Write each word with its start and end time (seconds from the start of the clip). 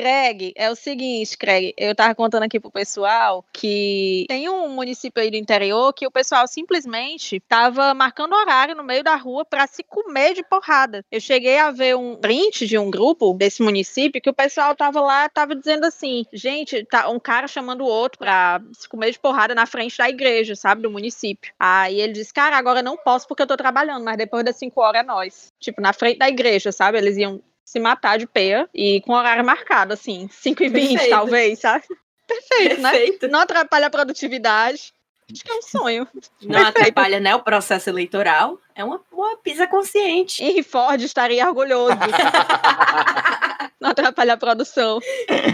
Craig, 0.00 0.54
é 0.56 0.70
o 0.70 0.74
seguinte, 0.74 1.36
Craig, 1.36 1.74
eu 1.76 1.94
tava 1.94 2.14
contando 2.14 2.44
aqui 2.44 2.58
pro 2.58 2.70
pessoal 2.70 3.44
que 3.52 4.24
tem 4.28 4.48
um 4.48 4.70
município 4.70 5.22
aí 5.22 5.30
do 5.30 5.36
interior 5.36 5.92
que 5.92 6.06
o 6.06 6.10
pessoal 6.10 6.48
simplesmente 6.48 7.38
tava 7.40 7.92
marcando 7.92 8.32
horário 8.34 8.74
no 8.74 8.82
meio 8.82 9.04
da 9.04 9.14
rua 9.14 9.44
para 9.44 9.66
se 9.66 9.82
comer 9.82 10.32
de 10.32 10.42
porrada. 10.42 11.04
Eu 11.12 11.20
cheguei 11.20 11.58
a 11.58 11.70
ver 11.70 11.98
um 11.98 12.16
print 12.16 12.66
de 12.66 12.78
um 12.78 12.90
grupo 12.90 13.34
desse 13.34 13.62
município 13.62 14.22
que 14.22 14.30
o 14.30 14.34
pessoal 14.34 14.74
tava 14.74 15.02
lá, 15.02 15.28
tava 15.28 15.54
dizendo 15.54 15.84
assim, 15.84 16.24
gente, 16.32 16.82
tá 16.86 17.10
um 17.10 17.20
cara 17.20 17.46
chamando 17.46 17.82
o 17.82 17.86
outro 17.86 18.20
pra 18.20 18.58
se 18.72 18.88
comer 18.88 19.10
de 19.10 19.18
porrada 19.18 19.54
na 19.54 19.66
frente 19.66 19.98
da 19.98 20.08
igreja, 20.08 20.56
sabe, 20.56 20.80
do 20.80 20.90
município. 20.90 21.52
Aí 21.60 22.00
ele 22.00 22.14
disse, 22.14 22.32
cara, 22.32 22.56
agora 22.56 22.80
não 22.80 22.96
posso 22.96 23.28
porque 23.28 23.42
eu 23.42 23.46
tô 23.46 23.56
trabalhando, 23.56 24.02
mas 24.02 24.16
depois 24.16 24.46
das 24.46 24.56
5 24.56 24.80
horas 24.80 25.02
é 25.02 25.04
nós. 25.04 25.52
Tipo, 25.60 25.82
na 25.82 25.92
frente 25.92 26.16
da 26.16 26.28
igreja, 26.30 26.72
sabe? 26.72 26.96
Eles 26.96 27.18
iam 27.18 27.42
se 27.70 27.78
matar 27.78 28.18
de 28.18 28.26
peia 28.26 28.68
e 28.74 29.00
com 29.02 29.12
horário 29.12 29.44
marcado, 29.44 29.92
assim, 29.92 30.28
5 30.28 30.64
e 30.64 30.68
20 30.68 31.08
talvez, 31.08 31.60
sabe? 31.60 31.84
Perfeito, 32.26 32.82
Perfeito, 32.82 33.26
né? 33.26 33.32
Não 33.32 33.38
atrapalha 33.38 33.86
a 33.86 33.90
produtividade. 33.90 34.92
Acho 35.32 35.44
que 35.44 35.52
é 35.52 35.54
um 35.54 35.62
sonho. 35.62 36.08
Não 36.42 36.66
atrapalha, 36.66 37.20
né, 37.20 37.32
o 37.32 37.44
processo 37.44 37.88
eleitoral. 37.88 38.58
É 38.74 38.82
uma, 38.82 39.00
uma 39.12 39.36
pisa 39.36 39.68
consciente. 39.68 40.42
Henry 40.42 40.64
Ford 40.64 41.00
estaria 41.00 41.46
orgulhoso. 41.46 41.94
Não 43.80 43.90
atrapalha 43.90 44.34
a 44.34 44.36
produção. 44.36 44.98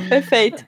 Perfeito. 0.08 0.66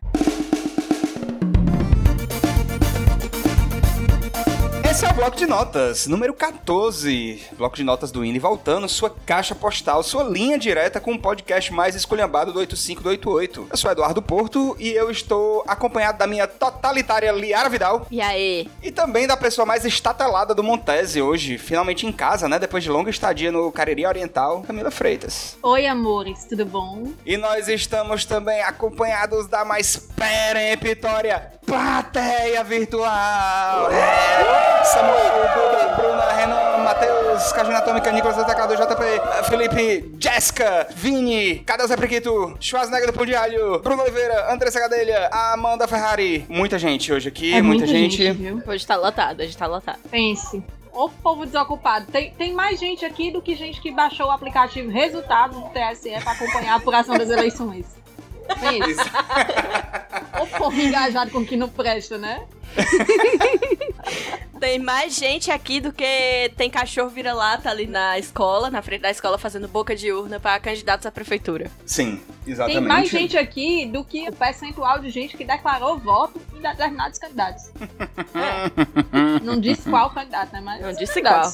Esse 4.99 5.07
é 5.07 5.11
o 5.11 5.15
bloco 5.15 5.37
de 5.37 5.47
notas, 5.47 6.09
número 6.09 6.35
14. 6.35 7.41
Bloco 7.57 7.77
de 7.77 7.85
notas 7.85 8.11
do 8.11 8.25
Indie 8.25 8.41
voltando, 8.41 8.89
sua 8.89 9.09
caixa 9.09 9.55
postal, 9.55 10.03
sua 10.03 10.25
linha 10.25 10.59
direta 10.59 10.99
com 10.99 11.13
o 11.13 11.19
podcast 11.21 11.73
mais 11.73 11.95
esculhambado 11.95 12.53
do 12.53 12.59
85 12.59 13.05
do 13.05 13.09
88. 13.11 13.69
Eu 13.71 13.77
sou 13.77 13.93
Eduardo 13.93 14.21
Porto 14.21 14.77
e 14.77 14.89
eu 14.89 15.09
estou 15.09 15.63
acompanhado 15.69 16.19
da 16.19 16.27
minha 16.27 16.49
totalitária 16.49 17.31
Liara 17.31 17.69
Vidal. 17.69 18.09
E 18.11 18.21
aí? 18.21 18.69
E 18.83 18.91
também 18.91 19.25
da 19.25 19.37
pessoa 19.37 19.65
mais 19.65 19.85
estatelada 19.85 20.53
do 20.53 20.65
Montese 20.65 21.23
hoje, 21.23 21.59
finalmente 21.59 22.05
em 22.05 22.11
casa, 22.11 22.49
né? 22.49 22.59
Depois 22.59 22.83
de 22.83 22.91
longa 22.91 23.09
estadia 23.09 23.53
no 23.53 23.71
Cariri 23.71 24.05
Oriental, 24.05 24.63
Camila 24.63 24.91
Freitas. 24.91 25.57
Oi, 25.63 25.87
amores, 25.87 26.45
tudo 26.47 26.67
bom? 26.67 27.13
E 27.25 27.37
nós 27.37 27.69
estamos 27.69 28.25
também 28.25 28.63
acompanhados 28.63 29.47
da 29.47 29.65
mais 29.65 30.09
peremptória 30.17 31.57
plateia 31.69 32.65
virtual. 32.65 33.93
É. 33.93 34.85
Samuel, 34.85 35.49
Duda, 35.55 35.95
Bruna, 35.97 36.33
Renan, 36.33 36.79
Matheus, 36.83 37.53
Cajuna 37.53 37.79
Atômica, 37.79 38.11
Nicolas 38.11 38.39
Atacado, 38.39 38.75
JP, 38.75 39.49
Felipe, 39.51 40.15
Jessica, 40.19 40.87
Vini, 40.97 41.59
Cadê 41.59 41.85
o 41.85 41.87
Zé 41.87 41.95
Priquito, 41.95 42.57
Schwarzenegger 42.59 43.09
do 43.09 43.13
Pão 43.13 43.27
de 43.27 43.35
Alho, 43.35 43.81
Bruno 43.81 44.03
Oliveira, 44.03 44.51
Andressa 44.51 44.81
Gadelha, 44.81 45.29
Amanda 45.31 45.87
Ferrari. 45.87 46.47
Muita 46.49 46.79
gente 46.79 47.13
hoje 47.13 47.29
aqui, 47.29 47.53
é 47.53 47.61
muita, 47.61 47.85
muita 47.85 47.87
gente. 47.87 48.17
gente 48.17 48.33
viu? 48.33 48.63
Hoje 48.67 48.87
tá 48.87 48.97
lotado, 48.97 49.41
hoje 49.41 49.55
tá 49.55 49.67
lotado. 49.67 49.99
Pense. 50.11 50.63
O 50.91 51.11
povo 51.11 51.45
desocupado. 51.45 52.07
Tem, 52.11 52.33
tem 52.33 52.53
mais 52.55 52.81
gente 52.81 53.05
aqui 53.05 53.31
do 53.31 53.43
que 53.43 53.55
gente 53.55 53.81
que 53.81 53.93
baixou 53.93 54.27
o 54.27 54.31
aplicativo 54.31 54.91
Resultados 54.91 55.57
do 55.57 55.69
TSE 55.69 56.11
para 56.25 56.33
acompanhar 56.33 56.73
a 56.73 56.77
apuração 56.77 57.17
das 57.17 57.29
eleições. 57.29 57.98
É 58.49 58.91
isso. 58.91 59.03
o 60.43 60.47
povo 60.59 60.79
engajado 60.81 61.31
com 61.31 61.39
o 61.39 61.47
que 61.47 61.57
não 61.57 61.69
presta, 61.69 62.19
né? 62.19 62.47
Tem 64.61 64.79
mais 64.79 65.15
gente 65.15 65.51
aqui 65.51 65.81
do 65.81 65.93
que 65.93 66.53
tem 66.57 66.69
cachorro 66.69 67.09
vira-lata 67.09 67.71
ali 67.71 67.87
na 67.87 68.19
escola, 68.19 68.69
na 68.71 68.83
frente 68.83 69.03
da 69.03 69.11
escola, 69.11 69.39
fazendo 69.39 69.69
boca 69.69 69.95
de 69.95 70.13
urna 70.13 70.41
para 70.41 70.59
candidatos 70.59 71.07
à 71.07 71.13
prefeitura. 71.13 71.71
Sim, 71.87 72.21
exatamente. 72.45 72.79
Tem 72.79 72.89
mais 72.89 73.09
gente 73.09 73.39
aqui 73.39 73.87
do 73.87 74.03
que 74.03 74.29
o 74.29 74.33
percentual 74.33 74.99
de 74.99 75.11
gente 75.11 75.37
que 75.37 75.45
declarou 75.45 75.97
voto 75.99 76.41
em 76.57 76.61
determinados 76.61 77.19
candidatos. 77.21 77.71
É. 78.35 79.39
Não 79.45 79.61
disse 79.61 79.89
qual 79.89 80.11
candidato, 80.11 80.53
né? 80.53 80.61
Mas 80.61 80.81
Não 80.81 80.93
disse 80.93 81.23
qual. 81.23 81.53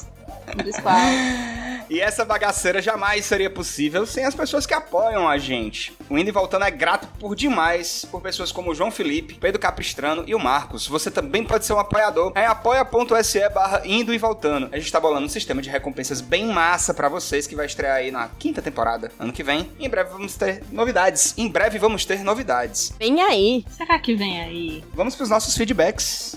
E 1.88 2.00
essa 2.00 2.24
bagaceira 2.24 2.80
jamais 2.80 3.24
seria 3.26 3.50
possível 3.50 4.06
sem 4.06 4.24
as 4.24 4.34
pessoas 4.34 4.64
que 4.64 4.72
apoiam 4.72 5.28
a 5.28 5.36
gente. 5.36 5.92
O 6.08 6.16
Indo 6.16 6.30
e 6.30 6.32
Voltando 6.32 6.64
é 6.64 6.70
grato 6.70 7.06
por 7.18 7.36
demais 7.36 8.04
por 8.10 8.20
pessoas 8.20 8.50
como 8.50 8.70
o 8.70 8.74
João 8.74 8.90
Felipe, 8.90 9.34
Pedro 9.34 9.60
Capistrano 9.60 10.24
e 10.26 10.34
o 10.34 10.38
Marcos. 10.38 10.86
Você 10.86 11.10
também 11.10 11.44
pode 11.44 11.66
ser 11.66 11.74
um 11.74 11.78
apoiador 11.78 12.32
em 12.36 12.46
apoia.se 12.46 13.48
barra 13.50 13.82
Indo 13.84 14.14
e 14.14 14.18
Voltando. 14.18 14.68
A 14.72 14.78
gente 14.78 14.90
tá 14.90 14.98
bolando 14.98 15.26
um 15.26 15.28
sistema 15.28 15.60
de 15.60 15.68
recompensas 15.68 16.20
bem 16.20 16.46
massa 16.46 16.94
para 16.94 17.08
vocês 17.08 17.46
que 17.46 17.54
vai 17.54 17.66
estrear 17.66 17.96
aí 17.96 18.10
na 18.10 18.28
quinta 18.38 18.62
temporada, 18.62 19.12
ano 19.18 19.32
que 19.32 19.42
vem. 19.42 19.70
Em 19.78 19.88
breve 19.88 20.10
vamos 20.10 20.34
ter 20.36 20.62
novidades. 20.72 21.34
Em 21.36 21.48
breve 21.48 21.78
vamos 21.78 22.04
ter 22.04 22.24
novidades. 22.24 22.94
Vem 22.98 23.20
aí. 23.20 23.64
Será 23.70 23.98
que 23.98 24.14
vem 24.14 24.40
aí? 24.40 24.84
Vamos 24.94 25.14
pros 25.14 25.28
nossos 25.28 25.56
feedbacks. 25.56 26.36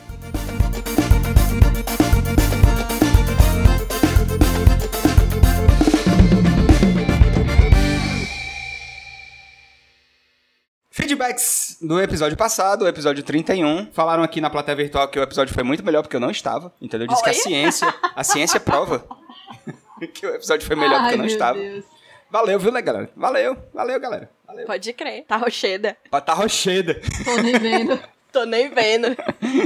Feedbacks 10.98 11.78
do 11.80 12.02
episódio 12.02 12.36
passado, 12.36 12.84
o 12.84 12.88
episódio 12.88 13.24
31. 13.24 13.92
Falaram 13.92 14.24
aqui 14.24 14.42
na 14.42 14.50
plateia 14.50 14.76
virtual 14.76 15.08
que 15.08 15.20
o 15.20 15.22
episódio 15.22 15.54
foi 15.54 15.62
muito 15.62 15.86
melhor 15.86 16.02
porque 16.02 16.16
eu 16.16 16.20
não 16.20 16.32
estava. 16.32 16.74
Entendeu? 16.82 17.06
Diz 17.06 17.22
que 17.22 17.30
a 17.30 17.34
ciência, 17.36 17.94
a 18.16 18.24
ciência 18.24 18.60
prova 18.60 19.06
que 20.12 20.26
o 20.26 20.34
episódio 20.34 20.66
foi 20.66 20.76
melhor 20.76 21.02
porque 21.02 21.14
eu 21.14 21.20
não 21.20 21.26
estava. 21.28 21.60
Deus. 21.60 21.86
Valeu, 22.32 22.58
viu, 22.58 22.72
né, 22.72 22.82
galera? 22.82 23.12
Valeu, 23.16 23.56
valeu, 23.72 24.00
galera. 24.00 24.32
Valeu. 24.48 24.66
Pode 24.66 24.92
crer. 24.94 25.24
Tá 25.28 25.38
rocheda. 25.38 25.96
Tá 26.10 26.34
rocheda. 26.34 27.00
Tô 27.24 27.44
nem 27.44 27.60
vendo. 27.60 28.00
Tô 28.38 28.46
nem 28.46 28.70
vendo. 28.70 29.08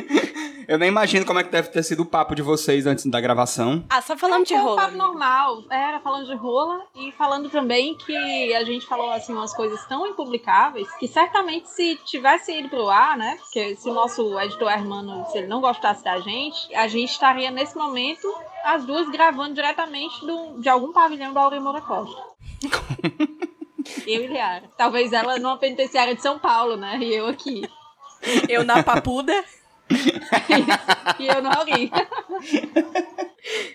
Eu 0.66 0.78
nem 0.78 0.88
imagino 0.88 1.26
como 1.26 1.38
é 1.38 1.44
que 1.44 1.50
deve 1.50 1.68
ter 1.68 1.84
sido 1.84 2.04
o 2.04 2.06
papo 2.06 2.34
de 2.34 2.42
vocês 2.42 2.86
antes 2.86 3.06
da 3.06 3.20
gravação. 3.20 3.84
Ah, 3.90 4.02
só 4.02 4.16
falando 4.16 4.46
de 4.46 4.56
rola. 4.56 4.72
Um 4.72 4.76
papo 4.78 4.96
normal. 4.96 5.64
Era 5.70 6.00
falando 6.00 6.28
de 6.28 6.36
rola 6.36 6.82
e 6.96 7.12
falando 7.12 7.50
também 7.50 7.98
que 7.98 8.56
a 8.56 8.64
gente 8.64 8.86
falou 8.86 9.12
assim 9.12 9.34
umas 9.34 9.54
coisas 9.54 9.86
tão 9.88 10.08
impublicáveis 10.08 10.90
que 10.96 11.06
certamente 11.06 11.68
se 11.68 11.98
tivesse 12.06 12.58
ido 12.58 12.70
pro 12.70 12.90
ar, 12.90 13.18
né? 13.18 13.36
Porque 13.42 13.76
se 13.76 13.90
o 13.90 13.94
nosso 13.94 14.40
editor 14.40 14.72
Hermano, 14.72 15.26
se 15.26 15.40
ele 15.40 15.48
não 15.48 15.60
gostasse 15.60 16.02
da 16.06 16.18
gente, 16.22 16.74
a 16.74 16.88
gente 16.88 17.10
estaria 17.10 17.52
nesse 17.52 17.76
momento 17.76 18.34
as 18.64 18.86
duas 18.86 19.10
gravando 19.10 19.54
diretamente 19.54 20.26
do, 20.26 20.62
de 20.62 20.70
algum 20.70 20.94
pavilhão 20.94 21.34
da 21.34 21.42
Aurimora 21.42 21.82
Costa. 21.82 22.24
eu 24.08 24.24
e 24.24 24.28
Liara. 24.28 24.70
Talvez 24.78 25.12
ela 25.12 25.38
numa 25.40 25.58
penitenciária 25.58 26.16
de 26.16 26.22
São 26.22 26.40
Paulo, 26.40 26.78
né? 26.78 26.98
E 27.00 27.14
eu 27.14 27.28
aqui. 27.28 27.64
Eu 28.48 28.64
na 28.64 28.84
papuda. 28.84 29.44
e 31.20 31.28
eu 31.28 31.42
no 31.42 31.50
Auri. 31.50 31.92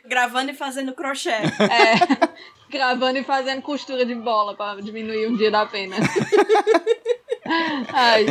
Gravando 0.04 0.50
e 0.50 0.54
fazendo 0.54 0.94
crochê. 0.94 1.30
É, 1.30 2.30
gravando 2.70 3.18
e 3.18 3.24
fazendo 3.24 3.62
costura 3.62 4.04
de 4.04 4.14
bola 4.14 4.54
pra 4.54 4.76
diminuir 4.76 5.28
um 5.28 5.36
dia 5.36 5.50
da 5.50 5.66
pena. 5.66 5.96
Ai. 7.92 8.26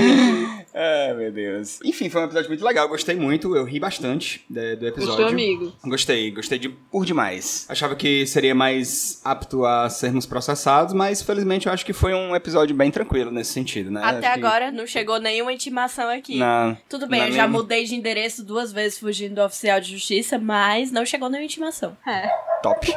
Ai, 0.73 1.13
meu 1.13 1.31
Deus. 1.31 1.79
Enfim, 1.83 2.09
foi 2.09 2.21
um 2.21 2.25
episódio 2.25 2.49
muito 2.49 2.65
legal. 2.65 2.87
Gostei 2.89 3.15
muito. 3.15 3.55
Eu 3.55 3.63
ri 3.63 3.79
bastante 3.79 4.43
de, 4.49 4.75
do 4.75 4.87
episódio. 4.87 5.15
Gostou, 5.15 5.27
amigo? 5.27 5.73
Gostei. 5.85 6.31
Gostei 6.31 6.59
de 6.59 6.69
por 6.69 7.05
demais. 7.05 7.65
Achava 7.69 7.95
que 7.95 8.27
seria 8.27 8.53
mais 8.53 9.21
apto 9.23 9.65
a 9.65 9.89
sermos 9.89 10.25
processados, 10.25 10.93
mas 10.93 11.21
felizmente 11.21 11.67
eu 11.67 11.73
acho 11.73 11.85
que 11.85 11.93
foi 11.93 12.13
um 12.13 12.35
episódio 12.35 12.75
bem 12.75 12.91
tranquilo 12.91 13.31
nesse 13.31 13.53
sentido, 13.53 13.89
né? 13.89 14.01
Até 14.03 14.27
acho 14.27 14.39
agora 14.39 14.69
que... 14.69 14.77
não 14.77 14.85
chegou 14.85 15.19
nenhuma 15.19 15.53
intimação 15.53 16.09
aqui. 16.09 16.37
Não. 16.37 16.77
Tudo 16.89 17.07
bem, 17.07 17.27
eu 17.27 17.31
já 17.31 17.47
mudei 17.47 17.85
de 17.85 17.95
endereço 17.95 18.43
duas 18.43 18.73
vezes 18.73 18.99
fugindo 18.99 19.35
do 19.35 19.41
oficial 19.41 19.79
de 19.79 19.91
justiça, 19.91 20.37
mas 20.37 20.91
não 20.91 21.05
chegou 21.05 21.29
nenhuma 21.29 21.45
intimação. 21.45 21.95
É. 22.05 22.27
Top. 22.61 22.93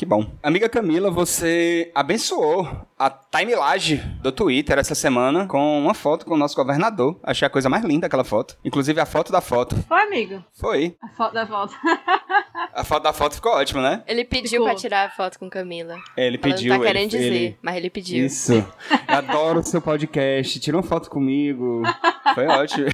Que 0.00 0.06
bom. 0.06 0.24
Amiga 0.42 0.66
Camila, 0.66 1.10
você 1.10 1.92
abençoou 1.94 2.66
a 2.98 3.10
timeline 3.10 3.98
do 4.22 4.32
Twitter 4.32 4.78
essa 4.78 4.94
semana 4.94 5.46
com 5.46 5.78
uma 5.78 5.92
foto 5.92 6.24
com 6.24 6.32
o 6.32 6.38
nosso 6.38 6.56
governador. 6.56 7.20
Achei 7.22 7.44
a 7.44 7.50
coisa 7.50 7.68
mais 7.68 7.84
linda 7.84 8.06
aquela 8.06 8.24
foto. 8.24 8.56
Inclusive 8.64 8.98
a 8.98 9.04
foto 9.04 9.30
da 9.30 9.42
foto. 9.42 9.76
Foi, 9.86 10.00
amigo? 10.00 10.42
Foi. 10.54 10.96
A 11.02 11.08
foto 11.10 11.34
da 11.34 11.46
foto. 11.46 11.74
a 12.72 12.82
foto 12.82 13.02
da 13.02 13.12
foto 13.12 13.34
ficou 13.34 13.52
ótima, 13.52 13.82
né? 13.82 14.02
Ele 14.06 14.24
pediu 14.24 14.62
ficou. 14.62 14.68
pra 14.68 14.74
tirar 14.74 15.06
a 15.06 15.10
foto 15.10 15.38
com 15.38 15.50
Camila. 15.50 15.98
Ele 16.16 16.36
Ela 16.36 16.38
pediu. 16.38 16.72
Não 16.72 16.80
tá 16.80 16.86
querendo 16.86 17.12
ele, 17.12 17.22
dizer, 17.22 17.34
ele... 17.34 17.58
mas 17.60 17.76
ele 17.76 17.90
pediu. 17.90 18.24
Isso. 18.24 18.54
Eu 18.54 18.64
adoro 19.06 19.60
o 19.60 19.62
seu 19.62 19.82
podcast. 19.82 20.58
Tira 20.60 20.78
uma 20.78 20.82
foto 20.82 21.10
comigo. 21.10 21.82
Foi 22.34 22.46
ótimo. 22.46 22.86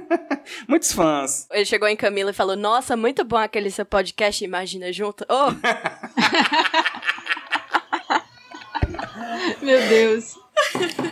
Muitos 0.68 0.92
fãs. 0.92 1.46
Ele 1.50 1.64
chegou 1.64 1.88
em 1.88 1.96
Camila 1.96 2.30
e 2.30 2.34
falou: 2.34 2.56
Nossa, 2.56 2.96
muito 2.96 3.24
bom 3.24 3.36
aquele 3.36 3.70
seu 3.70 3.84
podcast, 3.84 4.44
imagina 4.44 4.92
junto. 4.92 5.24
Oh! 5.28 5.52
Meu 9.62 9.80
Deus. 9.88 10.38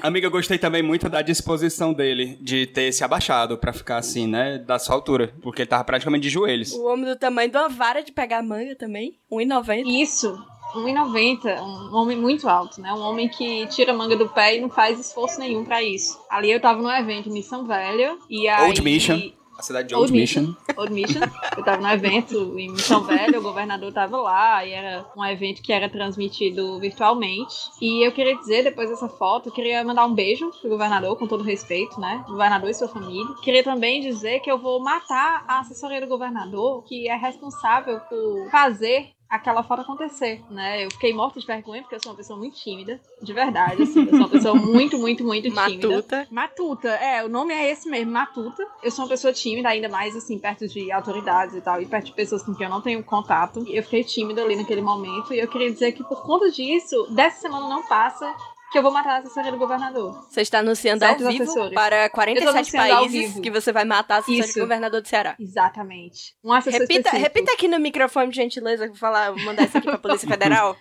Amiga, 0.02 0.26
eu 0.26 0.30
gostei 0.30 0.58
também 0.58 0.82
muito 0.82 1.08
da 1.08 1.22
disposição 1.22 1.92
dele 1.92 2.38
de 2.40 2.66
ter 2.66 2.92
se 2.92 3.04
abaixado 3.04 3.58
pra 3.58 3.72
ficar 3.72 3.96
assim, 3.98 4.26
né? 4.26 4.58
Da 4.58 4.78
sua 4.78 4.94
altura. 4.94 5.34
Porque 5.42 5.62
ele 5.62 5.68
tava 5.68 5.84
praticamente 5.84 6.22
de 6.22 6.30
joelhos. 6.30 6.72
O 6.72 6.86
homem 6.86 7.04
do 7.04 7.16
tamanho 7.16 7.50
de 7.50 7.56
uma 7.56 7.68
vara 7.68 8.02
de 8.02 8.12
pegar 8.12 8.42
manga 8.42 8.74
também. 8.76 9.18
1,90. 9.30 9.84
Isso. 9.86 10.38
1,90, 10.74 11.60
um 11.62 11.94
homem 11.96 12.16
muito 12.16 12.48
alto, 12.48 12.80
né? 12.80 12.92
Um 12.92 13.00
homem 13.00 13.28
que 13.28 13.66
tira 13.68 13.92
a 13.92 13.96
manga 13.96 14.16
do 14.16 14.28
pé 14.28 14.56
e 14.56 14.60
não 14.60 14.68
faz 14.68 14.98
esforço 14.98 15.38
nenhum 15.38 15.64
pra 15.64 15.82
isso. 15.82 16.20
Ali 16.30 16.50
eu 16.50 16.60
tava 16.60 16.82
no 16.82 16.90
evento 16.90 17.28
em 17.28 17.32
Missão 17.32 17.66
Velha 17.66 18.16
e 18.28 18.48
aí... 18.48 18.66
Old 18.66 18.82
Mission. 18.82 19.32
A 19.56 19.62
cidade 19.62 19.88
de 19.88 19.94
Old, 19.94 20.10
Old 20.10 20.20
Mission. 20.20 20.54
Old 20.76 20.92
Mission. 20.92 21.20
Eu 21.56 21.62
tava 21.62 21.80
no 21.80 21.88
evento 21.88 22.58
em 22.58 22.70
Missão 22.70 23.04
Velha, 23.04 23.38
o 23.38 23.42
governador 23.42 23.92
tava 23.92 24.16
lá, 24.16 24.66
e 24.66 24.72
era 24.72 25.06
um 25.16 25.24
evento 25.24 25.62
que 25.62 25.72
era 25.72 25.88
transmitido 25.88 26.80
virtualmente. 26.80 27.54
E 27.80 28.04
eu 28.04 28.10
queria 28.10 28.36
dizer, 28.36 28.64
depois 28.64 28.90
dessa 28.90 29.08
foto, 29.08 29.48
eu 29.48 29.52
queria 29.52 29.84
mandar 29.84 30.06
um 30.06 30.12
beijo 30.12 30.50
pro 30.60 30.70
governador, 30.70 31.16
com 31.16 31.28
todo 31.28 31.44
respeito, 31.44 32.00
né? 32.00 32.24
Governador 32.26 32.68
e 32.68 32.74
sua 32.74 32.88
família. 32.88 33.32
Queria 33.42 33.62
também 33.62 34.00
dizer 34.00 34.40
que 34.40 34.50
eu 34.50 34.58
vou 34.58 34.80
matar 34.80 35.44
a 35.46 35.60
assessoria 35.60 36.00
do 36.00 36.08
governador, 36.08 36.82
que 36.82 37.08
é 37.08 37.16
responsável 37.16 38.00
por 38.00 38.50
fazer 38.50 39.10
aquela 39.34 39.62
foto 39.62 39.82
acontecer, 39.82 40.42
né? 40.50 40.84
Eu 40.84 40.90
fiquei 40.90 41.12
morta 41.12 41.40
de 41.40 41.46
vergonha 41.46 41.82
porque 41.82 41.94
eu 41.94 42.02
sou 42.02 42.12
uma 42.12 42.16
pessoa 42.16 42.38
muito 42.38 42.56
tímida, 42.56 43.00
de 43.20 43.32
verdade, 43.32 43.82
assim, 43.82 44.02
eu 44.04 44.10
sou 44.10 44.18
uma 44.18 44.28
pessoa 44.28 44.54
muito, 44.54 44.98
muito, 44.98 45.24
muito 45.24 45.48
tímida. 45.50 45.88
Matuta. 45.88 46.28
Matuta, 46.30 46.88
é, 46.88 47.24
o 47.24 47.28
nome 47.28 47.52
é 47.52 47.70
esse 47.70 47.88
mesmo, 47.88 48.12
Matuta. 48.12 48.66
Eu 48.82 48.90
sou 48.90 49.04
uma 49.04 49.08
pessoa 49.10 49.32
tímida, 49.32 49.68
ainda 49.68 49.88
mais 49.88 50.16
assim, 50.16 50.38
perto 50.38 50.66
de 50.68 50.90
autoridades 50.92 51.54
e 51.54 51.60
tal, 51.60 51.80
e 51.80 51.86
perto 51.86 52.06
de 52.06 52.12
pessoas 52.12 52.42
com 52.42 52.54
quem 52.54 52.66
eu 52.66 52.70
não 52.70 52.80
tenho 52.80 53.02
contato. 53.02 53.64
Eu 53.68 53.82
fiquei 53.82 54.04
tímida 54.04 54.42
ali 54.42 54.56
naquele 54.56 54.82
momento, 54.82 55.34
e 55.34 55.38
eu 55.38 55.48
queria 55.48 55.70
dizer 55.70 55.92
que 55.92 56.04
por 56.04 56.22
conta 56.22 56.50
disso, 56.50 57.06
dessa 57.10 57.40
semana 57.40 57.68
não 57.68 57.82
passa 57.86 58.32
que 58.74 58.78
eu 58.78 58.82
vou 58.82 58.90
matar 58.90 59.14
a 59.14 59.18
assessoria 59.18 59.52
do 59.52 59.56
governador. 59.56 60.26
Você 60.28 60.40
está 60.40 60.58
anunciando 60.58 60.98
Certos 61.06 61.24
ao 61.24 61.30
vivo 61.30 61.44
assessores. 61.44 61.74
para 61.74 62.06
Eu 62.06 62.10
47 62.10 62.44
tô 62.44 62.50
anunciando 62.58 62.92
ao 62.92 62.98
países 63.08 63.38
que 63.40 63.48
você 63.48 63.70
vai 63.72 63.84
matar 63.84 64.16
a 64.16 64.18
assessora 64.18 64.44
Isso. 64.44 64.54
do 64.54 64.60
governador 64.62 65.00
do 65.00 65.06
Ceará. 65.08 65.36
Exatamente. 65.38 66.34
Um 66.42 66.52
assessor 66.52 66.80
Repita, 66.80 67.00
específico. 67.10 67.22
repita 67.22 67.52
aqui 67.52 67.68
no 67.68 67.78
microfone, 67.78 68.26
por 68.26 68.34
gentileza, 68.34 68.88
vou 68.88 68.96
falar, 68.96 69.30
vou 69.30 69.40
mandar 69.44 69.62
isso 69.62 69.78
aqui 69.78 69.86
pra 69.86 69.96
Polícia 69.98 70.26
Federal. 70.28 70.76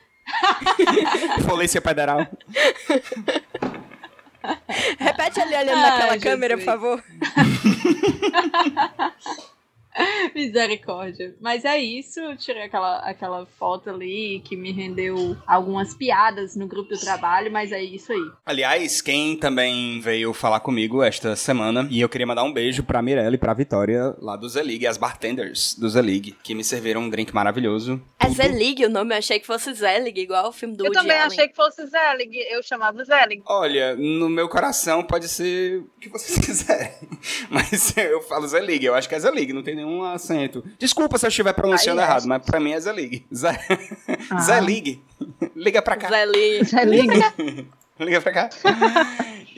Polícia 1.48 1.82
Federal. 1.82 2.26
Repete 4.98 5.40
ali 5.40 5.56
olhando 5.56 5.78
Ai, 5.78 5.82
naquela 5.92 6.14
Jesus. 6.14 6.24
câmera, 6.24 6.58
por 6.58 6.66
favor. 6.66 7.04
Misericórdia. 10.34 11.36
Mas 11.40 11.66
é 11.66 11.78
isso, 11.78 12.20
eu 12.20 12.36
tirei 12.38 12.64
aquela, 12.64 13.00
aquela 13.00 13.46
foto 13.46 13.90
ali 13.90 14.42
que 14.46 14.56
me 14.56 14.72
rendeu 14.72 15.38
algumas 15.46 15.94
piadas 15.94 16.56
no 16.56 16.68
grupo 16.68 16.90
do 16.90 17.00
trabalho, 17.00 17.52
mas 17.52 17.72
é 17.72 17.84
isso 17.84 18.12
aí. 18.12 18.32
Aliás, 18.46 19.02
quem 19.02 19.36
também 19.38 20.00
veio 20.00 20.34
falar 20.34 20.60
comigo 20.60 21.04
esta 21.04 21.36
semana, 21.36 21.88
e 21.90 22.02
eu 22.02 22.10
queria 22.10 22.28
mandar 22.28 22.44
um 22.44 22.54
beijo 22.54 22.84
pra 22.84 23.02
Mirella 23.02 23.36
e 23.36 23.38
pra 23.38 23.54
Vitória, 23.54 24.16
lá 24.20 24.36
do 24.36 24.48
Zelig, 24.48 24.88
as 24.88 24.98
bartenders 24.98 25.76
do 25.76 25.90
Zelig, 25.90 26.36
que 26.44 26.56
me 26.56 26.64
serviram 26.64 27.02
um 27.02 27.10
drink 27.10 27.34
maravilhoso. 27.34 28.02
É 28.20 28.30
Zelig 28.30 28.86
o 28.86 28.90
nome, 28.90 29.14
eu 29.14 29.18
achei 29.20 29.40
que 29.40 29.46
fosse 29.46 29.74
Zelig, 29.74 30.20
igual 30.20 30.50
o 30.50 30.54
filme 30.54 30.76
do 30.76 30.86
Eu 30.86 30.88
Woody 30.88 31.00
também 31.00 31.18
Allen. 31.18 31.28
achei 31.28 31.48
que 31.48 31.56
fosse 31.56 31.86
Zelig. 31.86 32.36
Eu 32.50 32.64
chamava 32.64 33.04
Zelig. 33.04 33.42
Olha, 33.46 33.96
no 33.96 34.30
meu 34.30 34.48
coração 34.48 35.04
pode 35.04 35.28
ser 35.28 35.80
o 35.80 36.00
que 36.00 36.10
vocês 36.10 36.38
quiserem. 36.44 36.92
Mas 37.50 37.96
eu 37.98 38.22
falo 38.22 38.48
Zelig, 38.48 38.86
eu 38.86 38.96
acho 38.96 39.08
que 39.10 39.16
é 39.16 39.20
Zelig, 39.20 39.54
não 39.54 39.62
tem 39.64 39.76
nenhum 39.76 39.83
acento. 40.06 40.64
Desculpa 40.80 41.18
se 41.18 41.26
eu 41.26 41.30
estiver 41.30 41.54
pronunciando 41.54 42.00
Aí 42.02 42.08
é, 42.08 42.10
errado, 42.10 42.26
mas 42.28 42.44
pra 42.44 42.60
mim 42.60 42.72
é 42.72 42.80
Zelig. 42.80 43.26
Zé... 43.34 43.58
Ah. 44.30 44.40
Zelig. 44.40 45.02
Liga 45.56 45.82
pra 45.82 45.96
cá. 45.96 46.10
Zelig. 46.10 46.66
Zelig. 46.66 47.08
Liga 48.00 48.22
pra 48.22 48.32
cá. 48.32 48.50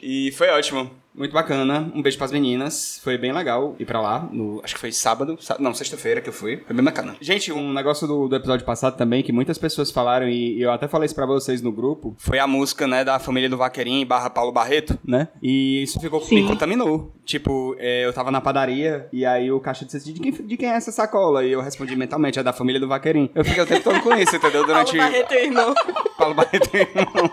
e 0.02 0.32
foi 0.32 0.50
ótimo. 0.50 0.92
Muito 1.18 1.32
bacana. 1.32 1.90
Um 1.96 2.02
beijo 2.02 2.18
pras 2.18 2.32
meninas. 2.32 3.00
Foi 3.02 3.18
bem 3.18 3.32
legal 3.32 3.74
ir 3.80 3.86
pra 3.86 4.02
lá. 4.02 4.28
No, 4.32 4.60
acho 4.64 4.74
que 4.74 4.80
foi 4.82 4.92
sábado. 4.92 5.38
sá- 5.40 5.56
não, 5.60 5.74
sexta-feira 5.74 6.20
que 6.20 6.28
eu 6.28 6.34
fui. 6.34 6.58
Foi 6.68 6.76
bem 6.76 6.84
bacana. 6.84 7.16
Gente, 7.22 7.54
um 7.54 7.72
negócio 7.72 8.06
do, 8.06 8.28
do 8.28 8.36
episódio 8.36 8.66
passado 8.66 8.98
também 8.98 9.24
que 9.24 9.32
muitas 9.32 9.58
pessoas 9.58 9.90
falaram 9.92 10.28
e 10.28 10.62
eu 10.62 10.72
até 10.72 10.90
falei 10.90 11.06
isso 11.06 11.16
pra 11.16 11.26
vocês 11.26 11.62
no 11.62 11.72
grupo. 11.72 12.14
Foi 12.18 12.38
a 12.38 12.46
música, 12.46 12.86
né, 12.86 13.06
da 13.06 13.18
família 13.18 13.50
do 13.50 13.56
Vaqueirinho 13.56 14.06
barra 14.06 14.30
Paulo 14.30 14.52
Barreto, 14.52 15.00
né? 15.06 15.30
E 15.42 15.84
isso 15.84 16.00
ficou, 16.02 16.20
me 16.20 16.26
Sim. 16.28 16.48
contaminou. 16.48 17.14
Tipo, 17.24 17.76
é, 17.80 18.06
eu 18.06 18.12
tava 18.14 18.30
na 18.30 18.42
padaria 18.42 19.08
e 19.14 19.26
aí 19.26 19.50
o 19.52 19.60
caixa 19.62 19.86
disse 19.86 19.98
assim, 19.98 20.14
de 20.14 20.20
quem, 20.20 20.32
de 20.32 20.58
quem 20.58 20.70
é 20.70 20.76
essa 20.76 20.92
sacola? 20.92 21.46
E 21.46 21.52
eu 21.52 21.62
respondi 21.62 21.96
mentalmente, 21.96 22.38
é 22.40 22.44
da 22.44 22.52
família 22.54 22.80
do 22.80 22.88
Vaqueirinho. 22.90 23.30
Eu 23.34 23.46
fiquei 23.46 23.64
o 23.64 23.66
tempo 23.66 23.84
todo 23.86 24.02
com 24.02 24.14
isso, 24.16 24.36
entendeu? 24.36 24.66
Durante... 24.66 24.98
Paulo 24.98 25.12
Barreto, 25.12 25.34
irmão. 25.34 25.74
Paulo 26.18 26.34
Barreto, 26.36 26.76
irmão. 26.76 27.06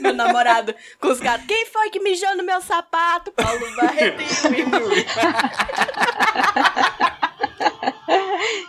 Meu 0.00 0.14
namorado 0.14 0.74
com 1.04 1.12
os 1.12 1.20
gatos. 1.20 1.46
Quem 1.46 1.66
foi 1.66 1.90
que 1.90 2.00
mijou 2.00 2.36
no 2.36 2.42
meu 2.44 2.60
sapato? 2.60 3.30
Paulo 3.32 3.76
Barreto, 3.76 4.22
irmão. 4.54 4.80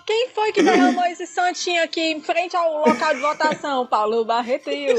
Quem 0.06 0.30
foi 0.30 0.52
que 0.52 0.62
derramou 0.62 1.04
esse 1.06 1.26
santinho 1.28 1.84
aqui 1.84 2.02
em 2.02 2.22
frente 2.22 2.56
ao 2.56 2.86
local 2.88 3.14
de 3.14 3.20
votação? 3.22 3.86
Paulo 3.88 4.24
Barreto 4.26 4.70
e 4.70 4.92
o, 4.94 4.98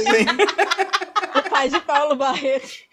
o 1.39 1.43
pai 1.51 1.69
de 1.69 1.81
Paulo 1.81 2.17
Barreto. 2.17 2.69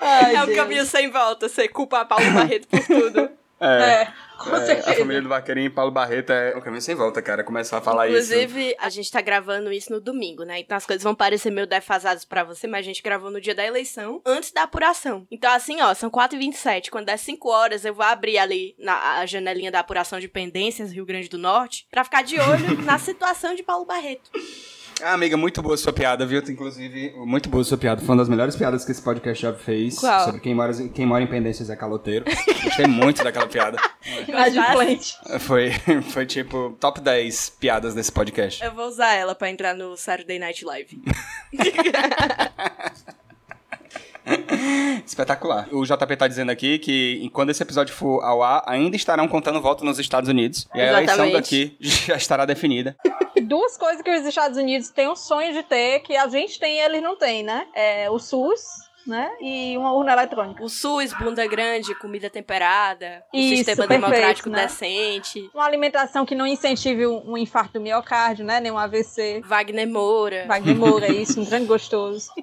Ai, 0.00 0.34
É 0.36 0.42
o 0.42 0.46
Deus. 0.46 0.58
caminho 0.58 0.86
sem 0.86 1.10
volta, 1.10 1.48
você 1.48 1.68
culpa 1.68 2.04
Paulo 2.04 2.30
Barreto 2.32 2.66
por 2.68 2.80
tudo. 2.84 3.30
É, 3.60 4.08
com 4.38 4.54
É, 4.56 4.66
certeza. 4.66 4.90
a 4.90 4.94
família 4.94 5.22
do 5.22 5.28
Vaqueirinho 5.28 5.66
e 5.66 5.70
Paulo 5.70 5.90
Barreto 5.90 6.30
é 6.32 6.56
um 6.56 6.60
caminho 6.60 6.82
sem 6.82 6.94
volta, 6.94 7.20
cara. 7.22 7.42
Começar 7.44 7.78
a 7.78 7.80
falar 7.80 8.08
isso. 8.08 8.32
Inclusive, 8.32 8.74
a 8.78 8.88
gente 8.88 9.10
tá 9.10 9.20
gravando 9.20 9.72
isso 9.72 9.92
no 9.92 10.00
domingo, 10.00 10.44
né? 10.44 10.58
Então 10.60 10.76
as 10.76 10.86
coisas 10.86 11.02
vão 11.02 11.14
parecer 11.14 11.50
meio 11.50 11.66
defasadas 11.66 12.24
pra 12.24 12.44
você, 12.44 12.66
mas 12.66 12.80
a 12.80 12.88
gente 12.88 13.02
gravou 13.02 13.30
no 13.30 13.40
dia 13.40 13.54
da 13.54 13.64
eleição, 13.64 14.20
antes 14.24 14.52
da 14.52 14.62
apuração. 14.64 15.26
Então, 15.30 15.52
assim, 15.52 15.80
ó, 15.80 15.92
são 15.94 16.10
4h27. 16.10 16.90
Quando 16.90 17.06
der 17.06 17.18
5 17.18 17.48
horas, 17.48 17.84
eu 17.84 17.94
vou 17.94 18.04
abrir 18.04 18.38
ali 18.38 18.74
na 18.78 19.18
a 19.18 19.26
janelinha 19.26 19.70
da 19.70 19.80
apuração 19.80 20.18
de 20.20 20.28
pendências, 20.28 20.92
Rio 20.92 21.06
Grande 21.06 21.28
do 21.28 21.38
Norte, 21.38 21.86
pra 21.90 22.04
ficar 22.04 22.22
de 22.22 22.38
olho 22.38 22.82
na 22.84 22.98
situação 22.98 23.54
de 23.54 23.62
Paulo 23.62 23.84
Barreto. 23.84 24.30
Ah, 25.02 25.12
amiga, 25.12 25.36
muito 25.36 25.60
boa 25.62 25.76
sua 25.76 25.92
piada, 25.92 26.24
viu? 26.24 26.42
Inclusive, 26.48 27.12
muito 27.16 27.48
boa 27.48 27.62
sua 27.62 27.76
piada. 27.76 28.00
Foi 28.00 28.14
uma 28.14 28.22
das 28.22 28.28
melhores 28.28 28.56
piadas 28.56 28.84
que 28.84 28.92
esse 28.92 29.02
podcast 29.02 29.42
já 29.42 29.52
fez. 29.52 29.98
Qual? 29.98 30.24
Sobre 30.24 30.40
quem 30.40 30.54
mora, 30.54 30.72
quem 30.88 31.04
mora 31.04 31.22
em 31.22 31.26
Pendências 31.26 31.68
é 31.68 31.76
caloteiro. 31.76 32.24
Gostei 32.64 32.86
muito 32.86 33.22
daquela 33.22 33.46
piada. 33.46 33.78
Inadimplente. 34.26 35.14
Foi, 35.40 35.70
foi 36.10 36.24
tipo 36.24 36.76
top 36.80 37.00
10 37.00 37.50
piadas 37.60 37.94
desse 37.94 38.10
podcast. 38.10 38.64
Eu 38.64 38.72
vou 38.72 38.86
usar 38.86 39.12
ela 39.14 39.34
pra 39.34 39.50
entrar 39.50 39.74
no 39.74 39.96
Saturday 39.96 40.38
Night 40.38 40.64
Live. 40.64 41.02
Espetacular. 45.06 45.68
O 45.72 45.84
JP 45.84 46.16
tá 46.16 46.26
dizendo 46.26 46.50
aqui 46.50 46.78
que 46.78 47.30
quando 47.32 47.50
esse 47.50 47.62
episódio 47.62 47.94
for 47.94 48.22
ao 48.24 48.42
ar, 48.42 48.62
ainda 48.66 48.96
estarão 48.96 49.28
contando 49.28 49.60
voto 49.60 49.84
nos 49.84 49.98
Estados 49.98 50.28
Unidos. 50.28 50.66
E 50.74 50.80
a 50.80 50.86
eleição 50.88 51.26
Exatamente. 51.26 51.32
daqui 51.34 51.76
já 51.80 52.16
estará 52.16 52.44
definida. 52.44 52.96
Duas 53.42 53.76
coisas 53.76 54.02
que 54.02 54.10
os 54.10 54.26
Estados 54.26 54.58
Unidos 54.58 54.90
têm 54.90 55.08
um 55.08 55.16
sonho 55.16 55.52
de 55.52 55.62
ter, 55.62 56.00
que 56.00 56.16
a 56.16 56.26
gente 56.28 56.58
tem 56.58 56.78
e 56.78 56.80
eles 56.80 57.02
não 57.02 57.16
têm, 57.16 57.42
né? 57.44 57.66
É 57.74 58.10
o 58.10 58.18
SUS, 58.18 58.60
né? 59.06 59.30
E 59.40 59.76
uma 59.78 59.92
urna 59.92 60.12
eletrônica. 60.12 60.64
O 60.64 60.68
SUS, 60.68 61.12
bunda 61.12 61.46
grande, 61.46 61.94
comida 61.96 62.28
temperada, 62.28 63.22
Isso, 63.32 63.56
sistema 63.56 63.86
perfeito, 63.86 64.00
democrático 64.10 64.50
né? 64.50 64.62
decente, 64.62 65.48
Uma 65.54 65.64
alimentação 65.64 66.26
que 66.26 66.34
não 66.34 66.46
incentive 66.46 67.06
um 67.06 67.22
um 67.26 67.38
infarto 67.38 67.74
do 67.74 67.80
miocárdio, 67.80 68.44
né? 68.44 68.58
Nem 68.58 68.72
um 68.72 68.78
AVC. 68.78 69.42
Wagner 69.44 69.88
Moura. 69.88 70.46
Wagner 70.48 70.76
Moura, 70.76 71.08
isso, 71.08 71.40
um 71.40 71.44
grande 71.44 71.66
gostoso. 71.66 72.30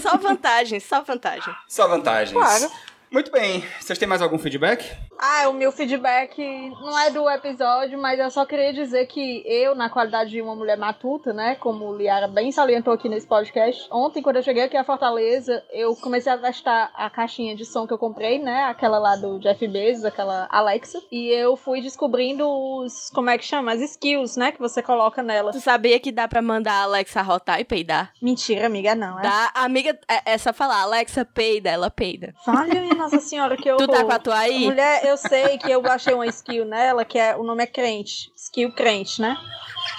Só 0.00 0.16
vantagem, 0.16 0.80
só 0.80 1.02
vantagem. 1.02 1.54
Só 1.68 1.88
vantagens. 1.88 2.32
Claro. 2.32 2.70
Muito 3.16 3.32
bem. 3.32 3.64
Vocês 3.80 3.98
têm 3.98 4.06
mais 4.06 4.20
algum 4.20 4.36
feedback? 4.36 4.94
Ah, 5.18 5.48
o 5.48 5.54
meu 5.54 5.72
feedback 5.72 6.38
não 6.82 6.98
é 6.98 7.10
do 7.10 7.26
episódio, 7.30 7.98
mas 7.98 8.20
eu 8.20 8.30
só 8.30 8.44
queria 8.44 8.74
dizer 8.74 9.06
que 9.06 9.42
eu, 9.46 9.74
na 9.74 9.88
qualidade 9.88 10.28
de 10.28 10.42
uma 10.42 10.54
mulher 10.54 10.76
matuta, 10.76 11.32
né, 11.32 11.54
como 11.54 11.86
o 11.86 11.96
Liara 11.96 12.28
bem 12.28 12.52
salientou 12.52 12.92
aqui 12.92 13.08
nesse 13.08 13.26
podcast, 13.26 13.88
ontem, 13.90 14.20
quando 14.20 14.36
eu 14.36 14.42
cheguei 14.42 14.64
aqui 14.64 14.76
a 14.76 14.84
Fortaleza, 14.84 15.64
eu 15.72 15.96
comecei 15.96 16.30
a 16.30 16.36
testar 16.36 16.92
a 16.94 17.08
caixinha 17.08 17.56
de 17.56 17.64
som 17.64 17.86
que 17.86 17.94
eu 17.94 17.96
comprei, 17.96 18.38
né, 18.38 18.64
aquela 18.64 18.98
lá 18.98 19.16
do 19.16 19.38
Jeff 19.38 19.66
Bezos, 19.66 20.04
aquela 20.04 20.46
Alexa, 20.50 21.00
e 21.10 21.28
eu 21.28 21.56
fui 21.56 21.80
descobrindo 21.80 22.46
os, 22.46 23.08
como 23.14 23.30
é 23.30 23.38
que 23.38 23.46
chama? 23.46 23.72
As 23.72 23.80
skills, 23.80 24.36
né, 24.36 24.52
que 24.52 24.58
você 24.58 24.82
coloca 24.82 25.22
nela. 25.22 25.52
Tu 25.52 25.60
sabia 25.60 25.98
que 25.98 26.12
dá 26.12 26.28
pra 26.28 26.42
mandar 26.42 26.74
a 26.74 26.82
Alexa 26.82 27.22
rotar 27.22 27.60
e 27.60 27.64
peidar? 27.64 28.12
Mentira, 28.20 28.66
amiga, 28.66 28.94
não, 28.94 29.18
é? 29.18 29.22
Dá, 29.22 29.52
a 29.54 29.64
amiga, 29.64 29.98
é, 30.06 30.34
é 30.34 30.36
só 30.36 30.52
falar, 30.52 30.82
Alexa 30.82 31.24
peida, 31.24 31.70
ela 31.70 31.90
peida. 31.90 32.34
Vale, 32.44 33.05
nossa 33.06 33.20
senhora, 33.20 33.56
que 33.56 33.68
eu... 33.68 33.76
Tu 33.76 33.86
tá 33.86 34.04
com 34.04 34.12
a 34.12 34.18
tua 34.18 34.38
aí? 34.38 34.64
Mulher, 34.64 35.04
eu 35.04 35.16
sei 35.16 35.56
que 35.58 35.70
eu 35.70 35.80
baixei 35.80 36.12
uma 36.12 36.26
skill 36.26 36.64
nela, 36.64 37.04
que 37.04 37.18
é 37.18 37.36
o 37.36 37.42
nome 37.42 37.62
é 37.62 37.66
crente. 37.66 38.32
Skill 38.36 38.72
crente, 38.72 39.20
né? 39.20 39.36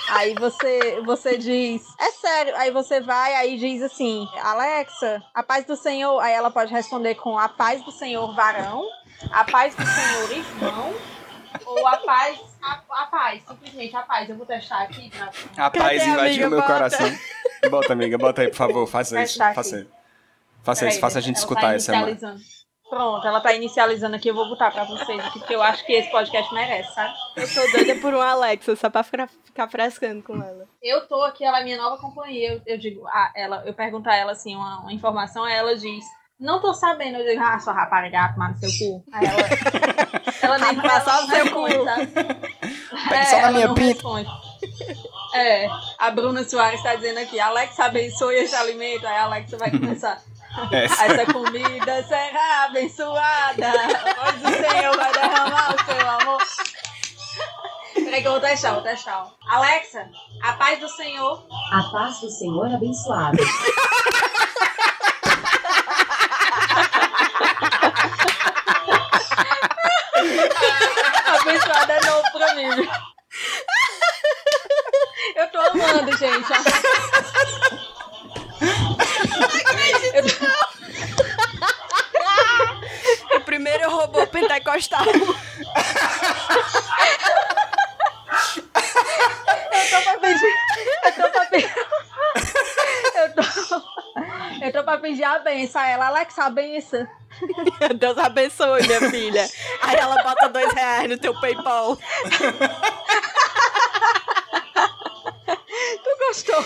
Aí 0.09 0.33
você, 0.35 1.01
você 1.05 1.37
diz, 1.37 1.83
é 1.99 2.11
sério. 2.11 2.55
Aí 2.57 2.71
você 2.71 3.01
vai, 3.01 3.35
aí 3.35 3.57
diz 3.57 3.81
assim, 3.81 4.27
Alexa, 4.41 5.21
a 5.33 5.43
paz 5.43 5.65
do 5.65 5.75
Senhor. 5.75 6.19
Aí 6.19 6.33
ela 6.33 6.51
pode 6.51 6.71
responder 6.71 7.15
com 7.15 7.37
a 7.37 7.49
paz 7.49 7.83
do 7.83 7.91
Senhor 7.91 8.33
varão, 8.35 8.83
a 9.31 9.43
paz 9.43 9.75
do 9.75 9.85
Senhor 9.85 10.31
irmão, 10.31 10.93
ou 11.65 11.87
a 11.87 11.97
paz, 11.97 12.39
a, 12.61 12.81
a 12.89 13.05
paz, 13.05 13.43
simplesmente 13.47 13.95
a 13.95 14.01
paz. 14.01 14.29
Eu 14.29 14.37
vou 14.37 14.45
testar 14.45 14.83
aqui 14.83 15.09
pra. 15.09 15.65
A 15.65 15.69
paz 15.69 16.05
no 16.05 16.49
meu 16.49 16.59
Bota. 16.61 16.73
coração. 16.73 17.17
Bota, 17.69 17.93
amiga, 17.93 18.17
bota 18.17 18.41
aí, 18.41 18.49
por 18.49 18.57
favor. 18.57 18.87
Faça 18.87 19.15
Vai 19.15 19.23
isso. 19.23 19.37
Faça, 19.37 19.87
faça 20.63 20.87
isso, 20.87 20.99
faça 20.99 21.17
a 21.17 21.21
gente 21.21 21.35
ela 21.35 21.43
escutar 21.43 21.61
tá 21.61 21.73
essa. 21.73 21.91
mano. 21.93 22.37
Pronto, 22.89 23.27
ela 23.27 23.41
tá 23.41 23.53
inicializando 23.53 24.15
aqui, 24.15 24.29
eu 24.29 24.33
vou 24.33 24.47
botar 24.47 24.71
pra 24.71 24.85
vocês 24.85 25.19
aqui, 25.19 25.39
porque 25.39 25.55
eu 25.55 25.61
acho 25.61 25.85
que 25.85 25.91
esse 25.91 26.09
podcast 26.09 26.53
merece, 26.53 26.93
sabe? 26.93 27.13
Eu 27.35 27.53
tô 27.53 27.71
doida 27.71 27.95
por 27.99 28.13
um 28.13 28.21
Alexa, 28.21 28.75
só 28.77 28.89
pra 28.89 29.03
ficar, 29.03 29.27
ficar 29.43 29.67
frescando 29.67 30.23
com 30.23 30.41
ela. 30.41 30.65
Eu 30.81 31.05
tô 31.05 31.21
aqui, 31.23 31.43
ela 31.43 31.59
é 31.59 31.63
minha 31.65 31.77
nova 31.77 31.97
companhia. 31.97 32.53
Eu, 32.53 32.61
eu 32.65 32.77
digo, 32.77 33.05
ah, 33.07 33.31
ela, 33.35 33.63
eu 33.65 33.73
pergunto 33.73 34.09
a 34.09 34.15
ela 34.15 34.31
assim, 34.31 34.55
uma, 34.55 34.79
uma 34.81 34.93
informação, 34.93 35.43
aí 35.43 35.55
ela 35.55 35.75
diz. 35.75 36.05
Não 36.39 36.61
tô 36.61 36.73
sabendo, 36.73 37.17
eu 37.17 37.25
digo, 37.25 37.41
ah, 37.43 37.59
sua 37.59 37.73
rapariga, 37.73 38.31
tomar 38.33 38.51
no 38.51 38.57
seu 38.57 38.69
cu. 38.69 39.03
Aí 39.11 39.25
ela. 39.25 39.41
ela 40.41 40.57
nem 40.59 40.75
Rapaz, 40.75 41.03
só 41.03 41.21
no 41.23 41.27
seu 41.27 41.51
cu. 41.51 41.65
Pega 43.09 43.25
só 43.25 43.35
na 43.35 43.41
ela 43.41 43.51
minha 43.51 43.73
pinta. 43.73 43.83
responde. 43.93 44.29
É, 45.33 45.67
a 45.99 46.09
Bruna 46.11 46.43
Soares 46.43 46.81
tá 46.81 46.95
dizendo 46.95 47.19
aqui, 47.19 47.39
Alexa 47.39 47.85
abençoe 47.85 48.35
esse 48.35 48.55
alimento. 48.55 49.05
Aí 49.05 49.17
a 49.17 49.23
Alexa 49.23 49.57
vai 49.57 49.71
começar. 49.71 50.21
Essa. 50.71 51.05
Essa 51.05 51.31
comida 51.31 52.03
será 52.03 52.65
abençoada. 52.65 53.71
Voz 53.71 54.35
do 54.41 54.49
Senhor 54.49 54.95
vai 54.95 55.13
derramar 55.13 55.75
o 55.75 55.85
seu 55.85 56.09
amor. 56.09 56.43
Peraí 57.93 58.21
que 58.21 58.27
eu 58.27 58.31
vou 58.31 58.41
testar, 58.41 58.73
vou 58.73 58.81
testar. 58.81 59.27
Alexa, 59.47 60.09
a 60.41 60.53
paz 60.53 60.79
do 60.79 60.89
Senhor. 60.89 61.45
A 61.71 61.83
paz 61.91 62.19
do 62.21 62.29
Senhor 62.29 62.73
abençoada. 62.73 63.37
Abençoada 71.41 71.93
é 71.93 72.05
novo 72.05 72.31
pra 72.31 72.55
mim. 72.55 72.89
Eu 75.35 75.51
tô 75.51 75.59
amando, 75.59 76.17
gente. 76.17 76.53
Eu 80.13 80.23
O 83.37 83.41
primeiro 83.41 83.89
robô 83.89 84.25
pentecostal. 84.27 85.05
Eu 85.05 85.13
tô 89.89 90.01
pra 90.03 90.17
pedir. 90.19 90.53
Eu 91.03 91.11
tô 91.13 91.29
pra 91.29 91.45
pedir. 91.45 91.75
Eu 93.15 93.33
tô. 93.33 93.41
Eu 94.65 94.71
tô 94.73 94.83
pra 94.83 94.97
pedir 94.97 95.23
a 95.23 95.39
benção 95.39 95.81
a 95.81 95.87
ela. 95.87 96.07
Alexa, 96.07 96.43
a 96.43 96.49
benção. 96.49 97.07
Deus 97.97 98.17
abençoe, 98.17 98.87
minha 98.87 99.09
filha. 99.09 99.47
Aí 99.81 99.95
ela 99.95 100.23
bota 100.23 100.49
dois 100.49 100.73
reais 100.73 101.07
no 101.09 101.17
teu 101.17 101.39
PayPal. 101.39 101.97
Tu 106.03 106.17
gostou? 106.27 106.65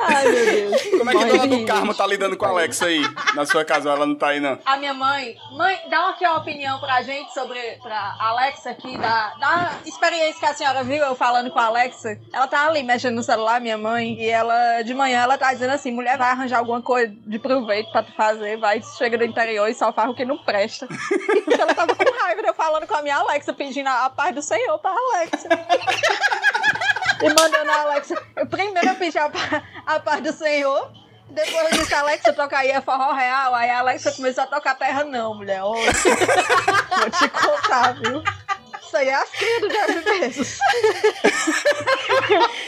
Ai, 0.00 0.28
meu 0.28 0.44
Deus. 0.44 0.82
Como 1.06 1.24
é 1.24 1.28
que 1.28 1.36
a 1.36 1.38
dona 1.38 1.56
do 1.56 1.66
Carmo 1.66 1.94
tá 1.94 2.06
lidando 2.06 2.36
com 2.36 2.44
a 2.44 2.48
Alexa 2.48 2.86
aí? 2.86 3.02
Na 3.34 3.46
sua 3.46 3.64
casa, 3.64 3.90
ela 3.90 4.06
não 4.06 4.14
tá 4.14 4.28
aí, 4.28 4.40
não. 4.40 4.58
A 4.64 4.76
minha 4.76 4.94
mãe, 4.94 5.36
mãe, 5.52 5.78
dá 5.88 6.10
aqui 6.10 6.26
uma 6.26 6.38
opinião 6.38 6.78
pra 6.80 7.02
gente 7.02 7.32
sobre 7.32 7.60
pra 7.82 8.16
Alexa 8.18 8.70
aqui, 8.70 8.96
da, 8.98 9.34
da 9.34 9.72
experiência 9.84 10.40
que 10.40 10.46
a 10.46 10.54
senhora 10.54 10.82
viu 10.82 11.04
eu 11.04 11.14
falando 11.14 11.50
com 11.50 11.58
a 11.58 11.66
Alexa. 11.66 12.18
Ela 12.32 12.46
tá 12.46 12.66
ali 12.66 12.82
mexendo 12.82 13.14
no 13.14 13.22
celular, 13.22 13.60
minha 13.60 13.78
mãe, 13.78 14.14
e 14.20 14.28
ela, 14.28 14.82
de 14.82 14.94
manhã, 14.94 15.22
ela 15.22 15.38
tá 15.38 15.52
dizendo 15.52 15.72
assim: 15.72 15.92
mulher, 15.92 16.18
vai 16.18 16.30
arranjar 16.30 16.58
alguma 16.58 16.82
coisa 16.82 17.14
de 17.26 17.38
proveito 17.38 17.90
pra 17.92 18.02
tu 18.02 18.12
fazer, 18.12 18.56
vai, 18.58 18.82
chega 18.98 19.18
do 19.18 19.24
interior 19.24 19.68
e 19.68 19.74
só 19.74 19.92
faz 19.92 20.10
o 20.10 20.14
que 20.14 20.24
não 20.24 20.38
presta. 20.38 20.86
Ela 21.58 21.74
tava 21.74 21.94
com 21.94 22.22
raiva 22.22 22.42
de 22.42 22.48
eu 22.48 22.54
falando 22.54 22.86
com 22.86 22.94
a 22.94 23.02
minha 23.02 23.16
Alexa, 23.16 23.52
pedindo 23.52 23.88
a, 23.88 24.06
a 24.06 24.10
paz 24.10 24.34
do 24.34 24.42
Senhor 24.42 24.78
pra 24.78 24.90
Alexa. 24.90 25.48
E 27.22 27.28
mandando 27.28 27.70
a 27.70 27.80
Alexa. 27.82 28.14
Eu 28.36 28.46
primeiro 28.46 28.88
eu 28.88 28.94
pedi 28.96 29.18
a, 29.18 29.30
a 29.86 30.00
paz 30.00 30.22
do 30.22 30.32
Senhor. 30.32 30.90
Depois 31.28 31.72
eu 31.72 31.78
disse, 31.78 31.94
Alexa, 31.94 32.32
toca 32.32 32.58
aí, 32.58 32.70
é 32.70 32.80
forró 32.80 33.12
real. 33.12 33.54
Aí 33.54 33.70
a 33.70 33.80
Alexa 33.80 34.12
começou 34.12 34.44
a 34.44 34.46
tocar 34.46 34.76
terra, 34.76 35.04
não, 35.04 35.34
mulher. 35.34 35.62
Ô, 35.62 35.74
vou 35.74 37.10
te 37.10 37.28
contar, 37.28 37.94
viu? 37.94 38.22
Isso 38.82 38.96
aí 38.96 39.08
é 39.08 39.14
as 39.14 39.30
crias 39.30 39.60
do 39.60 39.68
Jeff 39.68 40.04
Bezos. 40.04 40.58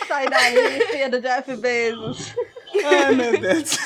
Sai 0.09 0.29
daí, 0.29 0.87
filha 0.87 1.09
do 1.09 1.21
Jeff 1.21 1.57
Bezos. 1.57 2.35
Ai, 2.85 3.15
meu 3.15 3.39
Deus. 3.39 3.79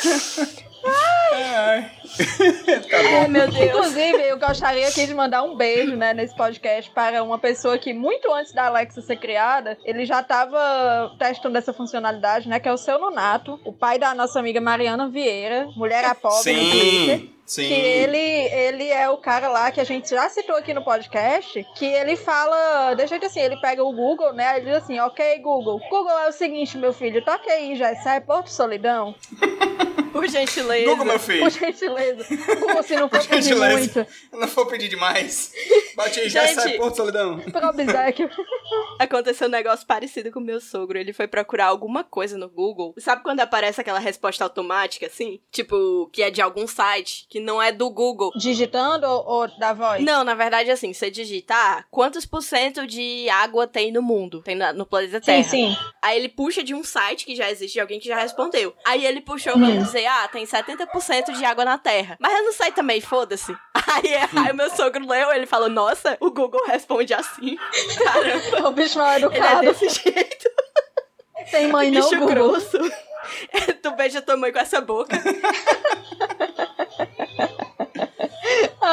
Ai. 0.84 1.90
tá 2.90 3.02
bom. 3.02 3.20
Ai, 3.20 3.28
meu 3.28 3.50
Deus. 3.50 3.64
Inclusive, 3.64 4.22
eu 4.28 4.38
gostaria 4.38 4.86
aqui 4.86 5.06
de 5.06 5.14
mandar 5.14 5.42
um 5.42 5.56
beijo, 5.56 5.96
né, 5.96 6.12
nesse 6.12 6.36
podcast 6.36 6.90
para 6.90 7.22
uma 7.22 7.38
pessoa 7.38 7.78
que, 7.78 7.92
muito 7.92 8.32
antes 8.32 8.52
da 8.52 8.66
Alexa 8.66 9.00
ser 9.00 9.16
criada, 9.16 9.78
ele 9.84 10.04
já 10.04 10.20
estava 10.20 11.14
testando 11.18 11.56
essa 11.56 11.72
funcionalidade, 11.72 12.48
né, 12.48 12.58
que 12.60 12.68
é 12.68 12.72
o 12.72 12.76
seu 12.76 12.98
Nonato, 12.98 13.60
o 13.64 13.72
pai 13.72 13.98
da 13.98 14.14
nossa 14.14 14.38
amiga 14.38 14.60
Mariana 14.60 15.08
Vieira, 15.08 15.66
mulher 15.76 16.04
a 16.04 16.14
pobre. 16.14 16.42
Sim, 16.42 17.32
sim. 17.52 17.68
Que 17.68 17.74
ele, 17.74 18.18
ele 18.18 18.88
é 18.88 19.08
o 19.08 19.18
cara 19.18 19.48
lá 19.48 19.70
que 19.70 19.80
a 19.80 19.84
gente 19.84 20.08
já 20.08 20.28
citou 20.28 20.56
aqui 20.56 20.72
no 20.72 20.84
podcast, 20.84 21.66
que 21.76 21.84
ele 21.84 22.16
fala, 22.16 22.94
de 22.94 23.06
jeito 23.06 23.26
assim, 23.26 23.40
ele 23.40 23.60
pega 23.60 23.82
o 23.84 23.92
Google, 23.92 24.32
né? 24.32 24.56
Ele 24.56 24.66
diz 24.66 24.82
assim, 24.82 24.98
ok, 25.00 25.38
Google. 25.40 25.78
Google 25.90 26.18
é 26.20 26.28
o 26.28 26.32
seguinte, 26.32 26.78
meu 26.78 26.92
filho, 26.92 27.24
toque 27.24 27.50
aí, 27.50 27.76
já 27.76 27.94
sai 27.96 28.20
Porto 28.20 28.50
Solidão. 28.50 29.14
Por 30.12 30.28
gentileza. 30.28 30.90
Google, 30.90 31.06
meu 31.06 31.18
filho. 31.18 31.40
Por 31.40 31.50
gentileza. 31.50 32.26
Google, 32.60 32.82
se 32.82 32.94
não 32.94 33.08
for 33.08 33.18
Por 33.18 33.28
pedir 33.28 33.56
muito. 33.56 34.06
Não 34.30 34.46
vou 34.46 34.66
pedir 34.66 34.88
demais. 34.88 35.52
Bate 35.96 36.20
aí, 36.20 36.28
já 36.28 36.46
Gente. 36.46 36.54
sai 36.54 36.76
Porto 36.76 36.96
Solidão. 36.96 37.40
Pro 37.40 37.68
Obséquio. 37.68 38.28
Aconteceu 39.00 39.48
um 39.48 39.50
negócio 39.50 39.86
parecido 39.86 40.30
com 40.30 40.38
o 40.38 40.42
meu 40.42 40.60
sogro. 40.60 40.98
Ele 40.98 41.12
foi 41.14 41.26
procurar 41.26 41.66
alguma 41.66 42.04
coisa 42.04 42.36
no 42.36 42.48
Google. 42.48 42.94
Sabe 42.98 43.22
quando 43.22 43.40
aparece 43.40 43.80
aquela 43.80 43.98
resposta 43.98 44.44
automática, 44.44 45.06
assim? 45.06 45.40
Tipo, 45.50 46.08
que 46.12 46.22
é 46.22 46.30
de 46.30 46.42
algum 46.42 46.66
site, 46.66 47.26
que 47.28 47.40
não 47.42 47.60
é 47.60 47.70
do 47.72 47.90
Google. 47.90 48.30
Digitando 48.36 49.06
ou, 49.06 49.24
ou 49.26 49.58
da 49.58 49.72
voz? 49.72 50.02
Não, 50.02 50.24
na 50.24 50.34
verdade, 50.34 50.70
assim, 50.70 50.92
você 50.92 51.10
digita 51.10 51.54
ah, 51.54 51.84
quantos 51.90 52.24
por 52.24 52.42
cento 52.42 52.86
de 52.86 53.28
água 53.28 53.66
tem 53.66 53.92
no 53.92 54.00
mundo, 54.00 54.40
tem 54.42 54.54
na- 54.54 54.72
no 54.72 54.86
planeta 54.86 55.20
Terra. 55.20 55.42
Sim, 55.44 55.68
sim. 55.72 55.76
Aí 56.00 56.16
ele 56.18 56.28
puxa 56.28 56.62
de 56.62 56.74
um 56.74 56.82
site 56.82 57.24
que 57.26 57.36
já 57.36 57.50
existe, 57.50 57.74
de 57.74 57.80
alguém 57.80 58.00
que 58.00 58.08
já 58.08 58.16
respondeu. 58.18 58.74
Aí 58.86 59.04
ele 59.04 59.20
puxou 59.20 59.56
Hum. 59.56 59.66
pra 59.66 59.76
dizer, 59.82 60.06
ah, 60.06 60.28
tem 60.28 60.44
70% 60.46 61.32
de 61.36 61.44
água 61.44 61.64
na 61.64 61.76
Terra. 61.78 62.16
Mas 62.20 62.32
eu 62.32 62.44
não 62.44 62.52
sei 62.52 62.72
também, 62.72 63.00
foda-se. 63.00 63.54
Aí, 63.94 64.14
aí 64.14 64.52
o 64.52 64.54
meu 64.54 64.70
sogro 64.70 65.06
leu, 65.06 65.32
ele 65.32 65.44
falou, 65.44 65.68
nossa, 65.68 66.16
o 66.20 66.30
Google 66.30 66.64
responde 66.66 67.12
assim. 67.12 67.58
Caramba, 68.02 68.68
O 68.70 68.72
bicho 68.72 68.96
não 68.96 69.06
é 69.06 69.16
ele 69.16 69.24
é 69.24 69.28
educado. 69.28 69.60
desse 69.62 69.88
jeito. 69.88 70.50
Tem 71.50 71.66
mãe 71.66 71.90
não, 71.92 72.00
Bicho 72.00 72.18
Google. 72.20 72.28
grosso. 72.52 72.78
tu 73.82 73.90
beija 73.92 74.22
tua 74.22 74.36
mãe 74.36 74.52
com 74.52 74.58
essa 74.60 74.80
boca. 74.80 75.16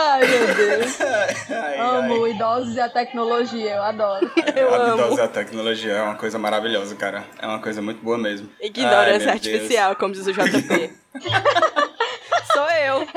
Ai, 0.01 0.21
meu 0.25 0.55
Deus. 0.55 1.01
Ai, 1.51 1.77
Amo 1.79 2.27
idosos 2.27 2.75
e 2.75 2.79
a 2.79 2.87
tecnologia, 2.89 3.75
eu 3.75 3.83
adoro. 3.83 4.31
Eu 4.55 4.73
a 4.73 4.77
amo. 4.77 5.03
idosa 5.03 5.27
tecnologia 5.27 5.91
é 5.93 6.01
uma 6.01 6.15
coisa 6.15 6.39
maravilhosa, 6.39 6.95
cara. 6.95 7.25
É 7.37 7.45
uma 7.45 7.59
coisa 7.59 7.81
muito 7.81 8.01
boa 8.01 8.17
mesmo. 8.17 8.49
Ignorância 8.61 9.31
Ai, 9.31 9.39
Deus. 9.39 9.53
artificial, 9.55 9.95
como 9.97 10.13
diz 10.13 10.25
o 10.25 10.31
JP. 10.33 10.93
Sou 12.53 12.69
eu. 12.71 13.07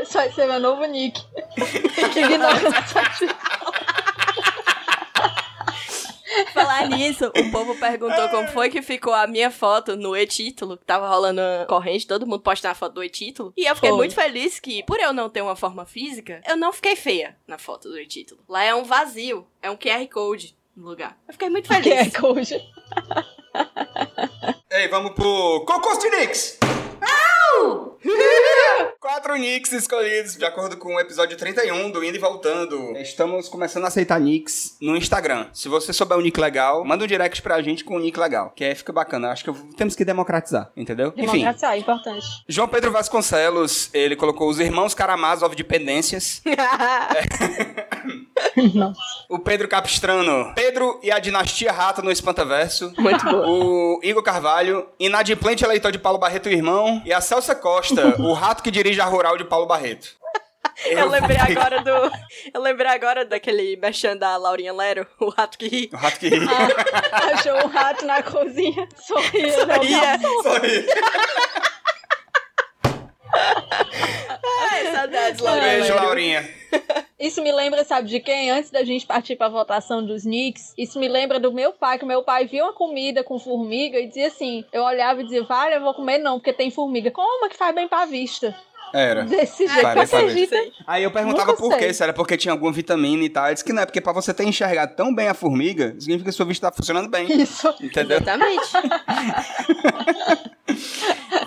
Esse 0.00 0.14
vai 0.14 0.32
ser 0.32 0.46
meu 0.46 0.58
novo 0.58 0.84
nick. 0.86 1.20
Ignorância 2.16 2.68
artificial. 2.98 3.36
Falar 6.72 6.88
nisso, 6.88 7.26
o 7.26 7.50
povo 7.50 7.78
perguntou 7.78 8.28
como 8.30 8.48
foi 8.48 8.70
que 8.70 8.80
ficou 8.80 9.12
a 9.12 9.26
minha 9.26 9.50
foto 9.50 9.94
no 9.94 10.16
e-título. 10.16 10.78
que 10.78 10.84
Tava 10.86 11.06
rolando 11.06 11.40
a 11.40 11.66
corrente, 11.66 12.06
todo 12.06 12.26
mundo 12.26 12.40
postando 12.40 12.72
a 12.72 12.74
foto 12.74 12.94
do 12.94 13.04
e-título. 13.04 13.52
E 13.56 13.66
eu 13.66 13.74
fiquei 13.74 13.90
Foi. 13.90 13.98
muito 13.98 14.14
feliz 14.14 14.58
que, 14.58 14.82
por 14.84 14.98
eu 14.98 15.12
não 15.12 15.28
ter 15.28 15.42
uma 15.42 15.54
forma 15.54 15.84
física, 15.84 16.40
eu 16.48 16.56
não 16.56 16.72
fiquei 16.72 16.96
feia 16.96 17.36
na 17.46 17.58
foto 17.58 17.90
do 17.90 17.98
e-título. 17.98 18.42
Lá 18.48 18.64
é 18.64 18.74
um 18.74 18.84
vazio, 18.84 19.46
é 19.60 19.70
um 19.70 19.76
QR 19.76 20.06
Code 20.10 20.56
no 20.74 20.88
lugar. 20.88 21.18
Eu 21.28 21.34
fiquei 21.34 21.50
muito 21.50 21.68
feliz. 21.68 22.16
coach. 22.16 22.54
Ei, 24.70 24.88
vamos 24.88 25.12
pro 25.12 25.64
concurso 25.66 26.00
de 26.00 26.08
Quatro 29.00 29.36
Nicks 29.36 29.72
escolhidos 29.72 30.36
de 30.36 30.44
acordo 30.44 30.76
com 30.76 30.94
o 30.94 31.00
episódio 31.00 31.36
31 31.36 31.90
do 31.90 32.02
Indo 32.04 32.16
e 32.16 32.20
Voltando. 32.20 32.96
Estamos 32.96 33.48
começando 33.48 33.84
a 33.84 33.88
aceitar 33.88 34.20
Nicks 34.20 34.76
no 34.80 34.96
Instagram. 34.96 35.46
Se 35.52 35.68
você 35.68 35.92
souber 35.92 36.16
um 36.16 36.20
nick 36.20 36.38
legal, 36.40 36.84
manda 36.84 37.04
um 37.04 37.06
direct 37.06 37.42
pra 37.42 37.60
gente 37.62 37.84
com 37.84 37.96
um 37.96 37.98
nick 37.98 38.18
legal. 38.18 38.50
Que 38.56 38.64
aí 38.64 38.74
fica 38.74 38.92
bacana. 38.92 39.30
Acho 39.30 39.44
que 39.44 39.50
eu- 39.50 39.56
temos 39.76 39.94
que 39.94 40.04
democratizar, 40.04 40.70
entendeu? 40.76 41.10
Democracia, 41.12 41.68
é 41.74 41.78
importante. 41.78 42.26
João 42.48 42.68
Pedro 42.68 42.90
Vasconcelos, 42.90 43.90
ele 43.92 44.16
colocou 44.16 44.48
os 44.48 44.58
irmãos 44.58 44.94
Karamazov 44.94 45.54
de 45.54 45.64
Pendências. 45.64 46.42
Não. 48.74 48.92
O 49.28 49.38
Pedro 49.38 49.66
Capistrano, 49.66 50.52
Pedro 50.54 51.00
e 51.02 51.10
a 51.10 51.18
Dinastia 51.18 51.72
Rata 51.72 52.02
no 52.02 52.10
Espantaverso. 52.10 52.92
muito 52.98 53.24
boa. 53.24 53.48
O 53.48 54.00
Igor 54.02 54.22
Carvalho, 54.22 54.86
inadimplente 55.00 55.64
eleitor 55.64 55.90
de 55.90 55.98
Paulo 55.98 56.18
Barreto 56.18 56.50
e 56.50 56.52
irmão. 56.52 57.00
E 57.04 57.14
a 57.14 57.20
Celsa 57.22 57.54
Costa, 57.54 58.20
o 58.20 58.34
rato 58.34 58.62
que 58.62 58.70
dirige 58.70 59.00
a 59.00 59.06
rural 59.06 59.38
de 59.38 59.44
Paulo 59.44 59.64
Barreto. 59.66 60.08
Eu 60.84 61.08
lembrei 61.08 61.36
agora 61.36 61.80
do. 61.82 61.90
Eu 62.52 62.60
lembrei 62.60 62.90
agora 62.90 63.24
daquele 63.24 63.76
mexendo 63.76 64.20
da 64.20 64.36
Laurinha 64.36 64.72
Lero, 64.72 65.06
o 65.20 65.28
rato 65.30 65.56
que 65.58 65.68
ri. 65.68 65.90
O 65.92 65.96
rato 65.96 66.18
que 66.18 66.28
ri. 66.28 66.46
Ah, 66.48 67.32
achou 67.34 67.54
um 67.64 67.68
rato 67.68 68.04
na 68.04 68.22
cozinha. 68.22 68.88
Sorria. 68.96 70.18
Sorria. 70.42 70.84
Saudades, 74.92 75.40
Laura. 75.40 75.60
beijo, 75.60 75.94
Laurinha. 75.94 76.48
Isso 77.18 77.42
me 77.42 77.52
lembra, 77.52 77.84
sabe 77.84 78.08
de 78.08 78.18
quem? 78.18 78.50
Antes 78.50 78.70
da 78.70 78.82
gente 78.82 79.06
partir 79.06 79.36
pra 79.36 79.48
votação 79.48 80.04
dos 80.04 80.22
Knicks, 80.22 80.74
isso 80.76 80.98
me 80.98 81.08
lembra 81.08 81.38
do 81.38 81.52
meu 81.52 81.72
pai, 81.72 81.98
que 81.98 82.04
meu 82.04 82.22
pai 82.22 82.46
via 82.46 82.64
uma 82.64 82.72
comida 82.72 83.22
com 83.22 83.38
formiga 83.38 83.98
e 83.98 84.08
dizia 84.08 84.26
assim: 84.26 84.64
eu 84.72 84.82
olhava 84.82 85.20
e 85.20 85.24
dizia, 85.24 85.44
vale, 85.44 85.76
eu 85.76 85.80
vou 85.80 85.94
comer 85.94 86.18
não, 86.18 86.38
porque 86.38 86.52
tem 86.52 86.70
formiga. 86.70 87.10
Como 87.10 87.48
que 87.48 87.56
faz 87.56 87.74
bem 87.74 87.86
pra 87.86 88.06
vista? 88.06 88.56
Era. 88.92 89.24
Desse 89.24 89.66
jeito, 89.66 89.80
pra 89.80 90.02
acredita? 90.02 90.56
Aí 90.86 91.02
eu 91.02 91.10
perguntava 91.10 91.54
por 91.54 91.76
quê, 91.78 91.92
se 91.92 92.02
era 92.02 92.12
porque 92.12 92.36
tinha 92.36 92.52
alguma 92.52 92.70
vitamina 92.72 93.22
e 93.24 93.28
tal. 93.28 93.46
Eu 93.48 93.54
disse 93.54 93.64
que 93.64 93.72
não, 93.72 93.82
é 93.82 93.86
porque 93.86 94.00
pra 94.00 94.12
você 94.12 94.32
ter 94.34 94.44
enxergado 94.44 94.94
tão 94.94 95.14
bem 95.14 95.28
a 95.28 95.34
formiga, 95.34 95.94
significa 95.98 96.30
que 96.30 96.36
sua 96.36 96.46
vista 96.46 96.70
tá 96.70 96.76
funcionando 96.76 97.08
bem. 97.08 97.26
Isso. 97.32 97.72
Entendeu? 97.80 98.18
Exatamente. 98.18 98.62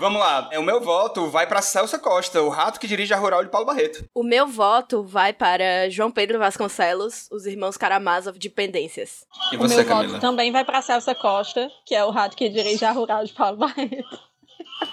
Vamos 0.00 0.20
lá. 0.20 0.48
É, 0.52 0.58
O 0.58 0.62
meu 0.62 0.80
voto 0.80 1.28
vai 1.28 1.46
pra 1.46 1.62
Celso 1.62 1.98
Costa, 2.00 2.42
o 2.42 2.48
rato 2.48 2.78
que 2.78 2.86
dirige 2.86 3.14
a 3.14 3.16
Rural 3.16 3.42
de 3.44 3.50
Paulo 3.50 3.66
Barreto. 3.66 4.04
O 4.14 4.22
meu 4.22 4.46
voto 4.46 5.02
vai 5.02 5.32
para 5.32 5.88
João 5.90 6.10
Pedro 6.10 6.38
Vasconcelos, 6.38 7.28
os 7.30 7.46
irmãos 7.46 7.76
Karamazov 7.76 8.38
de 8.38 8.50
Pendências. 8.50 9.24
E 9.52 9.56
O 9.56 9.58
você, 9.58 9.76
meu 9.76 9.84
Camila? 9.86 10.08
voto 10.08 10.20
também 10.20 10.52
vai 10.52 10.64
pra 10.64 10.82
Celsa 10.82 11.14
Costa, 11.14 11.68
que 11.84 11.94
é 11.94 12.04
o 12.04 12.10
rato 12.10 12.36
que 12.36 12.48
dirige 12.48 12.84
a 12.84 12.92
Rural 12.92 13.24
de 13.24 13.32
Paulo 13.32 13.56
Barreto. 13.56 14.18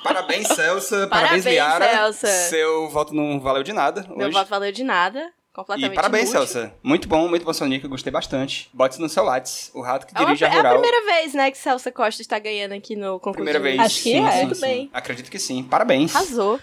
Parabéns, 0.03 0.47
Celsa. 0.47 1.07
Parabéns, 1.07 1.43
Parabéns, 1.43 1.45
Liara. 1.45 1.85
Celsa. 1.89 2.27
Seu 2.49 2.89
voto 2.89 3.13
não 3.13 3.39
valeu 3.39 3.63
de 3.63 3.73
nada 3.73 4.05
Meu 4.15 4.27
hoje. 4.27 4.37
voto 4.37 4.49
valeu 4.49 4.71
de 4.71 4.83
nada. 4.83 5.31
Completamente 5.53 5.91
E 5.91 5.95
parabéns, 5.95 6.29
inútil. 6.31 6.47
Celsa. 6.47 6.73
Muito 6.81 7.07
bom, 7.07 7.27
muito 7.27 7.45
bom, 7.45 7.53
Sonic. 7.53 7.83
Eu 7.83 7.89
gostei 7.89 8.11
bastante. 8.11 8.69
Bote 8.73 8.99
no 8.99 9.07
seu 9.07 9.23
Lattes. 9.23 9.69
O 9.75 9.81
rato 9.81 10.07
que 10.07 10.13
É, 10.15 10.19
uma- 10.19 10.25
dirige 10.27 10.45
a 10.45 10.47
é 10.47 10.51
a 10.51 10.55
Rural. 10.55 10.79
primeira 10.79 11.05
vez, 11.05 11.33
né, 11.35 11.51
que 11.51 11.57
Celsa 11.59 11.91
Costa 11.91 12.21
está 12.23 12.39
ganhando 12.39 12.71
aqui 12.73 12.95
no 12.95 13.13
concurso. 13.19 13.35
Primeira 13.35 13.59
vez. 13.59 13.79
Acho 13.79 13.95
que 13.97 14.01
sim, 14.13 14.25
é. 14.25 14.31
sim, 14.31 14.41
Muito 14.45 14.55
sim. 14.55 14.61
bem. 14.61 14.89
Acredito 14.91 15.29
que 15.29 15.37
sim. 15.37 15.63
Parabéns. 15.63 16.15
Arrasou. 16.15 16.59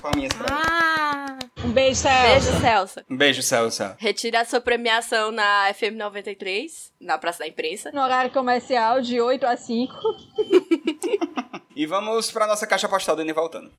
Palminhas 0.00 0.32
pra. 0.32 0.46
Ah! 0.56 1.38
Um 1.64 1.72
beijo, 1.72 1.96
Celsa. 2.00 2.22
Beijo, 2.30 2.60
Celsa. 2.60 3.04
Um 3.10 3.16
beijo, 3.16 3.42
Celsa. 3.42 3.96
Retira 3.98 4.40
a 4.40 4.44
sua 4.44 4.60
premiação 4.60 5.30
na 5.32 5.68
FM 5.74 5.96
93, 5.96 6.92
na 7.00 7.18
Praça 7.18 7.40
da 7.40 7.48
Imprensa. 7.48 7.90
No 7.92 8.00
horário 8.00 8.30
comercial, 8.30 9.00
de 9.02 9.20
8 9.20 9.44
a 9.46 9.56
5. 9.56 9.92
E 11.80 11.86
vamos 11.86 12.30
pra 12.30 12.46
nossa 12.46 12.66
caixa 12.66 12.86
postal 12.86 13.16
do 13.16 13.22
Ine 13.22 13.32
voltando. 13.32 13.70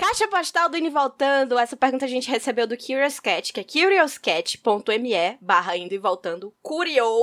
Caixa 0.00 0.26
postal 0.28 0.70
do 0.70 0.78
Indo 0.78 0.86
e 0.86 0.90
Voltando. 0.90 1.58
Essa 1.58 1.76
pergunta 1.76 2.06
a 2.06 2.08
gente 2.08 2.30
recebeu 2.30 2.66
do 2.66 2.74
Curious 2.74 3.20
Cat, 3.20 3.52
que 3.52 3.60
é 3.60 3.62
curiouscat.me 3.62 5.36
barra 5.42 5.76
indo 5.76 5.92
e 5.92 5.98
voltando. 5.98 6.54
Curioscat.me 6.62 7.18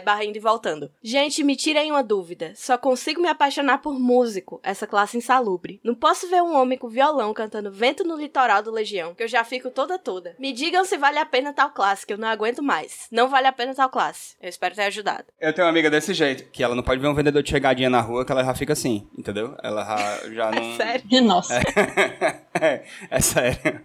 barra 0.00 0.24
indo 0.24 0.36
e 0.36 0.40
voltando. 0.40 0.90
Gente, 1.00 1.44
me 1.44 1.54
tirem 1.54 1.92
uma 1.92 2.02
dúvida. 2.02 2.52
Só 2.56 2.76
consigo 2.76 3.22
me 3.22 3.28
apaixonar 3.28 3.78
por 3.78 4.00
músico, 4.00 4.58
essa 4.64 4.84
classe 4.84 5.16
insalubre. 5.16 5.80
Não 5.84 5.94
posso 5.94 6.28
ver 6.28 6.42
um 6.42 6.56
homem 6.56 6.76
com 6.76 6.88
violão 6.88 7.32
cantando 7.32 7.70
Vento 7.70 8.02
no 8.02 8.16
Litoral 8.16 8.60
do 8.60 8.72
Legião, 8.72 9.14
que 9.14 9.22
eu 9.22 9.28
já 9.28 9.44
fico 9.44 9.70
toda 9.70 10.00
toda. 10.00 10.34
Me 10.40 10.52
digam 10.52 10.84
se 10.84 10.98
vale 10.98 11.18
a 11.20 11.24
pena 11.24 11.52
tal 11.52 11.70
classe, 11.70 12.04
que 12.04 12.12
eu 12.12 12.18
não 12.18 12.26
aguento 12.26 12.64
mais. 12.64 13.06
Não 13.12 13.28
vale 13.28 13.46
a 13.46 13.52
pena 13.52 13.72
tal 13.76 13.90
classe. 13.90 14.34
Eu 14.42 14.48
espero 14.48 14.74
ter 14.74 14.82
ajudado. 14.82 15.26
Eu 15.40 15.52
tenho 15.52 15.66
uma 15.66 15.70
amiga 15.70 15.88
desse 15.88 16.12
jeito, 16.14 16.50
que 16.50 16.64
ela 16.64 16.74
não 16.74 16.82
pode 16.82 17.00
ver 17.00 17.06
um 17.06 17.14
vendedor 17.14 17.44
de 17.44 17.50
chegadinha 17.50 17.88
na 17.88 18.00
rua, 18.00 18.24
que 18.24 18.32
ela 18.32 18.42
já 18.42 18.56
fica 18.56 18.72
assim, 18.72 19.08
entendeu? 19.16 19.56
Ela 19.62 19.84
já, 19.84 20.32
já 20.32 20.50
não... 20.60 20.76
Sério? 20.76 21.11
Nossa. 21.20 21.60
é, 22.64 22.84
é 23.10 23.20
sério. 23.20 23.80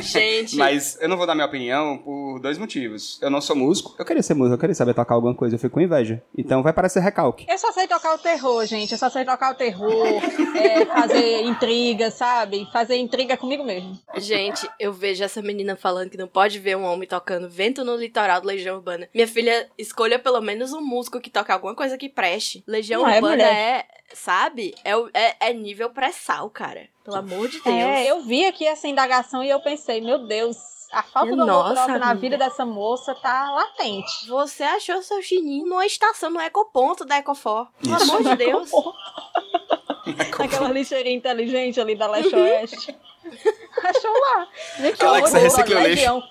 Gente. 0.00 0.56
Mas 0.56 0.98
eu 1.00 1.08
não 1.08 1.16
vou 1.16 1.26
dar 1.26 1.34
minha 1.34 1.46
opinião 1.46 1.98
por 1.98 2.40
dois 2.40 2.58
motivos. 2.58 3.20
Eu 3.22 3.30
não 3.30 3.40
sou 3.40 3.54
músico. 3.54 3.94
Eu 3.98 4.04
queria 4.04 4.22
ser 4.22 4.34
músico, 4.34 4.54
eu 4.54 4.58
queria 4.58 4.74
saber 4.74 4.94
tocar 4.94 5.14
alguma 5.14 5.34
coisa, 5.34 5.54
eu 5.54 5.58
fico 5.58 5.74
com 5.74 5.80
inveja. 5.80 6.20
Então 6.36 6.62
vai 6.62 6.72
parecer 6.72 7.00
recalque. 7.00 7.46
Eu 7.48 7.56
só 7.56 7.70
sei 7.70 7.86
tocar 7.86 8.14
o 8.14 8.18
terror, 8.18 8.66
gente. 8.66 8.92
Eu 8.92 8.98
só 8.98 9.08
sei 9.08 9.24
tocar 9.24 9.52
o 9.52 9.54
terror, 9.54 10.22
é, 10.56 10.84
fazer 10.86 11.42
intriga, 11.42 12.10
sabe? 12.10 12.68
Fazer 12.72 12.96
intriga 12.96 13.36
comigo 13.36 13.62
mesmo. 13.62 13.96
Gente, 14.16 14.68
eu 14.80 14.92
vejo 14.92 15.22
essa 15.22 15.40
menina 15.40 15.76
falando 15.76 16.10
que 16.10 16.18
não 16.18 16.28
pode 16.28 16.58
ver 16.58 16.76
um 16.76 16.84
homem 16.84 17.06
tocando 17.06 17.48
vento 17.48 17.84
no 17.84 17.96
litoral 17.96 18.40
do 18.40 18.48
Legião 18.48 18.76
Urbana. 18.76 19.08
Minha 19.14 19.28
filha, 19.28 19.68
escolha 19.78 20.18
pelo 20.18 20.40
menos 20.40 20.72
um 20.72 20.80
músico 20.80 21.20
que 21.20 21.30
toque 21.30 21.52
alguma 21.52 21.74
coisa 21.74 21.96
que 21.96 22.08
preste. 22.08 22.64
Legião 22.66 23.02
Não 23.02 23.08
é, 23.08 23.14
Urbana 23.16 23.36
mulher. 23.36 23.52
é, 23.52 23.86
sabe? 24.14 24.74
É, 24.84 24.92
é, 25.14 25.50
é 25.50 25.52
nível 25.52 25.90
pré-sal, 25.90 26.50
cara. 26.50 26.88
Pelo 27.06 27.18
amor 27.18 27.48
de 27.48 27.60
Deus. 27.60 27.76
É, 27.76 28.10
eu 28.10 28.20
vi 28.20 28.44
aqui 28.44 28.66
essa 28.66 28.88
indagação 28.88 29.42
e 29.44 29.48
eu 29.48 29.60
pensei, 29.60 30.00
meu 30.00 30.26
Deus, 30.26 30.56
a 30.90 31.04
falta 31.04 31.36
do 31.36 31.42
amor 31.42 31.72
próprio 31.72 31.98
na 32.00 32.14
vida 32.14 32.36
dessa 32.36 32.66
moça 32.66 33.14
tá 33.14 33.48
latente. 33.52 34.26
Você 34.26 34.64
achou 34.64 35.00
seu 35.02 35.22
chininho 35.22 35.66
numa 35.66 35.86
estação 35.86 36.30
no 36.30 36.40
ecoponto 36.40 37.04
da 37.04 37.18
Ecofor. 37.18 37.68
Pelo 37.80 37.96
Isso. 37.96 38.10
amor 38.10 38.24
de 38.24 38.36
Deus. 38.36 38.70
Aquela 40.36 40.68
lixeirinha 40.68 41.16
inteligente 41.16 41.80
ali 41.80 41.94
da 41.94 42.08
Leste 42.08 42.34
Oeste. 42.34 42.96
Achou 43.84 44.12
lá. 44.12 44.48
Gente, 44.78 45.04
Alexa, 45.04 45.38
recicla 45.38 45.80
o 45.80 45.86
lixo. 45.86 46.22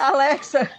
Alexa. 0.00 0.70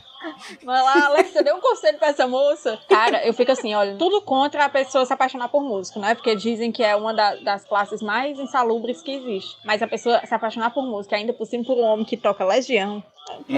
Vai 0.64 0.82
lá, 0.84 1.06
Alexa, 1.08 1.44
dê 1.44 1.54
um 1.54 1.62
conselho 1.62 1.98
pra 1.98 2.10
essa 2.10 2.28
moça. 2.28 2.80
Cara, 2.90 3.26
eu 3.26 3.34
fico 3.34 3.52
assim, 3.52 3.74
olha, 3.74 3.96
tudo 3.98 4.22
contra 4.22 4.66
a 4.66 4.70
pessoa 4.70 5.06
se 5.06 5.14
apaixonar 5.14 5.50
por 5.50 5.62
músico, 5.64 6.00
né? 6.00 6.14
Porque 6.16 6.36
dizem 6.36 6.72
que 6.72 6.84
é 6.84 6.96
uma 6.96 7.14
da- 7.14 7.36
das 7.36 7.66
classes 7.66 8.02
mais 8.02 8.38
insalubres 8.40 9.02
que 9.02 9.12
existe. 9.12 9.56
Mas 9.64 9.82
a 9.82 9.88
pessoa 9.88 10.20
se 10.26 10.34
apaixonar 10.34 10.72
por 10.72 10.84
música, 10.84 11.16
ainda 11.16 11.34
por 11.34 11.46
cima 11.46 11.64
por 11.64 11.78
um 11.78 11.84
homem 11.84 12.06
que 12.06 12.18
toca 12.18 12.44
legião. 12.46 13.04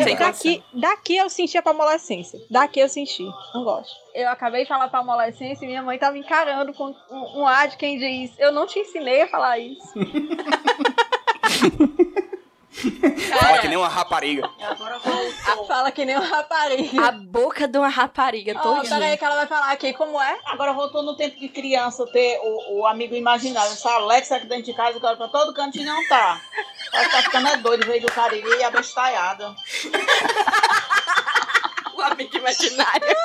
Sem. 0.04 0.18
Daqui, 0.18 0.64
daqui 0.74 1.16
eu 1.16 1.30
senti 1.30 1.58
a 1.58 1.62
palmolescência. 1.62 2.38
Daqui 2.50 2.80
eu 2.82 2.90
senti. 2.90 3.24
Não 3.54 3.64
gosto. 3.64 3.96
Eu 4.14 4.28
acabei 4.30 4.64
de 4.64 4.68
falar 4.68 4.90
palmolescência 4.90 5.64
e 5.64 5.68
minha 5.68 5.82
mãe 5.82 5.98
tá 5.98 6.12
me 6.12 6.20
encarando 6.20 6.74
com 6.74 6.94
um, 7.10 7.40
um 7.42 7.48
ar 7.48 7.70
de 7.70 7.78
quem 7.78 7.98
diz: 7.98 8.38
Eu 8.38 8.52
não 8.52 8.68
te 8.68 8.80
ensinei 8.80 9.22
a 9.22 9.28
falar 9.30 9.58
isso. 9.60 9.94
Fala 12.72 13.60
que 13.60 13.68
nem 13.68 13.78
uma 13.78 13.90
rapariga. 13.90 14.50
Agora 14.62 14.98
voltou. 15.00 15.66
Fala 15.68 15.92
que 15.92 16.06
nem 16.06 16.16
uma 16.16 16.26
rapariga. 16.26 17.08
A 17.08 17.12
boca 17.12 17.68
de 17.68 17.78
uma 17.78 17.90
rapariga 17.90 18.56
todinha. 18.56 18.98
peraí 18.98 19.18
que 19.18 19.26
ela 19.26 19.36
vai 19.36 19.48
falar 19.48 19.72
aqui 19.72 19.94
como 19.94 20.20
é. 20.22 20.40
Agora 20.46 20.72
voltou 20.72 21.04
no 21.04 21.16
tempo 21.16 21.38
de 21.38 21.50
criança 21.50 22.06
ter 22.08 22.40
o, 22.42 22.80
o 22.80 22.88
amigo 22.88 23.14
imaginário. 23.14 23.72
Essa 23.72 23.92
Alexa 23.92 24.38
aqui 24.38 24.46
dentro 24.48 24.66
de 24.66 24.74
casa, 24.74 24.98
agora 24.98 25.18
pra 25.18 25.28
todo 25.28 25.54
cantinho 25.54 25.86
não 25.86 26.08
tá. 26.08 26.42
Ela 26.94 27.10
tá 27.10 27.22
ficando 27.24 27.48
é 27.50 27.58
doido, 27.58 27.86
veio 27.86 28.02
do 28.02 28.12
Cariri 28.12 28.50
e 28.60 28.64
abestalhada. 28.64 29.54
O 31.94 32.02
amigo 32.04 32.36
imaginário. 32.36 33.16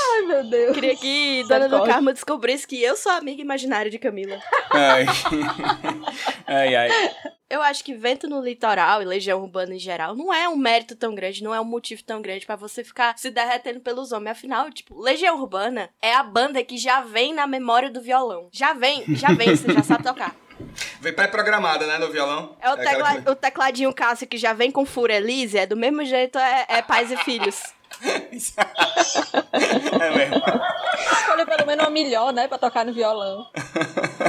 Ai, 0.00 0.22
meu 0.22 0.44
Deus. 0.44 0.74
Queria 0.74 0.96
que 0.96 1.44
Dona 1.48 1.68
do. 1.68 1.82
Carmo 1.84 2.12
descobrisse 2.12 2.66
que 2.66 2.82
eu 2.82 2.96
sou 2.96 3.12
amiga 3.12 3.40
imaginária 3.40 3.90
de 3.90 3.98
Camila. 3.98 4.38
Ai. 4.70 5.06
ai, 6.46 6.74
ai. 6.76 6.88
Eu 7.50 7.62
acho 7.62 7.82
que 7.82 7.94
vento 7.94 8.28
no 8.28 8.42
litoral 8.42 9.00
e 9.00 9.06
legião 9.06 9.40
urbana 9.42 9.74
em 9.74 9.78
geral 9.78 10.14
não 10.14 10.32
é 10.34 10.46
um 10.48 10.56
mérito 10.56 10.94
tão 10.94 11.14
grande, 11.14 11.42
não 11.42 11.54
é 11.54 11.60
um 11.60 11.64
motivo 11.64 12.02
tão 12.04 12.20
grande 12.20 12.44
pra 12.44 12.56
você 12.56 12.84
ficar 12.84 13.16
se 13.18 13.30
derretendo 13.30 13.80
pelos 13.80 14.12
homens. 14.12 14.32
Afinal, 14.32 14.70
tipo, 14.70 15.00
Legião 15.00 15.38
Urbana 15.40 15.88
é 16.02 16.12
a 16.14 16.22
banda 16.22 16.62
que 16.62 16.76
já 16.76 17.00
vem 17.00 17.32
na 17.32 17.46
memória 17.46 17.88
do 17.90 18.02
violão. 18.02 18.48
Já 18.52 18.74
vem, 18.74 19.02
já 19.16 19.28
vem, 19.32 19.56
você 19.56 19.72
já 19.72 19.82
sabe 19.82 20.02
tocar. 20.04 20.34
Vem 21.00 21.12
pré-programada, 21.12 21.86
né, 21.86 21.98
no 21.98 22.10
violão. 22.10 22.56
É 22.60 22.68
o, 22.68 22.72
aquela 22.72 22.90
tecla- 22.90 23.22
que- 23.22 23.30
o 23.30 23.34
tecladinho 23.36 23.94
Cássio 23.94 24.26
que 24.26 24.36
já 24.36 24.52
vem 24.52 24.72
com 24.72 24.84
Fura 24.84 25.14
Elise, 25.14 25.56
é 25.56 25.64
do 25.66 25.76
mesmo 25.76 26.04
jeito, 26.04 26.36
é, 26.36 26.66
é 26.68 26.82
pais 26.82 27.12
e 27.12 27.16
filhos. 27.18 27.62
É 28.32 30.10
mesmo. 30.16 30.42
Escolha 31.12 31.46
pelo 31.46 31.66
menos 31.66 31.84
uma 31.84 31.90
melhor, 31.90 32.32
né? 32.32 32.48
Pra 32.48 32.58
tocar 32.58 32.84
no 32.84 32.92
violão. 32.92 33.46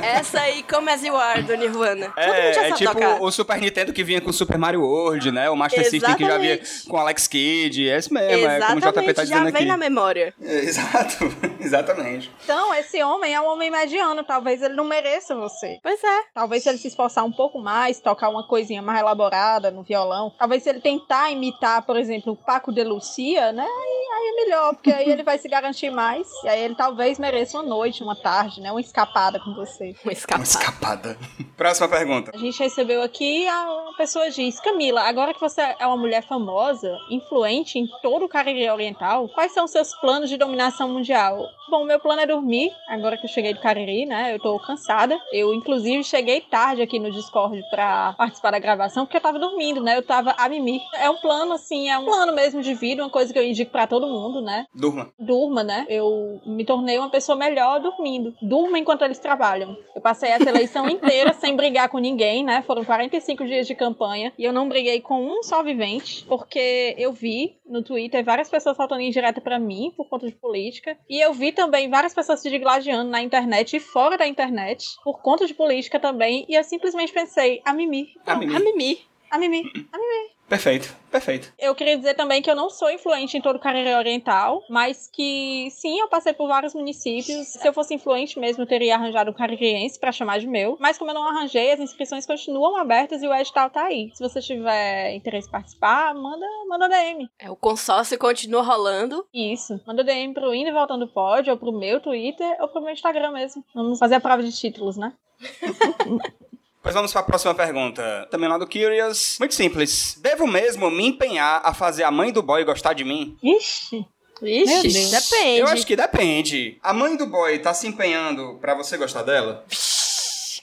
Essa 0.01 0.41
aí, 0.41 0.63
Come 0.63 0.91
As 0.91 1.03
You 1.03 1.15
Are, 1.17 1.41
do 1.43 1.55
Nirvana. 1.55 2.12
É, 2.15 2.53
já 2.53 2.62
é 2.63 2.69
sabe 2.69 2.77
tipo 2.77 2.93
tocar. 2.93 3.21
o 3.21 3.31
Super 3.31 3.59
Nintendo 3.59 3.91
que 3.93 4.03
vinha 4.03 4.21
com 4.21 4.29
o 4.29 4.33
Super 4.33 4.57
Mario 4.57 4.81
World, 4.81 5.31
né? 5.31 5.49
O 5.49 5.55
Master 5.55 5.83
System 5.89 6.15
que 6.15 6.25
já 6.25 6.38
vinha 6.38 6.53
Exatamente. 6.55 6.88
com 6.88 6.97
o 6.97 6.99
Alex 6.99 7.27
Kidd. 7.27 7.89
É 7.89 7.97
isso 7.97 8.13
mesmo, 8.13 8.47
é 8.47 8.59
como 8.59 8.73
o 8.77 8.79
JP 8.79 8.88
Exatamente, 8.88 9.13
tá 9.13 9.25
já 9.25 9.38
dizendo 9.38 9.51
vem 9.51 9.62
aqui. 9.62 9.65
na 9.65 9.77
memória. 9.77 10.33
É, 10.41 10.55
Exato, 10.59 11.25
exatamente. 11.63 12.32
Então, 12.43 12.74
esse 12.74 13.02
homem 13.04 13.34
é 13.34 13.41
um 13.41 13.48
homem 13.48 13.69
mediano. 13.69 14.24
Talvez 14.24 14.62
ele 14.62 14.76
não 14.76 14.84
mereça 14.86 15.36
você. 15.36 15.80
Pois 15.84 16.04
é. 16.04 16.24
Talvez 16.34 16.63
se 16.63 16.69
ele 16.69 16.78
se 16.78 16.88
esforçar 16.88 17.26
um 17.26 17.32
pouco 17.32 17.60
mais, 17.60 18.00
tocar 18.00 18.30
uma 18.30 18.48
coisinha 18.48 18.82
mais 18.82 19.00
elaborada 19.00 19.72
no 19.72 19.84
violão. 19.84 20.34
Talvez 20.38 20.63
se 20.63 20.69
ele 20.69 20.80
tentar 20.82 21.32
imitar, 21.32 21.86
por 21.86 21.98
exemplo, 21.98 22.34
o 22.34 22.36
Paco 22.36 22.72
de 22.72 22.84
Lucia, 22.84 23.52
né? 23.52 23.63
Aí, 23.63 24.08
aí 24.13 24.28
é 24.28 24.45
melhor, 24.45 24.74
porque 24.74 24.91
aí 24.91 25.10
ele 25.10 25.24
vai 25.24 25.38
se 25.38 25.48
garantir 25.48 25.89
mais. 25.89 26.28
E 26.43 26.50
aí 26.50 26.62
ele 26.62 26.76
talvez 26.76 27.19
mereça 27.19 27.58
uma 27.58 27.63
noite, 27.67 28.04
uma 28.04 28.15
tarde, 28.15 28.62
né? 28.62 28.72
Uma 28.72 28.82
escapada 28.82 29.39
com 29.39 29.54
você. 29.54 29.95
Um 30.06 30.10
Uma 30.10 30.13
escapado. 30.13 30.43
escapada. 30.43 31.17
Próxima 31.58 31.88
pergunta. 31.88 32.32
A 32.34 32.38
gente 32.38 32.58
recebeu 32.60 33.02
aqui, 33.02 33.48
a 33.48 33.91
pessoa 33.98 34.30
diz: 34.30 34.60
Camila, 34.60 35.02
agora 35.02 35.34
que 35.34 35.39
você 35.39 35.62
é 35.80 35.86
uma 35.86 35.98
mulher 35.98 36.24
famosa, 36.28 36.95
influente 37.10 37.78
em 37.78 37.88
todo 38.02 38.26
o 38.26 38.30
Cariri 38.30 38.69
Oriental, 38.69 39.28
quais 39.30 39.52
são 39.52 39.65
os 39.65 39.72
seus 39.72 39.93
planos 40.00 40.30
de 40.30 40.38
dominação 40.38 40.89
mundial? 40.89 41.48
Bom, 41.69 41.83
meu 41.83 41.99
plano 41.99 42.21
é 42.21 42.27
dormir, 42.27 42.71
agora 42.88 43.17
que 43.17 43.25
eu 43.25 43.29
cheguei 43.29 43.53
do 43.53 43.59
Cariri, 43.59 44.05
né? 44.05 44.33
Eu 44.33 44.39
tô 44.39 44.57
cansada. 44.59 45.19
Eu, 45.31 45.53
inclusive, 45.53 46.03
cheguei 46.03 46.41
tarde 46.41 46.81
aqui 46.81 46.99
no 46.99 47.12
Discord 47.12 47.62
pra 47.69 48.13
participar 48.17 48.51
da 48.51 48.59
gravação, 48.59 49.05
porque 49.05 49.17
eu 49.17 49.21
tava 49.21 49.39
dormindo, 49.39 49.81
né? 49.81 49.97
Eu 49.97 50.03
tava 50.03 50.31
a 50.38 50.49
mimir. 50.49 50.81
É 50.95 51.09
um 51.09 51.17
plano, 51.17 51.53
assim, 51.53 51.89
é 51.89 51.97
um 51.97 52.05
plano 52.05 52.33
mesmo 52.33 52.62
de 52.62 52.73
vida, 52.73 53.03
uma 53.03 53.09
coisa 53.09 53.31
que 53.31 53.39
eu 53.39 53.43
indico 53.43 53.71
pra 53.71 53.88
todo 53.88 54.07
mundo, 54.07 54.41
né? 54.41 54.65
Durma. 54.73 55.12
Durma, 55.19 55.63
né? 55.63 55.85
Eu 55.89 56.41
me 56.45 56.65
tornei 56.65 56.97
uma 56.97 57.09
pessoa 57.09 57.38
melhor 57.38 57.79
dormindo. 57.79 58.33
Durma 58.41 58.79
enquanto 58.79 59.03
eles 59.03 59.19
trabalham. 59.19 59.77
Eu 59.95 60.01
passei 60.01 60.29
essa 60.29 60.49
eleição 60.49 60.88
inteira 60.89 61.33
sem 61.33 61.55
brigar 61.55 61.89
com 61.89 61.99
ninguém, 61.99 62.43
né? 62.43 62.63
Foram 62.65 62.83
45 62.83 63.45
dias 63.45 63.67
de 63.67 63.75
campanha 63.75 64.33
e 64.38 64.43
eu 64.43 64.53
não 64.53 64.67
briguei 64.67 65.01
com 65.01 65.23
um 65.23 65.43
só 65.43 65.62
vivente, 65.63 66.25
porque 66.25 66.95
eu 66.97 67.13
vi 67.13 67.57
no 67.65 67.83
Twitter 67.83 68.23
várias 68.23 68.49
pessoas 68.49 68.75
faltando 68.75 69.01
indireta 69.01 69.39
pra 69.39 69.59
mim 69.59 69.93
por 69.95 70.07
conta 70.09 70.25
de 70.25 70.35
política. 70.35 70.97
E 71.09 71.23
eu 71.23 71.33
vi 71.39 71.54
também 71.54 71.89
várias 71.89 72.13
pessoas 72.13 72.41
se 72.41 72.49
digladiando 72.49 73.10
na 73.10 73.21
internet 73.21 73.78
e 73.78 73.80
fora 73.80 74.17
da 74.17 74.28
internet 74.28 74.97
por 75.04 75.21
conta 75.21 75.47
de 75.47 75.54
política 75.54 75.99
também. 75.99 76.45
E 76.49 76.56
eu 76.56 76.63
simplesmente 76.63 77.13
pensei, 77.13 77.62
a 77.63 77.73
Mimi. 77.73 78.13
A 78.28 78.36
Mimi. 78.36 78.56
A 78.56 78.60
Mimi. 78.60 79.08
A 79.32 79.38
Mimi. 79.38 79.71
A 79.91 79.97
Mimi. 79.97 80.38
Perfeito, 80.49 80.91
perfeito. 81.12 81.53
Eu 81.59 81.75
queria 81.75 81.95
dizer 81.95 82.15
também 82.15 82.41
que 82.41 82.49
eu 82.49 82.55
não 82.55 82.71
sou 82.71 82.89
influente 82.89 83.38
em 83.38 83.41
todo 83.41 83.57
o 83.57 83.59
Cariri 83.59 83.93
Oriental, 83.93 84.63
mas 84.67 85.07
que 85.13 85.69
sim, 85.69 85.99
eu 85.99 86.09
passei 86.09 86.33
por 86.33 86.47
vários 86.47 86.73
municípios. 86.73 87.49
Se 87.49 87.67
eu 87.67 87.71
fosse 87.71 87.93
influente 87.93 88.39
mesmo, 88.39 88.63
eu 88.63 88.67
teria 88.67 88.95
arranjado 88.95 89.29
um 89.29 89.33
caririense 89.33 89.99
pra 89.99 90.12
chamar 90.12 90.39
de 90.39 90.47
meu. 90.47 90.75
Mas 90.79 90.97
como 90.97 91.12
eu 91.12 91.13
não 91.13 91.23
arranjei, 91.23 91.71
as 91.71 91.79
inscrições 91.79 92.25
continuam 92.25 92.77
abertas 92.77 93.21
e 93.21 93.27
o 93.27 93.33
edital 93.33 93.69
tá 93.69 93.83
aí. 93.83 94.09
Se 94.15 94.23
você 94.23 94.41
tiver 94.41 95.13
interesse 95.13 95.47
em 95.47 95.51
participar, 95.51 96.15
manda, 96.15 96.45
manda 96.67 96.89
DM. 96.89 97.29
É, 97.38 97.51
o 97.51 97.55
consórcio 97.55 98.17
continua 98.17 98.63
rolando. 98.63 99.27
Isso. 99.31 99.79
Manda 99.85 100.03
DM 100.03 100.33
pro 100.33 100.53
Indo 100.53 100.69
e 100.69 100.73
Voltando 100.73 101.07
Pod, 101.07 101.47
ou 101.47 101.57
pro 101.57 101.71
meu 101.71 101.99
Twitter, 101.99 102.57
ou 102.59 102.67
pro 102.67 102.81
meu 102.81 102.91
Instagram 102.91 103.31
mesmo. 103.31 103.63
Vamos 103.75 103.99
fazer 103.99 104.15
a 104.15 104.19
prova 104.19 104.41
de 104.41 104.51
títulos, 104.51 104.97
né? 104.97 105.13
Pois 106.82 106.96
vamos 106.96 107.12
para 107.12 107.22
a 107.22 107.26
próxima 107.26 107.54
pergunta. 107.54 108.28
Também 108.32 108.48
lá 108.50 108.58
do 108.58 108.65
Curious. 108.65 109.38
Muito 109.39 109.54
simples. 109.54 110.18
Devo 110.22 110.48
mesmo 110.48 110.89
me 110.89 111.08
empenhar 111.08 111.62
a 111.63 111.74
fazer 111.74 112.04
a 112.04 112.12
mãe 112.12 112.32
do 112.32 112.42
boy 112.42 112.63
gostar 112.63 112.94
de 112.94 113.04
mim? 113.04 113.38
Ixi. 113.44 114.06
Ixi, 114.42 115.12
depende. 115.12 115.60
Eu 115.60 115.68
acho 115.68 115.86
que 115.86 115.96
depende. 115.96 116.78
A 116.82 116.94
mãe 116.94 117.18
do 117.18 117.26
boy 117.28 117.60
tá 117.60 117.74
se 117.74 117.88
empenhando 117.88 118.58
pra 118.62 118.74
você 118.74 118.98
gostar 118.98 119.24
dela? 119.24 119.65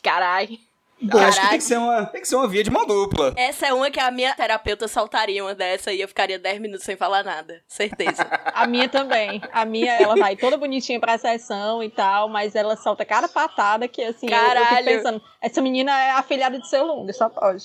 Carai. 0.02 0.58
Eu 0.98 1.18
acho 1.18 1.32
que 1.32 1.34
tem 1.34 1.42
Caralho. 1.42 1.58
que 1.58 1.64
ser 1.64 1.76
uma, 1.78 2.06
tem 2.06 2.20
que 2.22 2.28
ser 2.28 2.36
uma 2.36 2.48
via 2.48 2.64
de 2.64 2.70
mão 2.70 2.86
dupla. 2.86 3.34
Essa 3.36 3.66
é 3.66 3.72
uma 3.72 3.90
que 3.90 4.00
a 4.00 4.10
minha 4.10 4.34
terapeuta 4.34 4.88
soltaria 4.88 5.44
uma 5.44 5.54
dessa 5.54 5.92
e 5.92 6.00
eu 6.00 6.08
ficaria 6.08 6.38
10 6.38 6.58
minutos 6.60 6.84
sem 6.86 6.96
falar 6.96 7.22
nada. 7.22 7.62
Certeza. 7.68 8.26
A 8.54 8.66
minha 8.66 8.88
também. 8.88 9.42
A 9.52 9.64
minha, 9.66 9.92
ela 9.92 10.16
vai 10.16 10.36
toda 10.36 10.56
bonitinha 10.56 10.98
pra 10.98 11.18
sessão 11.18 11.82
e 11.82 11.90
tal, 11.90 12.28
mas 12.30 12.54
ela 12.54 12.76
solta 12.76 13.04
cada 13.04 13.28
patada 13.28 13.86
que, 13.86 14.02
assim, 14.02 14.26
eu- 14.30 14.36
eu, 14.36 14.46
Caralho. 14.46 14.68
fico 14.68 14.84
pensando, 14.84 15.22
essa 15.42 15.60
menina 15.60 15.92
é 16.00 16.10
afilhada 16.12 16.58
de 16.58 16.66
seu 16.68 16.84
Lunga, 16.86 17.12
só 17.12 17.28
pode. 17.28 17.64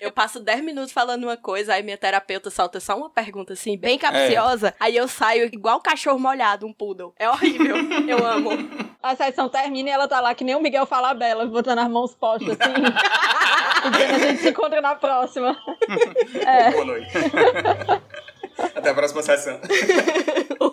Eu 0.00 0.10
passo 0.10 0.40
10 0.40 0.62
minutos 0.64 0.92
falando 0.92 1.24
uma 1.24 1.36
coisa, 1.36 1.74
aí 1.74 1.82
minha 1.82 1.98
terapeuta 1.98 2.48
solta 2.50 2.80
só 2.80 2.96
uma 2.96 3.10
pergunta 3.10 3.52
assim, 3.52 3.76
bem 3.76 3.98
capciosa, 3.98 4.74
aí 4.80 4.96
eu 4.96 5.06
saio 5.06 5.46
igual 5.52 5.76
um 5.78 5.82
cachorro 5.82 6.18
molhado, 6.18 6.66
um 6.66 6.72
poodle. 6.72 7.12
É 7.18 7.28
horrível. 7.28 7.76
Eu 8.08 8.24
amo. 8.26 8.50
A 9.02 9.14
sessão 9.14 9.50
termina 9.50 9.90
e 9.90 9.92
ela 9.92 10.08
tá 10.08 10.18
lá 10.20 10.34
que 10.34 10.42
nem 10.44 10.54
o 10.54 10.60
Miguel 10.60 10.86
Falabella, 10.86 11.44
botando 11.46 11.80
as 11.80 11.88
mãos 11.90 12.14
postas, 12.14 12.53
dizendo, 12.56 14.14
a 14.14 14.18
gente 14.18 14.42
se 14.42 14.48
encontra 14.50 14.80
na 14.80 14.94
próxima. 14.94 15.56
Boa 16.72 16.84
noite. 16.84 17.12
Até 18.74 18.90
a 18.90 18.94
próxima 18.94 19.22
sessão. 19.22 19.60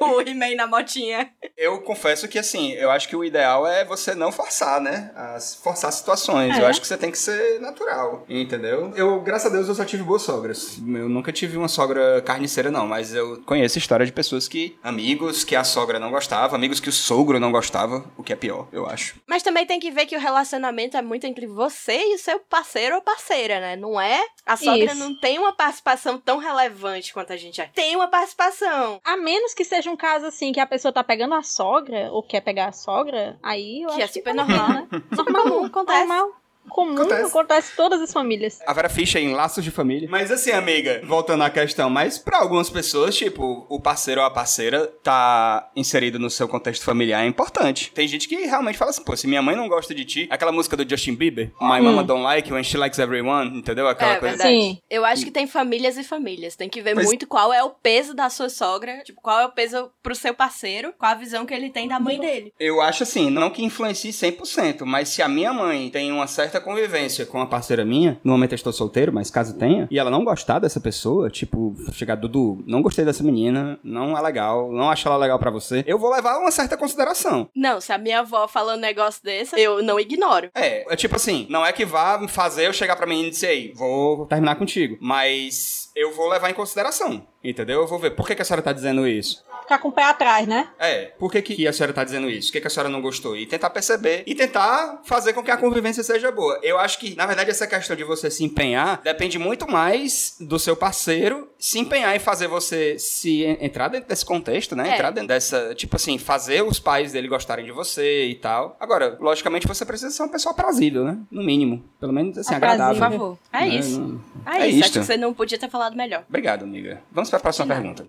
o 0.18 0.22
He-Man 0.22 0.56
na 0.56 0.68
motinha. 0.68 1.32
Eu 1.58 1.82
confesso 1.82 2.28
que, 2.28 2.40
assim, 2.40 2.72
eu 2.74 2.90
acho 2.90 3.08
que 3.08 3.16
o 3.16 3.24
ideal 3.24 3.68
é 3.68 3.86
você 3.86 4.14
não 4.16 4.32
forçar, 4.32 4.80
né? 4.82 5.12
As, 5.16 5.56
forçar 5.56 5.92
situações. 5.92 6.58
É. 6.58 6.62
Eu 6.62 6.68
acho 6.68 6.82
que 6.82 6.88
você 6.88 6.98
tem 6.98 7.12
que 7.12 7.18
ser 7.18 7.60
natural, 7.60 8.26
entendeu? 8.30 8.92
Eu, 8.96 9.22
graças 9.22 9.52
a 9.52 9.56
Deus, 9.56 9.68
eu 9.68 9.76
só 9.76 9.86
tive 9.86 10.04
boas 10.04 10.22
sogras. 10.22 10.78
Eu 10.78 11.10
nunca 11.10 11.32
tive 11.32 11.58
uma 11.58 11.68
sogra 11.68 12.22
carniceira, 12.22 12.72
não. 12.72 12.88
Mas 12.88 13.14
eu 13.14 13.42
conheço 13.46 13.78
história 13.78 14.06
de 14.06 14.12
pessoas 14.12 14.48
que... 14.48 14.78
Amigos 14.84 15.44
que 15.44 15.56
a 15.56 15.64
sogra 15.64 16.00
não 16.00 16.12
gostava, 16.12 16.56
amigos 16.56 16.80
que 16.80 16.90
o 16.90 16.92
sogro 16.92 17.40
não 17.40 17.52
gostava, 17.52 18.04
o 18.18 18.24
que 18.24 18.34
é 18.34 18.36
pior, 18.36 18.68
eu 18.72 18.86
acho. 18.88 19.16
Mas 19.28 19.44
também 19.44 19.66
tem 19.66 19.80
que 19.80 19.92
ver 19.92 20.06
que 20.06 20.16
o 20.16 20.20
relacionamento 20.20 20.98
é 20.98 21.02
muito 21.02 21.26
entre 21.26 21.46
você 21.46 22.12
e 22.12 22.16
o 22.16 22.20
seu 22.20 22.40
parceiro 22.40 22.96
ou 22.96 23.02
parceira, 23.02 23.60
né? 23.60 23.76
Não 23.76 24.00
é? 24.00 24.24
A 24.46 24.58
sogra 24.58 24.92
Isso. 24.92 24.96
não 24.96 25.16
tem 25.20 25.38
uma 25.38 25.54
participação 25.54 26.18
tão 26.18 26.38
relevante 26.38 27.14
quanto 27.14 27.34
a 27.34 27.38
gente 27.38 27.62
é. 27.62 27.70
Tem 27.74 27.96
uma 27.96 28.08
participação. 28.08 29.00
A 29.04 29.16
menos 29.18 29.54
que 29.54 29.64
seja 29.64 29.91
um 29.92 29.98
caso 29.98 30.26
assim 30.26 30.52
que 30.52 30.60
a 30.60 30.66
pessoa 30.68 30.92
tá 30.92 31.04
pegando 31.04 31.36
a 31.36 31.44
sogra, 31.44 32.10
ou 32.12 32.24
quer 32.24 32.42
pegar 32.42 32.68
a 32.68 32.72
sogra, 32.72 33.38
aí 33.44 33.82
eu 33.84 33.90
Que 33.90 34.02
é 34.02 34.06
acho 34.06 34.14
super 34.14 34.36
tá 34.36 34.44
normal, 34.46 34.70
né? 34.70 34.88
Super 35.16 35.34
comum, 35.34 35.66
acontece. 35.66 36.00
Normal. 36.00 36.32
Comum, 36.72 36.94
Acontece. 36.96 37.24
acontece. 37.26 37.74
em 37.74 37.76
todas 37.76 38.02
as 38.02 38.14
famílias. 38.14 38.60
A 38.66 38.74
Vera 38.74 38.90
Ficha 38.90 39.20
em 39.20 39.34
Laços 39.34 39.64
de 39.64 39.72
Família. 39.72 40.08
Mas 40.10 40.32
assim, 40.32 40.52
amiga, 40.52 41.02
voltando 41.06 41.44
à 41.44 41.50
questão, 41.50 41.90
mas 41.90 42.18
pra 42.18 42.38
algumas 42.40 42.70
pessoas, 42.70 43.16
tipo, 43.16 43.66
o 43.70 43.80
parceiro 43.80 44.22
ou 44.22 44.28
a 44.28 44.32
parceira 44.32 44.88
tá 45.04 45.70
inserido 45.76 46.18
no 46.18 46.30
seu 46.30 46.48
contexto 46.48 46.84
familiar 46.86 47.24
é 47.24 47.28
importante. 47.28 47.92
Tem 47.94 48.08
gente 48.08 48.28
que 48.28 48.36
realmente 48.46 48.78
fala 48.78 48.92
assim, 48.92 49.04
pô, 49.04 49.16
se 49.18 49.28
minha 49.28 49.42
mãe 49.42 49.56
não 49.56 49.68
gosta 49.68 49.94
de 49.94 50.06
ti, 50.06 50.28
aquela 50.32 50.52
música 50.52 50.78
do 50.78 50.90
Justin 50.90 51.16
Bieber, 51.16 51.52
My 51.60 51.82
Mama 51.82 52.04
Don't 52.04 52.24
Like 52.24 52.52
When 52.54 52.64
She 52.64 52.78
Likes 52.78 53.00
Everyone, 53.00 53.58
entendeu? 53.60 53.88
Aquela 53.88 54.14
É 54.14 54.20
coisa. 54.20 54.38
verdade. 54.38 54.56
Sim. 54.62 54.80
Eu 54.90 55.04
acho 55.06 55.26
que 55.26 55.32
tem 55.32 55.48
famílias 55.48 55.98
e 55.98 56.04
famílias. 56.04 56.56
Tem 56.56 56.70
que 56.70 56.82
ver 56.82 56.96
Mas- 56.96 57.06
muito 57.06 57.28
qual 57.28 57.52
é 57.54 57.62
o 57.64 57.70
peso 57.72 58.14
da 58.14 58.30
sua 58.30 58.50
sogra, 58.50 59.02
tipo, 59.04 59.20
qual 59.22 59.40
é 59.42 59.46
o 59.46 59.52
peso 59.52 59.92
pro 60.02 60.16
seu 60.16 60.34
parceiro, 60.34 60.94
qual 60.98 61.12
a 61.12 61.16
visão 61.16 61.46
que 61.46 61.54
ele 61.54 61.70
tem 61.70 61.88
da 61.88 62.00
mãe 62.00 62.20
dele. 62.20 62.54
Eu 62.60 62.80
acho 62.82 63.04
assim, 63.04 63.30
não 63.30 63.50
que 63.50 63.64
influencie 63.64 64.12
100%, 64.14 64.86
mas 64.86 65.10
se 65.10 65.22
a 65.22 65.28
minha 65.28 65.52
mãe 65.52 65.90
tem 65.90 66.12
uma 66.12 66.28
certa 66.28 66.61
convivência 66.62 67.26
com 67.26 67.38
uma 67.38 67.48
parceira 67.48 67.86
minha, 67.86 68.20
no 68.24 68.32
momento 68.32 68.54
eu 68.54 68.56
estou 68.56 68.74
solteiro, 68.74 69.14
mas 69.14 69.30
caso 69.30 69.58
tenha, 69.58 69.88
e 69.90 70.00
ela 70.00 70.10
não 70.10 70.24
gostar 70.24 70.60
dessa 70.60 70.80
pessoa, 70.80 71.30
tipo, 71.30 71.76
chegar, 71.94 72.16
Dudu, 72.16 72.64
não 72.68 72.82
gostei 72.82 73.06
dessa 73.06 73.24
menina, 73.24 73.80
não 73.84 74.18
é 74.18 74.22
legal, 74.22 74.72
não 74.72 74.90
acho 74.90 75.08
ela 75.08 75.18
legal 75.18 75.40
pra 75.40 75.52
você, 75.52 75.84
eu 75.88 75.98
vou 75.98 76.12
levar 76.12 76.38
uma 76.38 76.52
certa 76.52 76.78
consideração. 76.78 77.50
Não, 77.56 77.80
se 77.82 77.92
a 77.92 77.98
minha 77.98 78.20
avó 78.20 78.48
falando 78.48 78.80
um 78.80 78.82
negócio 78.82 79.24
desse, 79.24 79.60
eu 79.60 79.82
não 79.84 80.00
ignoro. 80.00 80.50
É, 80.56 80.92
é 80.92 80.96
tipo 80.96 81.16
assim, 81.16 81.48
não 81.50 81.66
é 81.66 81.72
que 81.72 81.86
vá 81.86 82.28
fazer 82.28 82.68
eu 82.68 82.74
chegar 82.74 82.96
pra 82.96 83.08
mim 83.08 83.26
e 83.26 83.30
dizer, 83.30 83.50
ei, 83.50 83.74
vou 83.76 84.26
terminar 84.26 84.56
contigo, 84.56 84.98
mas 85.02 85.90
eu 85.96 86.14
vou 86.14 86.30
levar 86.30 86.50
em 86.50 86.54
consideração, 86.54 87.26
entendeu? 87.44 87.82
Eu 87.82 87.88
vou 87.88 88.00
ver, 88.00 88.12
por 88.12 88.28
que, 88.28 88.36
que 88.36 88.42
a 88.42 88.46
senhora 88.46 88.62
tá 88.62 88.74
dizendo 88.74 89.08
isso? 89.08 89.44
Ficar 89.62 89.78
com 89.80 89.88
o 89.90 89.92
pé 89.92 90.04
atrás, 90.04 90.48
né? 90.48 90.68
É, 90.80 91.06
por 91.18 91.32
que, 91.32 91.42
que 91.42 91.68
a 91.68 91.72
senhora 91.74 91.94
tá 91.94 92.04
dizendo 92.04 92.30
isso? 92.30 92.50
O 92.50 92.52
que, 92.52 92.60
que 92.60 92.68
a 92.68 92.70
senhora 92.70 92.90
não 92.90 93.02
gostou? 93.02 93.38
E 93.38 93.46
tentar 93.46 93.70
perceber 93.70 94.24
e 94.26 94.36
tentar 94.36 95.02
fazer 95.06 95.34
com 95.34 95.42
que 95.44 95.52
a 95.52 95.56
convivência 95.58 96.04
seja 96.04 96.32
boa. 96.32 96.60
Eu 96.62 96.78
acho 96.78 97.00
que, 97.00 97.16
na 97.16 97.26
verdade, 97.26 97.50
essa 97.52 97.66
questão 97.68 97.96
de 97.96 98.04
você 98.04 98.30
se 98.30 98.44
empenhar 98.44 99.02
depende 99.02 99.40
muito 99.40 99.70
mais 99.70 100.36
do 100.42 100.60
seu 100.60 100.76
parceiro 100.76 101.50
se 101.58 101.80
empenhar 101.80 102.16
e 102.16 102.20
fazer 102.20 102.48
você 102.48 102.98
se 103.00 103.44
en- 103.44 103.58
entrar 103.62 103.88
dentro 103.88 104.10
desse 104.10 104.26
contexto, 104.26 104.76
né? 104.76 104.90
É. 104.90 104.94
Entrar 104.96 105.12
dentro 105.12 105.28
dessa, 105.30 105.74
tipo 105.76 105.96
assim, 105.96 106.18
fazer 106.18 106.64
os 106.64 106.80
pais 106.80 107.12
dele 107.14 107.28
gostarem 107.28 107.64
de 107.64 107.72
você 107.72 108.26
e 108.26 108.36
tal. 108.36 108.76
Agora, 108.80 109.16
logicamente, 109.22 109.68
você 109.68 109.86
precisa 109.86 110.10
ser 110.12 110.24
uma 110.24 110.30
pessoa 110.32 110.52
aprazível, 110.54 111.04
né? 111.06 111.18
No 111.32 111.44
mínimo. 111.44 111.84
Pelo 112.00 112.12
menos, 112.12 112.38
assim, 112.38 112.56
Aprazível. 112.56 112.88
Por 112.88 112.94
agradável. 112.96 113.20
favor. 113.20 113.38
É 113.54 113.60
Né? 113.60 113.68
isso. 113.76 114.00
Não- 114.02 114.22
É, 114.54 114.58
É 114.64 114.68
isso. 114.68 114.76
isto. 114.80 114.84
Acho 114.84 115.00
que 115.00 115.06
você 115.06 115.18
não 115.18 115.34
podia 115.34 115.58
ter 115.60 115.70
falado 115.70 115.96
melhor. 115.96 116.24
Obrigado, 116.28 116.64
amiga. 116.64 117.02
Vamos 117.12 117.30
para 117.32 117.40
a 117.40 117.42
próxima 117.42 117.68
pergunta. 117.68 118.06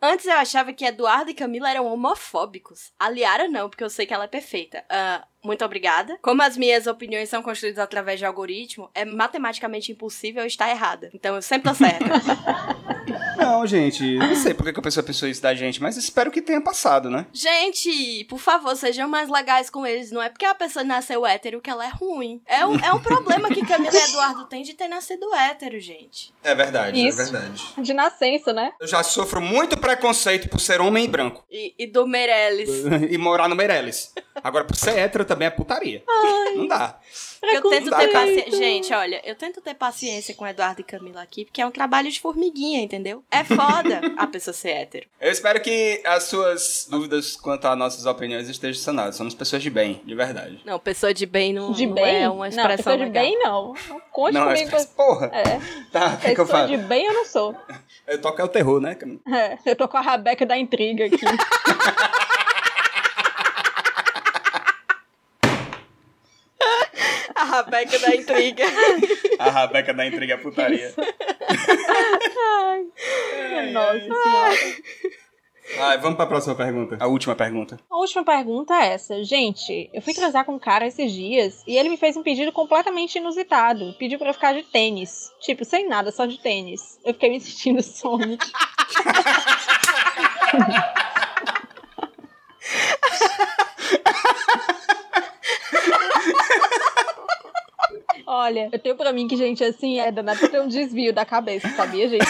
Antes 0.00 0.26
eu 0.26 0.34
achava 0.34 0.72
que 0.72 0.84
Eduardo 0.84 1.30
e 1.30 1.34
Camila 1.34 1.68
eram 1.68 1.86
homofóbicos. 1.86 2.92
A 2.98 3.10
Liara 3.10 3.48
não, 3.48 3.68
porque 3.68 3.82
eu 3.82 3.90
sei 3.90 4.06
que 4.06 4.14
ela 4.14 4.24
é 4.24 4.28
perfeita. 4.28 4.84
Ah, 4.88 5.26
muito 5.42 5.64
obrigada. 5.64 6.16
Como 6.22 6.40
as 6.40 6.56
minhas 6.56 6.86
opiniões 6.86 7.28
são 7.28 7.42
construídas 7.42 7.80
através 7.80 8.18
de 8.20 8.24
algoritmo, 8.24 8.88
é 8.94 9.04
matematicamente 9.04 9.90
impossível 9.90 10.46
estar 10.46 10.70
errada. 10.70 11.10
Então 11.12 11.34
eu 11.34 11.42
sempre 11.42 11.68
tô 11.68 11.74
certa. 11.74 12.04
Não, 13.38 13.66
gente, 13.66 14.16
não 14.16 14.34
sei 14.34 14.52
por 14.52 14.70
que 14.72 14.78
a 14.78 14.82
pessoa 14.82 15.04
pensou 15.04 15.28
isso 15.28 15.40
da 15.40 15.54
gente, 15.54 15.80
mas 15.80 15.96
espero 15.96 16.30
que 16.30 16.42
tenha 16.42 16.60
passado, 16.60 17.08
né? 17.08 17.26
Gente, 17.32 18.24
por 18.24 18.38
favor, 18.38 18.76
sejam 18.76 19.08
mais 19.08 19.28
legais 19.28 19.70
com 19.70 19.86
eles. 19.86 20.10
Não 20.10 20.20
é 20.20 20.28
porque 20.28 20.44
a 20.44 20.54
pessoa 20.54 20.84
nasceu 20.84 21.24
hétero 21.24 21.60
que 21.60 21.70
ela 21.70 21.86
é 21.86 21.88
ruim. 21.88 22.42
É 22.46 22.66
um, 22.66 22.76
é 22.76 22.92
um 22.92 23.00
problema 23.00 23.48
que 23.48 23.64
Camila 23.64 23.94
e 23.94 24.10
Eduardo 24.10 24.44
têm 24.46 24.62
de 24.62 24.74
ter 24.74 24.88
nascido 24.88 25.32
hétero, 25.34 25.78
gente. 25.78 26.34
É 26.42 26.54
verdade, 26.54 27.06
Isso. 27.06 27.20
é 27.20 27.24
verdade. 27.24 27.64
De 27.78 27.94
nascença, 27.94 28.52
né? 28.52 28.72
Eu 28.80 28.86
já 28.86 29.02
sofro 29.02 29.40
muito 29.40 29.76
preconceito 29.76 30.48
por 30.48 30.60
ser 30.60 30.80
homem 30.80 31.04
e 31.04 31.08
branco 31.08 31.44
E, 31.50 31.74
e 31.78 31.86
do 31.86 32.06
Meirelles. 32.06 32.68
e 33.10 33.18
morar 33.18 33.48
no 33.48 33.56
Meirelles. 33.56 34.12
Agora, 34.42 34.64
por 34.64 34.76
ser 34.76 34.98
hétero 34.98 35.24
também 35.24 35.48
é 35.48 35.50
putaria. 35.50 36.02
Não 36.56 36.66
dá. 36.66 36.98
Eu 37.42 37.62
tento 37.62 37.90
ter 37.90 38.08
paciência. 38.08 38.58
Gente, 38.58 38.92
olha, 38.92 39.20
eu 39.24 39.34
tento 39.34 39.60
ter 39.60 39.74
paciência 39.74 40.34
com 40.34 40.46
Eduardo 40.46 40.80
e 40.80 40.84
Camila 40.84 41.22
aqui, 41.22 41.44
porque 41.44 41.60
é 41.60 41.66
um 41.66 41.70
trabalho 41.70 42.10
de 42.10 42.20
formiguinha, 42.20 42.80
entendeu? 42.80 43.24
É 43.30 43.44
foda 43.44 44.00
a 44.16 44.26
pessoa 44.26 44.54
ser 44.54 44.70
hétero. 44.70 45.06
Eu 45.20 45.30
espero 45.30 45.60
que 45.60 46.00
as 46.06 46.24
suas 46.24 46.86
dúvidas 46.90 47.36
quanto 47.36 47.66
às 47.66 47.76
nossas 47.76 48.06
opiniões 48.06 48.48
estejam 48.48 48.80
sanadas. 48.82 49.16
Somos 49.16 49.34
pessoas 49.34 49.62
de 49.62 49.68
bem, 49.68 50.00
de 50.04 50.14
verdade. 50.14 50.62
Não, 50.64 50.78
pessoa 50.78 51.12
de 51.12 51.26
bem 51.26 51.52
não, 51.52 51.72
De 51.72 51.86
não 51.86 51.94
bem? 51.94 52.22
é 52.22 52.28
uma 52.30 52.38
não, 52.38 52.46
expressão 52.48 52.76
pessoa 52.76 52.96
de 52.96 53.04
legal. 53.04 53.22
bem 53.24 53.38
não. 53.38 53.74
Não 53.88 54.00
conte 54.10 54.32
não, 54.32 54.46
comigo. 54.46 54.70
mas, 54.72 54.86
porra. 54.86 55.26
É, 55.34 55.60
Tá, 55.92 56.06
o 56.14 56.16
que, 56.18 56.34
que 56.34 56.40
eu 56.40 56.46
pessoa 56.46 56.60
faço? 56.62 56.68
de 56.68 56.76
bem 56.78 57.04
eu 57.06 57.12
não 57.12 57.24
sou. 57.26 57.54
Eu 58.08 58.18
toco 58.22 58.40
é 58.40 58.44
o 58.44 58.48
terror, 58.48 58.80
né? 58.80 58.94
Camila? 58.94 59.20
É, 59.30 59.58
eu 59.66 59.76
tô 59.76 59.86
com 59.86 59.98
a 59.98 60.00
rabeca 60.00 60.46
da 60.46 60.56
intriga 60.56 61.04
aqui. 61.04 61.18
A 67.34 67.44
Rabeca 67.44 67.98
da 68.00 68.14
intriga. 68.16 68.64
A 69.38 69.50
Rabeca 69.50 69.94
da 69.94 70.06
intriga 70.06 70.34
é 70.34 70.36
putaria. 70.36 70.92
Nossa 73.72 74.00
senhora. 74.00 74.54
Ah, 75.78 75.96
vamos 75.98 76.16
pra 76.16 76.26
próxima 76.26 76.54
pergunta. 76.54 76.96
A 76.98 77.06
última 77.06 77.34
pergunta. 77.34 77.78
A 77.90 77.98
última 77.98 78.24
pergunta 78.24 78.74
é 78.74 78.94
essa. 78.94 79.22
Gente, 79.22 79.90
eu 79.92 80.00
fui 80.00 80.14
transar 80.14 80.44
com 80.44 80.54
um 80.54 80.58
cara 80.58 80.86
esses 80.86 81.12
dias 81.12 81.62
e 81.66 81.76
ele 81.76 81.90
me 81.90 81.96
fez 81.96 82.16
um 82.16 82.22
pedido 82.22 82.50
completamente 82.52 83.18
inusitado. 83.18 83.94
Pediu 83.98 84.18
pra 84.18 84.30
eu 84.30 84.34
ficar 84.34 84.54
de 84.54 84.62
tênis. 84.62 85.30
Tipo, 85.40 85.64
sem 85.64 85.86
nada, 85.86 86.10
só 86.10 86.24
de 86.24 86.38
tênis. 86.38 86.98
Eu 87.04 87.12
fiquei 87.12 87.30
me 87.30 87.40
sentindo 87.40 87.82
Sonic. 87.82 88.46
Olha, 98.30 98.68
eu 98.70 98.78
tenho 98.78 98.94
pra 98.94 99.10
mim 99.10 99.26
que, 99.26 99.38
gente, 99.38 99.64
assim, 99.64 99.98
é 99.98 100.12
danado 100.12 100.38
pra 100.38 100.50
ter 100.50 100.60
um 100.60 100.68
desvio 100.68 101.14
da 101.14 101.24
cabeça, 101.24 101.66
sabia, 101.70 102.06
gente? 102.10 102.26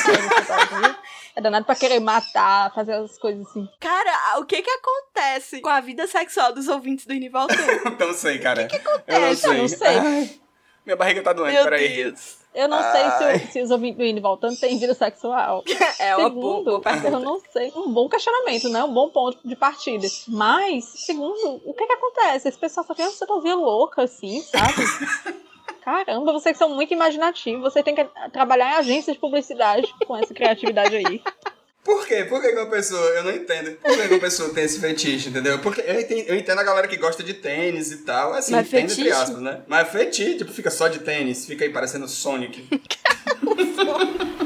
É 1.35 1.41
danado 1.41 1.67
pra 1.67 1.75
querer 1.75 1.99
matar, 1.99 2.73
fazer 2.73 2.93
as 2.93 3.19
coisas 3.19 3.45
assim. 3.49 3.69
Cara, 3.81 4.39
o 4.39 4.45
que 4.45 4.63
que 4.63 4.71
acontece 4.71 5.61
com 5.61 5.69
a 5.69 5.81
vida 5.81 6.07
sexual 6.07 6.53
dos 6.53 6.69
ouvintes 6.69 7.05
do 7.05 7.13
Inivaltão? 7.13 7.57
Não 7.99 8.15
sei, 8.15 8.39
cara. 8.39 8.63
O 8.63 8.69
que 8.69 8.79
que 8.79 8.87
Eu 8.87 8.93
não 8.93 8.99
acontece? 8.99 9.41
sei. 9.41 9.51
Eu 9.51 9.59
não 9.59 9.69
sei. 9.69 10.41
Minha 10.87 10.97
barriga 10.97 11.21
tá 11.21 11.33
doendo, 11.33 11.53
Meu 11.53 11.65
peraí. 11.65 11.97
Deus. 11.97 12.39
Eu 12.55 12.69
não 12.69 12.79
Ai. 12.79 12.93
sei 12.93 13.39
se, 13.41 13.53
se 13.53 13.63
os 13.63 13.71
ouvintes 13.73 13.99
do 13.99 14.05
Indo 14.05 14.21
Voltando 14.23 14.57
têm 14.57 14.79
vida 14.79 14.95
sexual. 14.95 15.65
É 15.99 16.17
uma 16.17 16.31
boa, 16.31 16.59
Segundo, 16.59 16.81
boa 16.81 16.97
eu 17.07 17.21
não 17.21 17.43
sei. 17.53 17.73
Um 17.75 17.93
bom 17.93 18.09
questionamento, 18.09 18.69
né? 18.69 18.85
Um 18.85 18.95
bom 18.95 19.11
ponto 19.11 19.39
de 19.45 19.57
partida. 19.57 20.07
Mas, 20.29 20.85
segundo, 20.85 21.61
o 21.65 21.75
que 21.75 21.87
que 21.87 21.93
acontece? 21.93 22.49
Esse 22.49 22.59
pessoal 22.59 22.87
só 22.87 22.95
tem 22.95 23.05
uma 23.05 23.11
sedosia 23.11 23.57
louca, 23.57 24.05
assim, 24.05 24.41
sabe? 24.43 24.75
Caramba, 25.89 26.35
vocês 26.35 26.59
são 26.59 26.69
muito 26.69 26.93
imaginativos. 26.93 27.63
Você 27.63 27.83
tem 27.83 27.95
que 27.95 28.07
trabalhar 28.31 28.73
em 28.73 28.77
agências 28.77 29.17
de 29.17 29.21
publicidade 29.21 29.89
com 30.07 30.15
essa 30.15 30.35
criatividade 30.35 30.95
aí. 30.95 31.23
Por 31.83 32.07
quê? 32.07 32.27
Por 32.27 32.43
que 32.43 32.49
que 32.49 32.59
uma 32.59 32.69
pessoa... 32.69 33.01
Eu 33.01 33.25
não 33.25 33.31
entendo. 33.31 33.79
Por 33.79 33.97
que 33.97 34.09
que 34.09 34.15
uma 34.15 34.21
pessoa 34.21 34.53
tem 34.53 34.65
esse 34.65 34.79
fetiche, 34.79 35.31
entendeu? 35.31 35.59
Porque 35.61 35.81
eu 35.81 35.99
entendo, 35.99 36.29
eu 36.29 36.37
entendo 36.37 36.59
a 36.59 36.63
galera 36.63 36.87
que 36.87 36.99
gosta 36.99 37.23
de 37.23 37.33
tênis 37.33 37.91
e 37.91 38.05
tal. 38.05 38.35
Assim, 38.35 38.53
Mas 38.53 38.67
entendo 38.67 38.83
entre 38.83 38.97
fetiche? 38.97 39.17
aspas, 39.17 39.41
né? 39.41 39.63
Mas 39.67 39.89
fetiche, 39.89 40.37
tipo, 40.37 40.53
fica 40.53 40.71
só 40.71 40.89
de 40.89 40.99
tênis. 40.99 41.47
Fica 41.47 41.65
aí 41.65 41.71
parecendo 41.71 42.07
Sonic. 42.07 42.69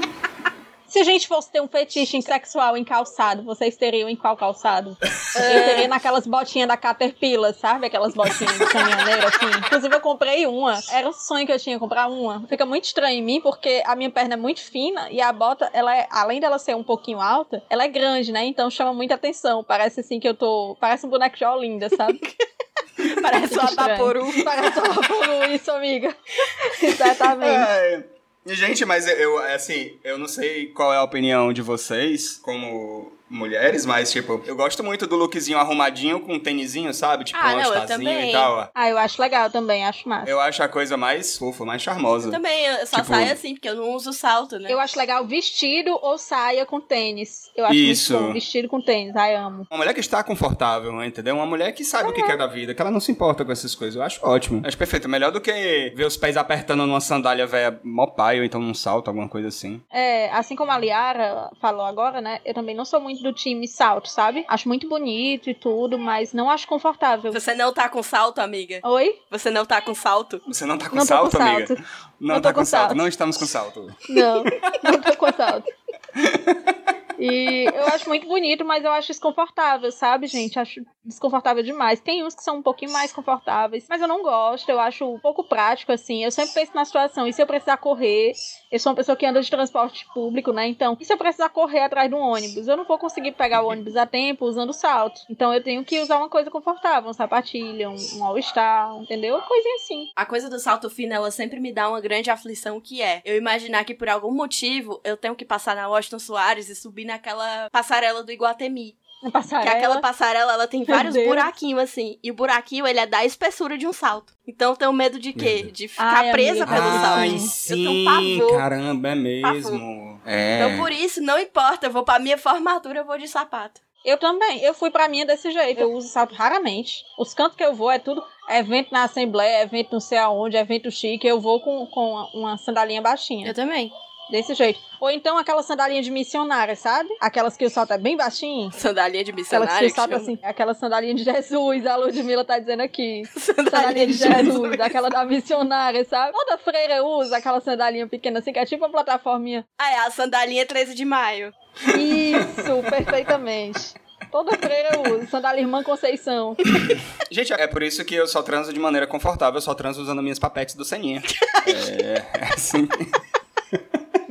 Se 0.92 0.98
a 0.98 1.04
gente 1.04 1.26
fosse 1.26 1.50
ter 1.50 1.58
um 1.58 1.66
fetiche 1.66 2.18
em 2.18 2.20
sexual 2.20 2.76
em 2.76 2.84
calçado, 2.84 3.42
vocês 3.42 3.78
teriam 3.78 4.10
em 4.10 4.14
qual 4.14 4.36
calçado? 4.36 4.94
Eu 5.00 5.64
teria 5.64 5.88
naquelas 5.88 6.26
botinhas 6.26 6.68
da 6.68 6.76
Caterpillar, 6.76 7.54
sabe? 7.54 7.86
Aquelas 7.86 8.12
botinhas 8.12 8.58
de 8.58 8.66
caminhoneiro, 8.66 9.26
assim. 9.26 9.46
Inclusive, 9.64 9.94
eu 9.94 10.00
comprei 10.02 10.46
uma. 10.46 10.78
Era 10.90 11.08
um 11.08 11.12
sonho 11.14 11.46
que 11.46 11.52
eu 11.52 11.58
tinha 11.58 11.78
comprar 11.78 12.08
uma. 12.08 12.46
Fica 12.46 12.66
muito 12.66 12.84
estranho 12.84 13.20
em 13.20 13.22
mim, 13.22 13.40
porque 13.40 13.82
a 13.86 13.96
minha 13.96 14.10
perna 14.10 14.34
é 14.34 14.36
muito 14.36 14.60
fina 14.60 15.10
e 15.10 15.18
a 15.18 15.32
bota, 15.32 15.70
ela 15.72 15.96
é, 15.96 16.06
além 16.10 16.40
dela 16.40 16.58
ser 16.58 16.76
um 16.76 16.84
pouquinho 16.84 17.22
alta, 17.22 17.62
ela 17.70 17.84
é 17.84 17.88
grande, 17.88 18.30
né? 18.30 18.44
Então 18.44 18.68
chama 18.68 18.92
muita 18.92 19.14
atenção. 19.14 19.64
Parece 19.64 20.00
assim 20.00 20.20
que 20.20 20.28
eu 20.28 20.34
tô. 20.34 20.76
Parece 20.78 21.06
um 21.06 21.08
boneco 21.08 21.38
de 21.38 21.44
Olinda, 21.46 21.88
sabe? 21.88 22.20
Parece 23.22 23.58
uma. 23.58 23.70
Vaporu. 23.70 24.26
Parece 24.44 24.78
um 24.78 24.92
Vaporu, 24.92 25.44
isso, 25.54 25.70
amiga. 25.70 26.14
Exatamente. 26.82 27.50
É, 27.50 28.04
gente, 28.46 28.84
mas 28.84 29.06
eu, 29.06 29.38
assim, 29.38 29.96
eu 30.02 30.18
não 30.18 30.28
sei 30.28 30.66
qual 30.66 30.92
é 30.92 30.96
a 30.96 31.02
opinião 31.02 31.52
de 31.52 31.62
vocês 31.62 32.38
como 32.42 33.12
mulheres, 33.32 33.86
mas, 33.86 34.12
tipo, 34.12 34.42
eu 34.46 34.54
gosto 34.54 34.82
muito 34.84 35.06
do 35.06 35.16
lookzinho 35.16 35.58
arrumadinho 35.58 36.20
com 36.20 36.34
um 36.34 36.38
tênisinho, 36.38 36.92
sabe? 36.92 37.24
Tipo, 37.24 37.38
Ah, 37.42 37.48
um 37.54 37.56
não, 37.60 37.74
eu 37.74 38.28
e 38.28 38.32
tal. 38.32 38.52
ó. 38.58 38.68
Ah, 38.74 38.88
eu 38.88 38.98
acho 38.98 39.20
legal 39.20 39.50
também, 39.50 39.84
acho 39.84 40.08
massa. 40.08 40.30
Eu 40.30 40.40
acho 40.40 40.62
a 40.62 40.68
coisa 40.68 40.96
mais 40.96 41.36
fofa, 41.36 41.64
mais 41.64 41.82
charmosa. 41.82 42.30
Também, 42.30 42.64
eu 42.66 42.86
só 42.86 42.96
Tipo- 42.96 43.08
saio 43.08 43.32
assim, 43.32 43.54
porque 43.54 43.68
eu 43.68 43.74
não 43.74 43.90
uso 43.94 44.12
salto, 44.12 44.58
né? 44.58 44.70
Eu 44.72 44.78
acho 44.78 44.98
legal 44.98 45.24
vestido 45.26 45.98
ou 46.02 46.18
saia 46.18 46.66
com 46.66 46.80
tênis. 46.80 47.50
Eu 47.56 47.64
acho 47.64 47.74
Isso. 47.74 48.12
muito 48.14 48.26
bom. 48.26 48.32
Vestido 48.32 48.68
com 48.68 48.80
tênis. 48.80 49.14
Ai, 49.16 49.34
amo. 49.34 49.66
Uma 49.70 49.78
mulher 49.78 49.94
que 49.94 50.00
está 50.00 50.22
confortável, 50.22 51.02
entendeu? 51.04 51.34
Uma 51.36 51.46
mulher 51.46 51.72
que 51.72 51.84
sabe 51.84 52.10
o 52.10 52.12
que 52.12 52.22
quer 52.22 52.36
da 52.36 52.46
vida, 52.46 52.74
que 52.74 52.80
ela 52.82 52.90
não 52.90 53.00
se 53.00 53.10
importa 53.12 53.44
com 53.44 53.52
essas 53.52 53.74
coisas. 53.74 53.96
Eu 53.96 54.02
acho 54.02 54.20
ótimo. 54.26 54.62
Acho 54.64 54.76
perfeito. 54.76 55.08
Melhor 55.08 55.30
do 55.32 55.40
que 55.40 55.92
ver 55.94 56.04
os 56.06 56.16
pés 56.16 56.36
apertando 56.36 56.86
numa 56.86 57.00
sandália 57.00 57.46
velha 57.46 57.78
mó 57.82 58.06
pai, 58.06 58.38
ou 58.38 58.44
então 58.44 58.60
num 58.60 58.74
salto, 58.74 59.08
alguma 59.08 59.28
coisa 59.28 59.48
assim. 59.48 59.80
É, 59.90 60.30
assim 60.32 60.56
como 60.56 60.70
a 60.70 60.78
Liara 60.78 61.50
falou 61.60 61.84
agora, 61.84 62.20
né? 62.20 62.40
Eu 62.44 62.54
também 62.54 62.74
não 62.74 62.84
sou 62.84 63.00
muito 63.00 63.21
do 63.22 63.32
time 63.32 63.66
salto, 63.68 64.08
sabe? 64.08 64.44
Acho 64.48 64.68
muito 64.68 64.88
bonito 64.88 65.48
e 65.48 65.54
tudo, 65.54 65.98
mas 65.98 66.32
não 66.32 66.50
acho 66.50 66.66
confortável. 66.66 67.32
Você 67.32 67.54
não 67.54 67.72
tá 67.72 67.88
com 67.88 68.02
salto, 68.02 68.40
amiga? 68.40 68.80
Oi? 68.84 69.18
Você 69.30 69.50
não 69.50 69.64
tá 69.64 69.80
com 69.80 69.94
salto? 69.94 70.40
Você 70.46 70.66
não 70.66 70.76
tá 70.76 70.88
com 70.90 70.96
Não 70.96 71.04
salto, 71.06 71.36
com 71.36 71.42
amiga? 71.42 71.66
salto. 71.68 71.82
Não, 72.20 72.34
Não 72.36 72.42
tá 72.42 72.52
com 72.52 72.64
salto. 72.64 72.88
salto. 72.88 72.96
Não 72.96 73.08
estamos 73.08 73.36
com 73.36 73.46
salto. 73.46 73.94
Não, 74.08 74.44
não 74.82 75.00
tô 75.00 75.16
com 75.16 75.32
salto. 75.32 75.70
E 77.18 77.64
eu 77.64 77.86
acho 77.88 78.08
muito 78.08 78.26
bonito, 78.26 78.64
mas 78.64 78.84
eu 78.84 78.90
acho 78.92 79.08
desconfortável, 79.08 79.90
sabe, 79.90 80.26
gente? 80.26 80.58
Acho 80.58 80.84
desconfortável 81.04 81.62
demais. 81.62 82.00
Tem 82.00 82.24
uns 82.24 82.34
que 82.34 82.42
são 82.42 82.58
um 82.58 82.62
pouquinho 82.62 82.92
mais 82.92 83.12
confortáveis, 83.12 83.86
mas 83.88 84.00
eu 84.00 84.08
não 84.08 84.22
gosto. 84.22 84.68
Eu 84.68 84.78
acho 84.78 85.04
um 85.04 85.18
pouco 85.18 85.44
prático, 85.44 85.92
assim. 85.92 86.24
Eu 86.24 86.30
sempre 86.30 86.54
penso 86.54 86.72
na 86.74 86.84
situação. 86.84 87.26
E 87.26 87.32
se 87.32 87.42
eu 87.42 87.46
precisar 87.46 87.76
correr? 87.76 88.32
Eu 88.70 88.78
sou 88.78 88.90
uma 88.90 88.96
pessoa 88.96 89.16
que 89.16 89.26
anda 89.26 89.40
de 89.40 89.50
transporte 89.50 90.06
público, 90.14 90.52
né? 90.52 90.66
Então, 90.66 90.96
e 91.00 91.04
se 91.04 91.12
eu 91.12 91.18
precisar 91.18 91.48
correr 91.48 91.80
atrás 91.80 92.08
de 92.08 92.14
um 92.14 92.20
ônibus? 92.20 92.68
Eu 92.68 92.76
não 92.76 92.84
vou 92.84 92.98
conseguir 92.98 93.32
pegar 93.32 93.62
o 93.62 93.68
ônibus 93.68 93.96
a 93.96 94.06
tempo 94.06 94.46
usando 94.46 94.72
salto. 94.72 95.20
Então, 95.28 95.52
eu 95.52 95.62
tenho 95.62 95.84
que 95.84 96.00
usar 96.00 96.16
uma 96.16 96.28
coisa 96.28 96.50
confortável, 96.50 97.08
uma 97.08 97.14
sapatilha, 97.14 97.90
um, 97.90 97.96
um 98.16 98.24
all-star, 98.24 98.96
entendeu? 98.96 99.40
Coisinha 99.42 99.74
assim. 99.76 100.10
A 100.14 100.24
coisa 100.24 100.48
do 100.48 100.58
salto 100.58 100.88
fino, 100.88 101.12
ela 101.12 101.30
sempre 101.30 101.58
me 101.60 101.72
dá 101.72 101.88
uma 101.88 102.00
grande 102.00 102.30
aflição, 102.30 102.80
que 102.80 103.02
é 103.02 103.20
eu 103.24 103.36
imaginar 103.36 103.84
que 103.84 103.94
por 103.94 104.08
algum 104.08 104.32
motivo 104.32 105.00
eu 105.04 105.16
tenho 105.16 105.34
que 105.34 105.44
passar 105.44 105.74
na 105.74 105.88
Washington 105.88 106.18
Soares 106.18 106.68
e 106.68 106.74
subir 106.74 107.01
naquela 107.04 107.68
passarela 107.70 108.22
do 108.22 108.32
Iguatemi. 108.32 108.96
Na 109.22 109.28
Que 109.28 109.32
passarela. 109.32 109.70
aquela 109.76 110.00
passarela, 110.00 110.52
ela 110.54 110.66
tem 110.66 110.82
vários 110.82 111.14
buraquinhos, 111.14 111.80
assim. 111.80 112.18
E 112.24 112.30
o 112.32 112.34
buraquinho, 112.34 112.84
ele 112.86 112.98
é 112.98 113.06
da 113.06 113.24
espessura 113.24 113.78
de 113.78 113.86
um 113.86 113.92
salto. 113.92 114.32
Então 114.46 114.70
eu 114.72 114.76
tenho 114.76 114.92
medo 114.92 115.18
de 115.20 115.32
quê? 115.32 115.62
De 115.72 115.86
ficar 115.86 116.24
Ai, 116.24 116.32
presa 116.32 116.64
amiga, 116.64 116.66
pelo 116.80 116.92
salto. 116.92 117.18
Ai, 117.18 117.34
Eu 117.34 117.38
sim, 117.38 117.84
tenho 117.84 118.04
pavor. 118.40 118.58
caramba, 118.58 119.08
é 119.10 119.14
mesmo. 119.14 120.20
É. 120.26 120.56
Então 120.64 120.78
por 120.78 120.90
isso, 120.90 121.22
não 121.22 121.38
importa, 121.38 121.86
eu 121.86 121.90
vou 121.92 122.02
pra 122.02 122.18
minha 122.18 122.36
formatura, 122.36 122.98
eu 123.00 123.04
vou 123.04 123.16
de 123.16 123.28
sapato. 123.28 123.80
Eu 124.04 124.18
também. 124.18 124.60
Eu 124.64 124.74
fui 124.74 124.90
pra 124.90 125.08
minha 125.08 125.24
desse 125.24 125.52
jeito. 125.52 125.80
Eu 125.80 125.92
uso 125.92 126.08
salto 126.08 126.34
raramente. 126.34 127.04
Os 127.16 127.32
cantos 127.32 127.56
que 127.56 127.62
eu 127.62 127.72
vou 127.72 127.88
é 127.92 128.00
tudo 128.00 128.20
evento 128.50 128.90
na 128.90 129.04
Assembleia, 129.04 129.62
evento 129.62 129.92
não 129.92 130.00
sei 130.00 130.18
aonde, 130.18 130.56
evento 130.56 130.90
chique. 130.90 131.24
Eu 131.24 131.40
vou 131.40 131.60
com, 131.60 131.86
com 131.86 132.28
uma 132.34 132.58
sandalinha 132.58 133.00
baixinha. 133.00 133.46
Eu 133.46 133.54
também. 133.54 133.92
Desse 134.32 134.54
jeito. 134.54 134.80
Ou 134.98 135.10
então 135.10 135.36
aquela 135.36 135.62
sandalinha 135.62 136.00
de 136.00 136.10
missionária, 136.10 136.74
sabe? 136.74 137.10
Aquelas 137.20 137.54
que 137.54 137.66
o 137.66 137.70
salto 137.70 137.92
é 137.92 137.98
bem 137.98 138.16
baixinho. 138.16 138.72
Sandalinha 138.72 139.22
de 139.22 139.30
Aquelas 139.30 139.78
que 139.78 139.84
o 139.84 139.90
salto 139.90 140.08
que 140.08 140.14
chama. 140.16 140.16
assim. 140.16 140.38
Aquela 140.42 140.72
sandalinha 140.72 141.14
de 141.14 141.22
Jesus, 141.22 141.86
a 141.86 141.96
Ludmilla 141.96 142.42
tá 142.42 142.58
dizendo 142.58 142.80
aqui. 142.80 143.24
Sandalinha 143.36 143.70
Sandalinha 143.70 144.06
de 144.06 144.12
de 144.14 144.18
Jesus, 144.18 144.44
Jesus. 144.46 144.80
aquela 144.80 145.10
da 145.10 145.22
missionária, 145.26 146.02
sabe? 146.06 146.32
Toda 146.32 146.56
freira 146.56 147.04
usa 147.04 147.36
aquela 147.36 147.60
sandalinha 147.60 148.08
pequena 148.08 148.38
assim, 148.38 148.54
que 148.54 148.58
é 148.58 148.64
tipo 148.64 148.82
uma 148.82 148.90
plataforminha. 148.90 149.66
Ah, 149.78 149.90
é 149.92 149.98
a 150.06 150.10
sandalinha 150.10 150.64
13 150.64 150.94
de 150.94 151.04
maio. 151.04 151.52
Isso, 151.98 152.82
perfeitamente. 152.88 153.94
Toda 154.30 154.56
freira 154.56 154.98
usa. 155.10 155.26
Sandália 155.26 155.60
Irmã 155.60 155.82
Conceição. 155.82 156.56
Gente, 157.30 157.52
é 157.52 157.66
por 157.66 157.82
isso 157.82 158.02
que 158.02 158.14
eu 158.14 158.26
só 158.26 158.42
transo 158.42 158.72
de 158.72 158.80
maneira 158.80 159.06
confortável, 159.06 159.58
eu 159.58 159.62
só 159.62 159.74
transo 159.74 160.00
usando 160.00 160.22
minhas 160.22 160.38
papetes 160.38 160.74
do 160.74 160.86
Seninha. 160.86 161.22
é, 161.66 162.18
é 162.40 162.54
assim. 162.54 162.88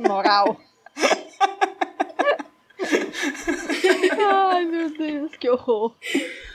Moral. 0.02 0.58
Ai, 4.50 4.64
meu 4.64 4.90
Deus, 4.96 5.36
que 5.36 5.48
horror. 5.48 5.94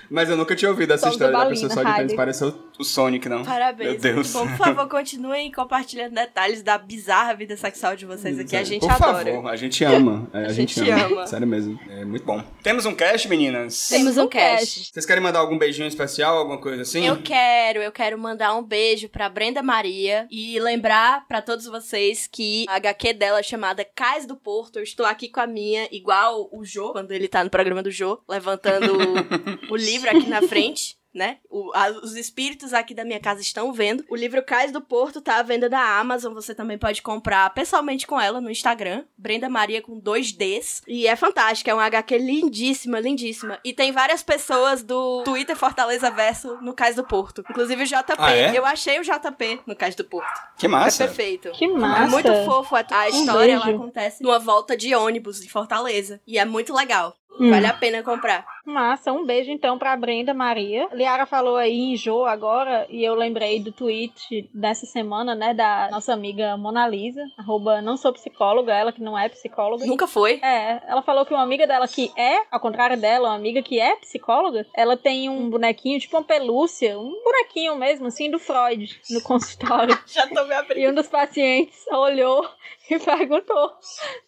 Mas 0.09 0.29
eu 0.29 0.37
nunca 0.37 0.55
tinha 0.55 0.69
ouvido 0.69 0.93
essa 0.93 1.09
história 1.09 1.37
da 1.37 1.45
pessoa 1.45 1.73
só 1.73 1.83
de 1.83 1.95
tênis. 1.95 2.13
Pareceu 2.13 2.67
o 2.79 2.83
Sonic, 2.83 3.27
não. 3.27 3.43
Parabéns. 3.43 3.91
Meu 3.91 3.99
Deus. 3.99 4.33
Bom, 4.33 4.47
por 4.47 4.57
favor, 4.57 4.87
continuem 4.87 5.51
compartilhando 5.51 6.13
detalhes 6.13 6.61
da 6.61 6.77
bizarra 6.77 7.33
vida 7.33 7.57
sexual 7.57 7.95
de 7.95 8.05
vocês 8.05 8.39
aqui. 8.39 8.55
A 8.55 8.63
gente 8.63 8.81
Por 8.81 8.91
adora. 8.91 9.33
favor, 9.33 9.49
a 9.49 9.55
gente 9.55 9.83
ama. 9.83 10.27
É, 10.37 10.45
a, 10.45 10.49
gente, 10.49 10.75
gente 10.75 10.91
ama. 10.91 11.05
ama. 11.05 11.27
Sério 11.27 11.47
mesmo. 11.47 11.79
É 11.89 12.05
muito 12.05 12.25
bom. 12.25 12.43
Temos 12.61 12.85
um 12.85 12.93
cast, 12.93 13.27
meninas? 13.27 13.87
Temos 13.87 14.17
um 14.17 14.27
cast. 14.27 14.91
Vocês 14.91 15.05
querem 15.05 15.23
mandar 15.23 15.39
algum 15.39 15.57
beijinho 15.57 15.87
especial, 15.87 16.37
alguma 16.37 16.59
coisa 16.59 16.81
assim? 16.81 17.05
Eu 17.05 17.21
quero, 17.21 17.79
eu 17.79 17.91
quero 17.91 18.17
mandar 18.19 18.55
um 18.55 18.63
beijo 18.63 19.09
pra 19.09 19.29
Brenda 19.29 19.63
Maria 19.63 20.27
e 20.29 20.59
lembrar 20.59 21.25
pra 21.27 21.41
todos 21.41 21.65
vocês 21.65 22.27
que 22.31 22.65
a 22.67 22.75
HQ 22.75 23.13
dela 23.13 23.39
é 23.39 23.43
chamada 23.43 23.85
Cais 23.85 24.25
do 24.27 24.35
Porto. 24.35 24.77
Eu 24.77 24.83
estou 24.83 25.05
aqui 25.05 25.27
com 25.29 25.39
a 25.39 25.47
minha, 25.47 25.87
igual 25.91 26.49
o 26.51 26.63
Jô, 26.63 26.91
quando 26.91 27.11
ele 27.11 27.27
tá 27.27 27.43
no 27.43 27.49
programa 27.49 27.81
do 27.81 27.89
Jô, 27.89 28.19
levantando 28.27 28.93
o, 29.69 29.73
o 29.73 29.77
livro 29.97 30.17
aqui 30.17 30.29
na 30.29 30.41
frente. 30.41 30.97
Né? 31.15 31.37
O- 31.49 31.71
a- 31.73 31.89
os 32.03 32.15
espíritos 32.15 32.73
aqui 32.75 32.93
da 32.93 33.03
minha 33.03 33.19
casa 33.19 33.41
estão 33.41 33.73
vendo. 33.73 34.05
O 34.07 34.15
livro 34.15 34.43
Cais 34.43 34.71
do 34.71 34.79
Porto 34.79 35.19
tá 35.19 35.37
à 35.37 35.41
venda 35.41 35.67
na 35.67 35.97
Amazon. 35.97 36.31
Você 36.35 36.53
também 36.53 36.77
pode 36.77 37.01
comprar 37.01 37.49
pessoalmente 37.55 38.05
com 38.05 38.21
ela 38.21 38.39
no 38.39 38.51
Instagram. 38.51 39.03
Brenda 39.17 39.49
Maria 39.49 39.81
com 39.81 39.97
dois 39.97 40.31
Ds. 40.31 40.83
E 40.87 41.07
é 41.07 41.15
fantástica, 41.15 41.71
é 41.71 41.73
uma 41.73 41.85
HQ 41.85 42.19
lindíssima, 42.19 42.99
lindíssima. 42.99 43.57
E 43.63 43.73
tem 43.73 43.91
várias 43.91 44.21
pessoas 44.21 44.83
do 44.83 45.23
Twitter 45.23 45.55
Fortaleza 45.55 46.11
Verso 46.11 46.55
no 46.61 46.73
Cais 46.75 46.95
do 46.97 47.03
Porto. 47.03 47.43
Inclusive 47.49 47.81
o 47.81 47.87
JP. 47.87 48.13
Ah, 48.19 48.33
é? 48.35 48.55
Eu 48.55 48.63
achei 48.63 48.99
o 48.99 49.03
JP 49.03 49.61
no 49.65 49.75
Cais 49.75 49.95
do 49.95 50.03
Porto. 50.05 50.39
Que 50.55 50.67
É 50.67 50.69
massa. 50.69 51.05
perfeito. 51.07 51.49
Que 51.53 51.67
massa. 51.67 52.03
É 52.03 52.07
muito 52.07 52.31
fofo. 52.45 52.75
A, 52.75 52.85
a 52.91 53.09
história 53.09 53.53
ela 53.53 53.67
acontece 53.69 54.21
numa 54.21 54.37
volta 54.37 54.77
de 54.77 54.93
ônibus 54.93 55.41
em 55.43 55.47
Fortaleza. 55.49 56.21
E 56.27 56.37
é 56.37 56.45
muito 56.45 56.75
legal. 56.75 57.15
Hum. 57.39 57.51
Vale 57.51 57.67
a 57.67 57.73
pena 57.73 58.01
comprar. 58.01 58.45
Massa, 58.67 59.13
um 59.13 59.25
beijo 59.25 59.49
então 59.49 59.77
pra 59.79 59.95
Brenda 59.95 60.33
Maria. 60.33 60.89
Liara 60.91 61.25
falou 61.25 61.55
aí 61.55 61.93
em 61.93 61.95
Jô 61.95 62.25
agora, 62.25 62.85
e 62.89 63.01
eu 63.01 63.15
lembrei 63.15 63.61
do 63.61 63.71
tweet 63.71 64.49
dessa 64.53 64.85
semana, 64.85 65.33
né, 65.33 65.53
da 65.53 65.87
nossa 65.89 66.11
amiga 66.11 66.57
Mona 66.57 66.85
Lisa, 66.85 67.23
arroba 67.37 67.81
não 67.81 67.95
sou 67.95 68.11
psicóloga, 68.11 68.73
ela 68.73 68.91
que 68.91 69.01
não 69.01 69.17
é 69.17 69.29
psicóloga. 69.29 69.85
Nunca 69.85 70.05
foi. 70.05 70.41
É, 70.43 70.81
ela 70.85 71.01
falou 71.01 71.25
que 71.25 71.33
uma 71.33 71.43
amiga 71.43 71.65
dela 71.65 71.87
que 71.87 72.11
é, 72.17 72.39
ao 72.51 72.59
contrário 72.59 72.99
dela, 72.99 73.29
uma 73.29 73.35
amiga 73.35 73.61
que 73.61 73.79
é 73.79 73.95
psicóloga, 73.95 74.67
ela 74.73 74.97
tem 74.97 75.29
um 75.29 75.49
bonequinho, 75.49 75.99
tipo 75.99 76.17
uma 76.17 76.23
pelúcia, 76.23 76.99
um 76.99 77.23
bonequinho 77.23 77.75
mesmo, 77.77 78.07
assim, 78.07 78.29
do 78.29 78.37
Freud, 78.37 78.99
no 79.09 79.21
consultório. 79.21 79.97
Já 80.05 80.27
tô 80.27 80.43
me 80.43 80.53
abrindo. 80.53 80.83
E 80.83 80.89
um 80.89 80.93
dos 80.93 81.07
pacientes 81.07 81.85
olhou 81.89 82.45
e 82.89 82.99
perguntou, 82.99 83.71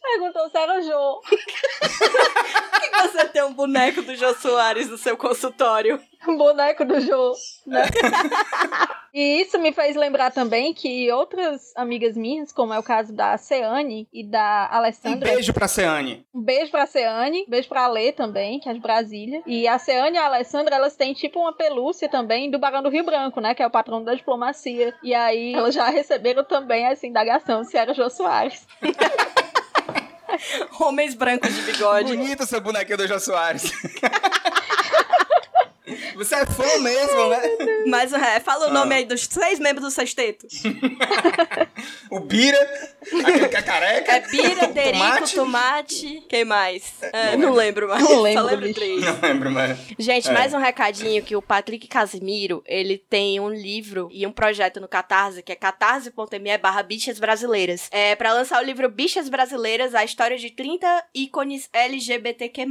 perguntou 0.02 0.50
se 0.50 0.58
era 0.58 0.80
o 0.80 0.82
Jô. 0.82 1.22
Você 3.02 3.26
tem 3.30 3.44
um 3.44 3.54
boneco 3.54 4.02
do 4.02 4.16
Jô 4.30 4.36
Soares 4.36 4.90
no 4.90 4.98
seu 4.98 5.18
consultório. 5.18 6.00
um 6.28 6.38
boneco 6.38 6.86
do 6.86 7.00
Jô, 7.02 7.34
né? 7.66 7.84
e 9.14 9.42
isso 9.42 9.58
me 9.58 9.72
fez 9.72 9.96
lembrar 9.96 10.32
também 10.32 10.74
que 10.74 11.12
outras 11.12 11.74
amigas 11.76 12.16
minhas, 12.16 12.52
como 12.52 12.74
é 12.74 12.80
o 12.80 12.84
caso 12.84 13.14
da 13.14 13.38
Ceane 13.38 14.08
e 14.14 14.24
da 14.24 14.70
Um 14.72 14.76
Alessandra, 14.78 15.32
beijo 15.32 15.54
pra 15.54 15.68
Ceane. 15.68 16.26
um 16.34 16.42
beijo 16.42 16.72
pra 16.72 16.86
Ceane, 16.86 17.44
um 17.48 17.50
beijo 17.50 17.68
pra 17.70 17.88
Lê 17.88 18.12
também, 18.12 18.60
que 18.60 18.70
é 18.70 18.74
de 18.74 18.80
Brasília. 18.80 19.42
E 19.46 19.68
a 19.68 19.80
Ceane 19.80 20.18
e 20.18 20.20
a 20.20 20.26
Alessandra, 20.26 20.76
elas 20.76 20.96
têm 20.96 21.14
tipo 21.14 21.40
uma 21.40 21.54
pelúcia 21.54 22.08
também 22.10 22.50
do 22.52 22.60
Barão 22.60 22.84
do 22.84 22.90
Rio 22.90 23.04
Branco, 23.06 23.40
né? 23.42 23.54
Que 23.56 23.64
é 23.64 23.68
o 23.68 23.72
patrão 23.72 24.04
da 24.04 24.14
diplomacia. 24.14 24.94
E 25.02 25.14
aí 25.14 25.54
elas 25.54 25.74
já 25.74 25.88
receberam 25.90 26.44
também 26.44 26.86
essa 26.86 27.08
indagação 27.08 27.64
se 27.64 27.78
era 27.78 27.94
Jô 27.94 28.10
Soares. 28.10 28.68
Homens 30.80 31.14
brancos 31.14 31.54
de 31.54 31.62
bigode. 31.64 32.16
Bonito 32.16 32.46
seu 32.46 32.62
bonequinho 32.62 32.98
do 32.98 33.08
Jô 33.08 33.20
Soares. 33.20 33.72
Você 36.16 36.36
é 36.36 36.46
fã 36.46 36.80
mesmo, 36.82 37.30
né? 37.30 37.42
Mas 37.88 38.12
é, 38.14 38.40
fala 38.42 38.66
o 38.68 38.70
Ah. 38.70 38.74
nome 38.74 38.94
aí 38.94 39.06
dos 39.06 39.24
seis 39.26 39.58
membros 39.58 39.86
do 39.86 39.92
sexteto. 39.92 40.46
O 42.10 42.20
Bira, 42.20 42.58
aquele 43.02 43.48
que 43.50 43.56
é 43.56 43.62
careca. 43.62 44.12
É 44.12 44.20
Bira, 44.22 44.66
o 44.70 44.74
Derico, 44.74 44.98
tomate. 45.00 45.36
Tomate. 45.36 46.24
Quem 46.30 46.46
mais? 46.46 46.94
É, 47.14 47.36
Não 47.38 47.50
não 47.50 47.56
lembro 47.56 47.88
mais. 47.90 48.04
Não 48.04 48.22
lembro, 48.22 48.44
Só 48.44 48.50
lembro 48.50 48.74
três. 48.74 49.02
Não 49.04 49.20
lembro, 49.22 49.52
mas... 49.52 49.78
Gente, 49.98 50.30
É. 50.30 50.32
mais 50.34 50.54
um 50.54 50.58
recadinho 50.60 51.24
que 51.24 51.36
o 51.36 51.42
Patrick 51.42 51.88
Casimiro, 51.88 52.64
ele 52.66 52.98
tem 52.98 53.40
um 53.40 53.50
livro 53.50 54.10
e 54.12 54.26
um 54.26 54.32
projeto 54.32 54.80
no 54.80 54.88
Catarse, 54.88 55.42
que 55.44 55.52
é 55.52 55.56
catarse.me 55.56 56.58
barra 56.58 56.84
bichas 56.84 57.20
brasileiras. 57.20 57.88
É 57.92 58.16
para 58.16 58.34
lançar 58.34 58.62
o 58.62 58.66
livro 58.66 58.90
Bichas 58.90 59.30
Brasileiras, 59.30 59.96
a 59.96 60.04
história 60.04 60.38
de 60.38 60.50
30 60.52 61.06
ícones 61.14 61.70
LGBTQ+. 61.74 62.66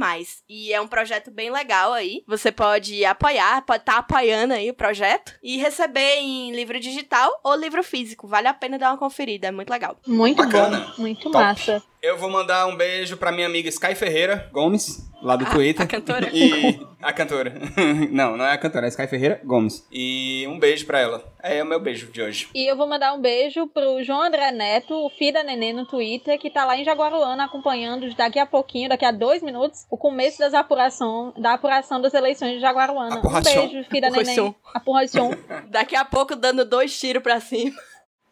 E 0.47 0.73
é 0.73 0.79
um 0.81 0.87
projeto 0.87 1.31
bem 1.31 1.51
legal 1.51 1.93
aí. 1.93 2.23
Você 2.27 2.51
pode 2.51 3.03
apoiar, 3.05 3.61
pode 3.65 3.81
estar 3.81 3.97
apoiando 3.97 4.53
aí 4.53 4.69
o 4.69 4.73
projeto 4.73 5.33
e 5.43 5.57
receber 5.57 6.17
em 6.17 6.51
livro 6.53 6.79
digital 6.79 7.29
ou 7.43 7.55
livro 7.55 7.83
físico. 7.83 8.27
Vale 8.27 8.47
a 8.47 8.53
pena 8.53 8.77
dar 8.77 8.91
uma 8.91 8.97
conferida, 8.99 9.47
é 9.47 9.51
muito 9.51 9.69
legal. 9.69 9.95
Muito 10.05 10.43
Bacana. 10.43 10.79
bom, 10.95 11.01
muito 11.01 11.23
Top. 11.31 11.37
massa. 11.37 11.81
Eu 12.01 12.17
vou 12.17 12.29
mandar 12.29 12.65
um 12.67 12.77
beijo 12.77 13.17
pra 13.17 13.29
minha 13.31 13.45
amiga 13.45 13.67
Sky 13.67 13.93
Ferreira 13.93 14.49
Gomes, 14.53 15.05
lá 15.21 15.35
do 15.35 15.45
Twitter. 15.45 15.81
a 15.81 15.87
cantora? 15.87 16.29
E 16.31 16.79
a 17.01 17.11
cantora. 17.11 17.53
não, 18.09 18.37
não 18.37 18.45
é 18.45 18.53
a 18.53 18.57
cantora, 18.57 18.85
é 18.85 18.89
Sky 18.89 19.05
Ferreira 19.05 19.41
Gomes. 19.43 19.85
E 19.91 20.45
um 20.47 20.57
beijo 20.57 20.85
pra 20.85 20.99
ela. 20.99 21.21
É 21.43 21.61
o 21.61 21.65
meu 21.65 21.77
beijo 21.77 22.07
de 22.09 22.21
hoje. 22.21 22.47
E 22.55 22.69
eu 22.71 22.77
vou 22.77 22.87
mandar 22.87 23.13
um 23.13 23.19
beijo 23.19 23.67
pro 23.67 24.01
João 24.01 24.21
André 24.21 24.49
Neto, 24.51 24.93
o 24.93 25.09
filho 25.09 25.33
da 25.33 25.43
Nenê 25.43 25.73
no 25.73 25.85
Twitter, 25.85 26.39
que 26.39 26.49
tá 26.49 26.63
lá 26.63 26.77
em 26.77 26.85
Jaguaruana 26.85 27.43
acompanhando 27.43 28.13
daqui 28.15 28.39
a 28.39 28.45
pouquinho, 28.45 28.87
daqui 28.87 29.03
a 29.03 29.11
dois 29.11 29.43
minutos, 29.43 29.85
o 29.89 29.97
começo 29.97 30.39
das 30.39 30.53
apuração, 30.53 31.33
da 31.37 31.53
apuração 31.55 31.99
das 31.99 32.13
eleições 32.13 32.53
de 32.53 32.59
Jaguaruana. 32.61 33.19
Um 33.19 33.41
beijo, 33.41 33.83
filho 33.89 34.01
da 34.01 34.09
Nenê. 34.09 34.31
Apuração. 34.31 34.55
Apuração. 34.73 35.31
Daqui 35.67 35.97
a 35.97 36.05
pouco 36.05 36.33
dando 36.33 36.63
dois 36.63 36.97
tiros 36.97 37.21
pra 37.21 37.41
cima. 37.41 37.75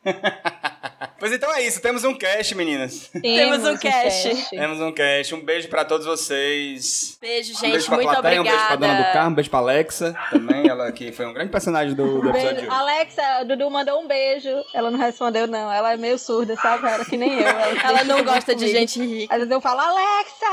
Pois 1.19 1.31
então 1.31 1.51
é 1.51 1.63
isso, 1.63 1.81
temos 1.81 2.03
um 2.03 2.13
cast, 2.15 2.53
meninas. 2.53 3.09
Temos 3.21 3.65
um 3.65 3.75
cast. 3.75 4.49
Temos 4.51 4.79
um 4.79 4.91
cast. 4.91 5.33
Um 5.33 5.41
beijo 5.41 5.67
pra 5.67 5.83
todos 5.83 6.05
vocês. 6.05 7.17
Beijo, 7.19 7.53
um 7.53 7.55
gente. 7.55 7.71
beijo 7.71 7.85
pra 7.87 7.95
muito 7.95 8.09
plateia, 8.11 8.39
obrigada. 8.39 8.41
um 8.41 8.53
beijo 8.53 8.67
pra 8.67 8.75
dona 8.75 8.97
do 9.01 9.13
carro, 9.13 9.29
um 9.29 9.33
beijo 9.33 9.49
pra 9.49 9.59
Alexa 9.59 10.15
também, 10.29 10.67
ela 10.69 10.91
que 10.91 11.11
foi 11.11 11.25
um 11.25 11.33
grande 11.33 11.49
personagem 11.51 11.95
do, 11.95 12.21
do 12.21 12.29
episódio 12.29 12.55
Beijo. 12.57 12.71
Alexa, 12.71 13.43
Dudu 13.45 13.69
mandou 13.71 13.99
um 13.99 14.07
beijo. 14.07 14.63
Ela 14.75 14.91
não 14.91 14.99
respondeu, 14.99 15.47
não. 15.47 15.71
Ela 15.71 15.93
é 15.93 15.97
meio 15.97 16.19
surda, 16.19 16.55
sabe? 16.55 16.87
Ela 16.87 17.03
que 17.03 17.17
nem 17.17 17.33
eu. 17.33 17.47
Ela 17.47 18.03
não 18.03 18.21
gosta 18.23 18.53
de 18.53 18.61
comigo. 18.65 18.77
gente 18.77 18.99
rica. 19.03 19.33
Às 19.33 19.39
vezes 19.39 19.51
eu 19.51 19.59
falo, 19.59 19.79
Alexa! 19.79 20.45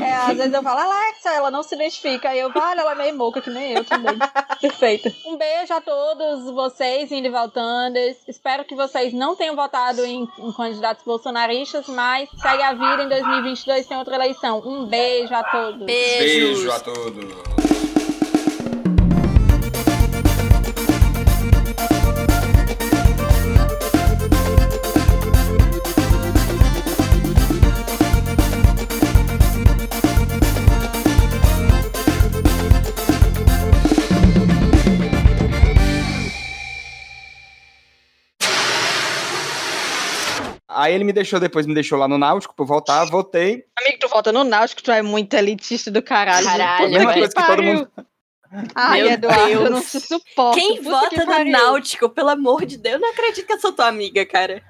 É, 0.00 0.12
às 0.14 0.36
vezes 0.36 0.52
eu 0.52 0.62
falo, 0.62 0.80
Alexa, 0.80 1.30
ela 1.30 1.50
não 1.50 1.62
se 1.62 1.74
identifica. 1.74 2.30
Aí 2.30 2.38
eu 2.38 2.50
falo, 2.52 2.80
ela 2.80 2.92
é 2.92 2.94
meio 2.94 3.16
moca, 3.16 3.40
que 3.40 3.50
nem 3.50 3.72
eu 3.72 3.84
também. 3.84 4.16
Perfeito. 4.60 5.12
Um 5.26 5.36
beijo 5.36 5.72
a 5.72 5.80
todos 5.80 6.50
vocês, 6.52 7.10
indo 7.12 7.26
e 7.26 7.30
voltando. 7.30 7.96
Espero 8.26 8.64
que 8.64 8.74
vocês 8.74 9.12
não 9.12 9.36
tenham 9.36 9.54
votado 9.54 10.04
em, 10.04 10.28
em 10.38 10.52
candidatos 10.52 11.04
bolsonaristas, 11.04 11.86
mas 11.88 12.28
segue 12.40 12.62
a 12.62 12.72
vida 12.72 13.04
em 13.04 13.08
2022 13.08 13.86
tem 13.86 13.96
outra 13.96 14.14
eleição. 14.16 14.62
Um 14.64 14.86
beijo 14.86 15.34
a 15.34 15.44
todos. 15.44 15.84
Beijos. 15.84 16.58
Beijo 16.58 16.72
a 16.72 16.80
todos. 16.80 17.83
Aí 40.74 40.94
ele 40.94 41.04
me 41.04 41.12
deixou 41.12 41.38
depois, 41.40 41.66
me 41.66 41.74
deixou 41.74 41.98
lá 41.98 42.06
no 42.08 42.18
Náutico 42.18 42.54
pra 42.54 42.62
eu 42.64 42.66
voltar, 42.66 43.04
voltei. 43.06 43.64
Amigo, 43.78 43.98
tu 44.00 44.08
volta 44.08 44.32
no 44.32 44.44
Náutico, 44.44 44.82
tu 44.82 44.90
é 44.90 45.02
muito 45.02 45.34
elitista 45.34 45.90
do 45.90 46.02
caralho. 46.02 46.46
Caralho, 46.46 46.90
que 46.90 47.04
coisa 47.04 47.28
que 47.34 47.46
todo 47.46 47.62
mundo. 47.62 47.88
Ai, 48.74 49.02
Meu 49.02 49.10
Eduardo, 49.12 49.46
Deus. 49.46 49.64
eu 49.64 49.70
não 49.70 49.80
te 49.80 50.00
suporto. 50.00 50.56
Quem 50.58 50.76
Puta 50.76 50.90
vota 50.90 51.08
que 51.10 51.16
no 51.18 51.26
pariu. 51.26 51.52
Náutico, 51.52 52.08
pelo 52.08 52.28
amor 52.30 52.64
de 52.64 52.76
Deus, 52.78 52.94
eu 52.94 53.00
não 53.00 53.10
acredito 53.10 53.46
que 53.46 53.52
eu 53.52 53.58
sou 53.60 53.72
tua 53.72 53.88
amiga, 53.88 54.24
cara. 54.26 54.62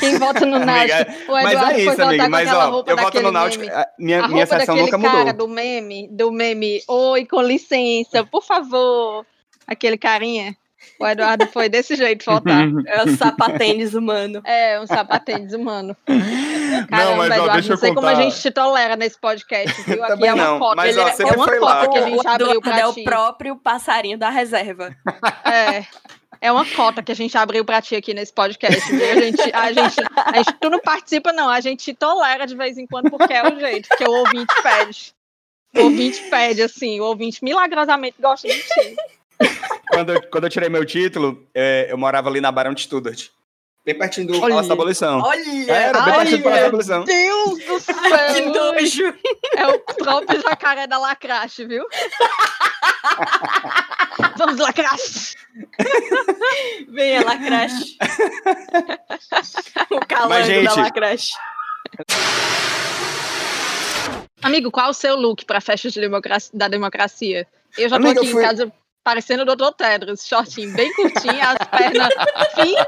Quem 0.00 0.18
vota 0.18 0.44
no 0.44 0.58
Náutico? 0.64 1.10
O 1.28 1.32
Mas 1.34 1.52
Eduardo 1.52 1.70
é 1.70 1.74
foi 1.74 1.82
isso, 1.82 1.90
votar 1.92 2.06
amigo. 2.08 2.24
com 2.24 2.30
Mas 2.30 2.52
ó, 2.52 2.84
eu 2.86 2.96
voto 2.96 3.22
no 3.22 3.32
Náutico. 3.32 3.64
meme. 3.64 3.76
a- 3.76 3.88
Minha, 3.98 4.24
A 4.24 4.28
minha 4.28 4.44
roupa 4.44 4.58
sessão 4.60 4.74
daquele 4.76 4.96
nunca 4.96 5.08
cara 5.10 5.24
mudou. 5.32 5.46
do 5.46 5.52
meme, 5.54 6.08
do 6.10 6.32
meme, 6.32 6.82
oi, 6.88 7.26
com 7.26 7.40
licença, 7.42 8.24
por 8.24 8.42
favor. 8.42 9.24
Aquele 9.68 9.96
carinha. 9.98 10.56
O 10.98 11.06
Eduardo 11.06 11.46
foi 11.48 11.68
desse 11.68 11.94
jeito 11.96 12.24
votar. 12.24 12.66
É 12.86 13.02
o 13.02 13.16
sapatênis 13.16 13.94
humano. 13.94 14.40
É, 14.44 14.80
um 14.80 14.86
sapatênis 14.86 15.52
humano. 15.52 15.96
Caramba, 16.88 17.16
mas, 17.16 17.30
ó, 17.30 17.34
Eduardo, 17.34 17.52
deixa 17.52 17.68
não 17.68 17.74
eu 17.74 17.78
sei 17.78 17.94
como 17.94 18.06
a 18.06 18.10
contar. 18.12 18.22
gente 18.22 18.40
te 18.40 18.50
tolera 18.50 18.96
nesse 18.96 19.18
podcast, 19.20 19.82
viu? 19.82 20.02
Aqui 20.02 20.12
Também 20.14 20.30
é 20.30 20.34
uma 20.34 20.44
não, 20.44 20.58
cota. 20.58 20.76
mas, 20.76 20.90
Ele 20.96 21.00
ó, 21.00 21.08
é- 21.08 21.14
é 21.18 21.24
uma 21.36 21.46
lá. 21.60 21.88
que 21.88 21.98
a 21.98 22.02
O 22.02 22.08
gente 22.08 22.26
abriu 22.26 22.46
Eduardo 22.50 22.60
pra 22.62 22.80
é 22.80 22.86
o 22.86 22.92
ti. 22.92 23.04
próprio 23.04 23.56
passarinho 23.56 24.18
da 24.18 24.30
reserva. 24.30 24.94
É. 25.44 25.84
É 26.38 26.52
uma 26.52 26.66
cota 26.66 27.02
que 27.02 27.10
a 27.10 27.14
gente 27.14 27.36
abriu 27.38 27.64
pra 27.64 27.80
ti 27.80 27.96
aqui 27.96 28.12
nesse 28.12 28.32
podcast, 28.32 28.90
viu? 28.92 29.10
A 29.10 29.14
gente, 29.20 29.40
a 29.54 29.72
gente, 29.72 29.96
a 30.16 30.36
gente, 30.36 30.52
tu 30.60 30.68
não 30.68 30.80
participa, 30.80 31.32
não. 31.32 31.48
A 31.48 31.60
gente 31.60 31.82
te 31.82 31.94
tolera 31.94 32.46
de 32.46 32.54
vez 32.54 32.76
em 32.76 32.86
quando 32.86 33.10
porque 33.10 33.32
é 33.32 33.42
o 33.42 33.58
jeito 33.58 33.88
que 33.96 34.04
o 34.04 34.10
ouvinte 34.12 34.54
pede. 34.62 35.14
O 35.76 35.84
ouvinte 35.84 36.20
pede, 36.30 36.62
assim, 36.62 37.00
o 37.00 37.04
ouvinte 37.04 37.42
milagrosamente 37.42 38.16
gosta 38.20 38.46
de 38.48 38.54
ti. 38.54 38.96
quando, 39.88 40.12
eu, 40.12 40.22
quando 40.30 40.44
eu 40.44 40.50
tirei 40.50 40.68
meu 40.68 40.84
título, 40.84 41.46
é, 41.54 41.86
eu 41.90 41.96
morava 41.98 42.28
ali 42.28 42.40
na 42.40 42.52
Barão 42.52 42.74
de 42.74 42.82
Studart. 42.82 43.28
Bem 43.84 43.96
pertinho 43.96 44.26
do 44.26 44.32
Olha. 44.34 44.48
Palácio 44.48 44.68
da 44.68 44.74
Abolição. 44.74 45.20
Olha! 45.20 45.70
Era, 45.72 46.00
bem 46.02 46.14
pertinho 46.14 46.38
do 46.38 46.42
Palácio 46.42 46.42
da 46.42 46.50
meu 46.60 46.66
Abolição. 46.66 47.04
Deus 47.04 47.64
do 47.66 47.80
céu! 47.80 47.94
que 48.34 48.40
nojo! 48.42 49.14
É 49.56 49.66
o 49.68 49.78
próprio 49.78 50.42
jacaré 50.42 50.86
da 50.88 50.98
lacrache, 50.98 51.64
viu? 51.66 51.84
Vamos, 54.36 54.58
lacrache! 54.58 55.36
Venha, 56.88 57.24
Lacrache. 57.24 57.96
o 59.90 60.00
calango 60.06 60.28
Mas, 60.30 60.46
da 60.48 60.52
gente- 60.52 60.80
Lacrache. 60.80 61.32
Amigo, 64.42 64.70
qual 64.70 64.90
o 64.90 64.94
seu 64.94 65.16
look 65.16 65.44
pra 65.44 65.60
festa 65.60 65.90
de 65.90 66.00
democracia- 66.00 66.50
da 66.54 66.68
democracia? 66.68 67.46
Eu 67.76 67.88
já 67.88 67.96
tô 67.98 68.04
Amiga, 68.04 68.20
eu 68.20 68.22
aqui 68.22 68.32
fui- 68.32 68.42
em 68.42 68.46
casa 68.46 68.72
parecendo 69.06 69.44
o 69.44 69.54
Dr. 69.56 69.70
Tedros, 69.76 70.26
shortinho 70.26 70.74
bem 70.74 70.92
curtinho, 70.94 71.40
as 71.40 71.58
pernas 71.68 72.12
finas 72.56 72.86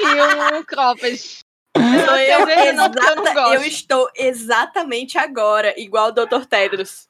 e 0.00 0.54
um 0.54 0.64
cropped. 0.64 1.38
Eu, 1.76 2.16
eu 2.48 2.48
exata- 2.48 3.34
gosto. 3.34 3.54
eu 3.54 3.62
estou 3.64 4.10
exatamente 4.16 5.18
agora, 5.18 5.74
igual 5.78 6.08
o 6.08 6.12
Dr. 6.12 6.46
Tedros. 6.48 7.06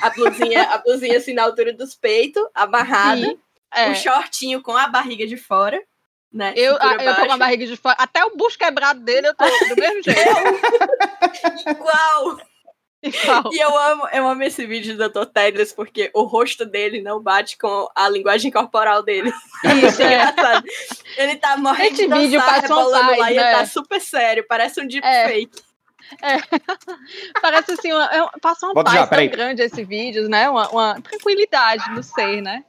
A 0.00 0.08
blusinha, 0.08 0.62
a 0.70 0.78
blusinha 0.78 1.18
assim 1.18 1.34
na 1.34 1.42
altura 1.42 1.74
dos 1.74 1.94
peitos, 1.94 2.42
amarrada, 2.54 3.20
Sim, 3.20 3.38
é. 3.74 3.90
o 3.90 3.94
shortinho 3.94 4.62
com 4.62 4.74
a 4.74 4.88
barriga 4.88 5.26
de 5.26 5.36
fora, 5.36 5.78
né? 6.32 6.54
Eu, 6.56 6.76
a- 6.80 6.94
eu 7.04 7.14
tô 7.16 7.26
com 7.26 7.32
a 7.32 7.36
barriga 7.36 7.66
de 7.66 7.76
fora. 7.76 7.96
Até 7.98 8.24
o 8.24 8.34
bucho 8.34 8.56
quebrado 8.56 9.00
dele, 9.00 9.28
eu 9.28 9.34
tô 9.34 9.44
do 9.44 9.76
mesmo 9.76 10.00
jeito. 10.08 11.68
Igual! 11.68 12.40
Igual. 13.02 13.44
E 13.52 13.58
eu 13.58 13.78
amo, 13.78 14.08
eu 14.12 14.28
amo 14.28 14.42
esse 14.42 14.66
vídeo 14.66 14.96
do 14.96 15.08
Dr. 15.08 15.24
Tedros, 15.26 15.72
porque 15.72 16.10
o 16.14 16.22
rosto 16.24 16.66
dele 16.66 17.00
não 17.00 17.20
bate 17.22 17.56
com 17.56 17.88
a 17.94 18.08
linguagem 18.08 18.50
corporal 18.50 19.02
dele. 19.02 19.32
Isso, 19.84 20.02
é. 20.02 20.14
Engraçado. 20.30 20.64
Ele 21.16 21.36
tá 21.36 21.56
morrendo 21.56 21.92
Esse 21.94 22.02
de 22.02 22.08
dançar, 22.08 22.22
vídeo 22.24 22.40
passa 22.40 22.52
uma 22.58 22.60
rebolando 22.82 23.10
lá 23.10 23.16
paz, 23.16 23.28
e 23.28 23.32
ele 23.38 23.42
né? 23.44 23.52
tá 23.52 23.66
super 23.66 24.00
sério, 24.00 24.44
parece 24.48 24.80
um 24.80 24.84
É. 24.84 24.86
deepfake. 24.86 25.62
Parece 27.40 27.72
assim, 27.72 27.92
uma, 27.92 28.04
é 28.06 28.22
um- 28.22 28.28
passa 28.40 28.66
uma 28.66 28.74
Volta 28.74 28.90
paz 28.90 29.00
já, 29.00 29.06
tão 29.06 29.26
grande 29.28 29.62
esse 29.62 29.84
vídeo, 29.84 30.28
né? 30.28 30.48
Uma, 30.50 30.68
uma 30.70 31.00
tranquilidade 31.00 31.94
do 31.94 32.02
ser, 32.02 32.40
né? 32.42 32.64